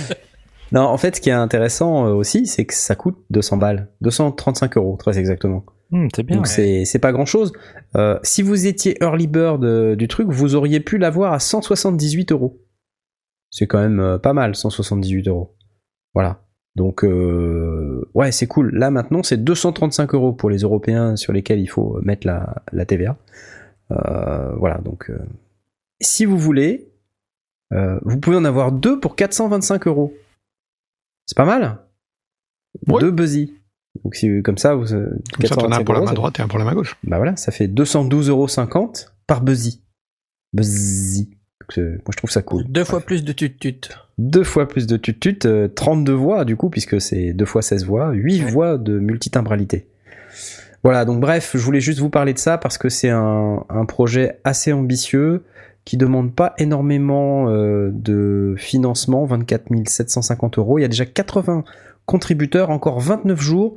[0.73, 3.91] Non, en fait, ce qui est intéressant euh, aussi, c'est que ça coûte 200 balles.
[4.01, 5.67] 235 euros, très exactement.
[5.93, 6.37] Hum, c'est bien.
[6.37, 7.53] Donc c'est c'est pas grand chose.
[8.23, 12.63] si vous étiez early bird euh, du truc, vous auriez pu l'avoir à 178 euros.
[13.51, 15.55] C'est quand même euh, pas mal, 178 euros.
[16.15, 16.41] Voilà.
[16.77, 18.71] Donc euh, ouais, c'est cool.
[18.75, 22.85] Là maintenant, c'est 235 euros pour les Européens sur lesquels il faut mettre la, la
[22.85, 23.17] TVA.
[23.91, 24.79] Euh, voilà.
[24.79, 25.19] Donc euh,
[26.01, 26.93] si vous voulez,
[27.73, 30.15] euh, vous pouvez en avoir deux pour 425 euros.
[31.25, 31.79] C'est pas mal?
[32.87, 33.01] Ouais.
[33.01, 33.55] Deux Buzzy.
[34.05, 36.05] Donc si comme ça, vous euh, Comme ça, t'en as un 425 pour la euros,
[36.05, 36.97] main ça droite et un pour la main gauche.
[37.05, 39.83] bah voilà, ça fait 212,50€ par Buzzy.
[40.53, 41.31] Buzzy.
[41.63, 42.65] Donc, euh, moi je trouve ça cool.
[42.65, 43.89] Deux fois plus de tut-tut.
[44.19, 47.85] Deux fois plus de tutut, euh, 32 voix du coup, puisque c'est deux fois 16
[47.85, 48.51] voix, 8 Ouais.
[48.51, 49.87] voix de multitimbralité.
[50.83, 53.85] Voilà, donc bref, je voulais juste vous parler de ça parce que c'est un, un
[53.87, 55.43] projet assez ambitieux
[55.87, 60.79] qui demande pas énormément euh, de financement, 24 750 euros.
[60.79, 61.65] Il y a déjà 80
[62.07, 63.77] contributeurs, encore 29 jours.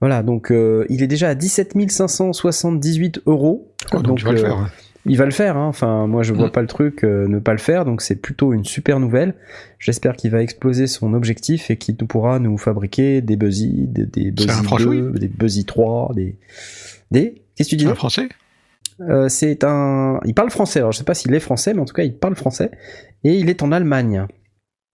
[0.00, 3.72] Voilà, donc euh, il est déjà à 17 578 euros.
[3.92, 4.70] Oh, donc, tu vas le euh, faire.
[5.06, 5.56] Il va le faire.
[5.56, 5.66] Hein.
[5.66, 6.52] Enfin, moi, je vois Mm.
[6.52, 9.34] pas le truc euh, ne pas le faire, donc c'est plutôt une super nouvelle.
[9.78, 14.32] J'espère qu'il va exploser son objectif et qu'il pourra nous fabriquer des Buzzy, des, des
[14.36, 16.36] C'est un Buzzy franchement, 2, des Buzzy 3, des
[17.10, 17.42] des.
[17.56, 18.28] Qu'est-ce que tu C'est dis un français
[19.00, 20.20] Euh, C'est un.
[20.24, 20.78] Il parle français.
[20.80, 22.70] Alors, je sais pas s'il est français, mais en tout cas, il parle français
[23.24, 24.26] et il est en Allemagne.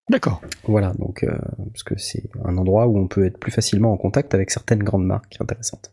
[0.10, 0.41] D'accord.
[0.68, 1.38] Voilà, donc euh,
[1.72, 4.81] parce que c'est un endroit où on peut être plus facilement en contact avec certaines
[4.84, 5.91] grandes marques intéressantes.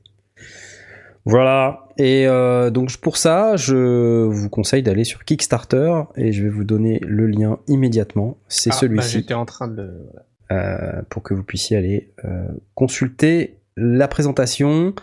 [1.29, 6.49] Voilà, et euh, donc pour ça, je vous conseille d'aller sur Kickstarter et je vais
[6.49, 8.39] vous donner le lien immédiatement.
[8.49, 9.83] C'est Ah, bah, celui-ci J'étais en train de.
[9.83, 10.07] le-
[10.53, 12.47] euh, pour que vous puissiez aller euh,
[12.77, 14.95] consulter la présentation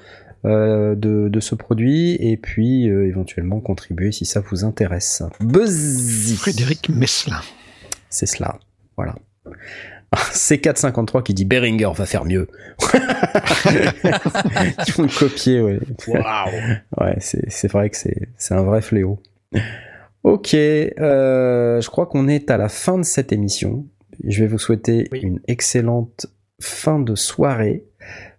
[0.45, 5.21] euh, de, de ce produit et puis euh, éventuellement contribuer si ça vous intéresse.
[5.41, 7.41] Buzzy Frédéric Messlin.
[8.09, 8.57] c'est cela.
[8.95, 9.15] Voilà.
[10.33, 12.47] C453 qui dit Beringer va faire mieux.
[13.65, 15.79] Ils vont le copier, ouais.
[16.07, 19.19] Ouais, c'est c'est vrai que c'est c'est un vrai fléau.
[20.23, 23.85] Ok, euh, je crois qu'on est à la fin de cette émission.
[24.25, 25.19] Je vais vous souhaiter Oui.
[25.21, 26.27] une excellente
[26.61, 27.83] fin de soirée.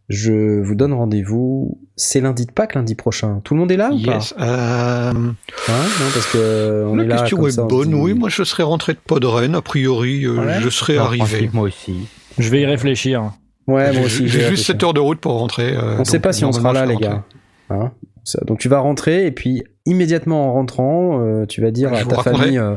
[0.09, 1.79] Je vous donne rendez-vous.
[1.97, 3.41] C'est lundi de Pâques, lundi prochain.
[3.43, 4.35] Tout le monde est là ou pas Yes.
[4.39, 5.33] Euh, Hein
[5.69, 7.17] Non, parce que on la est là.
[7.21, 7.89] question comme est ça, bonne.
[7.89, 9.55] dit- Oui, moi je serais rentré de Podren.
[9.55, 10.61] A priori, euh, Ouais.
[10.61, 11.49] je serais arrivé.
[11.53, 12.07] moi aussi.
[12.39, 13.33] Je vais y réfléchir.
[13.67, 14.17] Ouais, moi J'ai- aussi.
[14.19, 14.67] J'ai juste réfléchir.
[14.67, 15.75] 7 heures de route pour rentrer.
[15.75, 17.23] euh, On donc sait pas si on sera là, les gars.
[17.71, 17.93] Hein
[18.25, 22.03] Ça, donc tu vas rentrer et puis immédiatement en rentrant, euh, tu vas dire Je
[22.03, 22.75] à ta famille euh,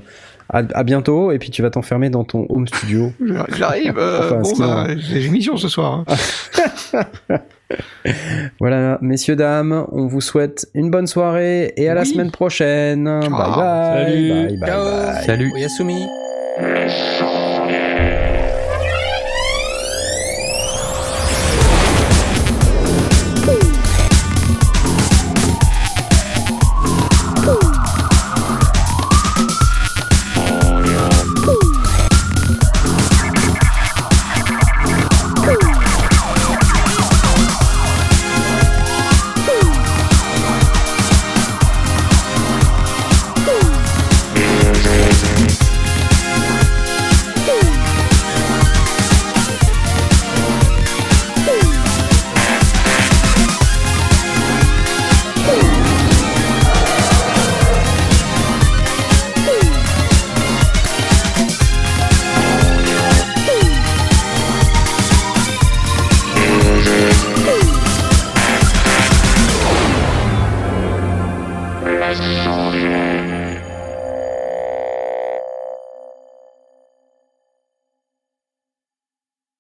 [0.50, 3.12] à, à bientôt et puis tu vas t'enfermer dans ton home studio.
[3.58, 3.98] J'arrive.
[3.98, 6.04] euh, Enfin, bon, sinon- bah, j'ai une mission ce soir.
[6.08, 7.36] hein.
[8.62, 13.04] Voilà, messieurs dames, on vous souhaite une bonne soirée et à la semaine prochaine.
[13.04, 14.06] Bye bye.
[14.06, 14.30] Salut.
[14.30, 14.70] Bye bye.
[14.70, 14.84] Ciao.
[14.86, 15.26] bye.
[15.26, 15.52] Salut.
[15.54, 16.08] Oyasumi.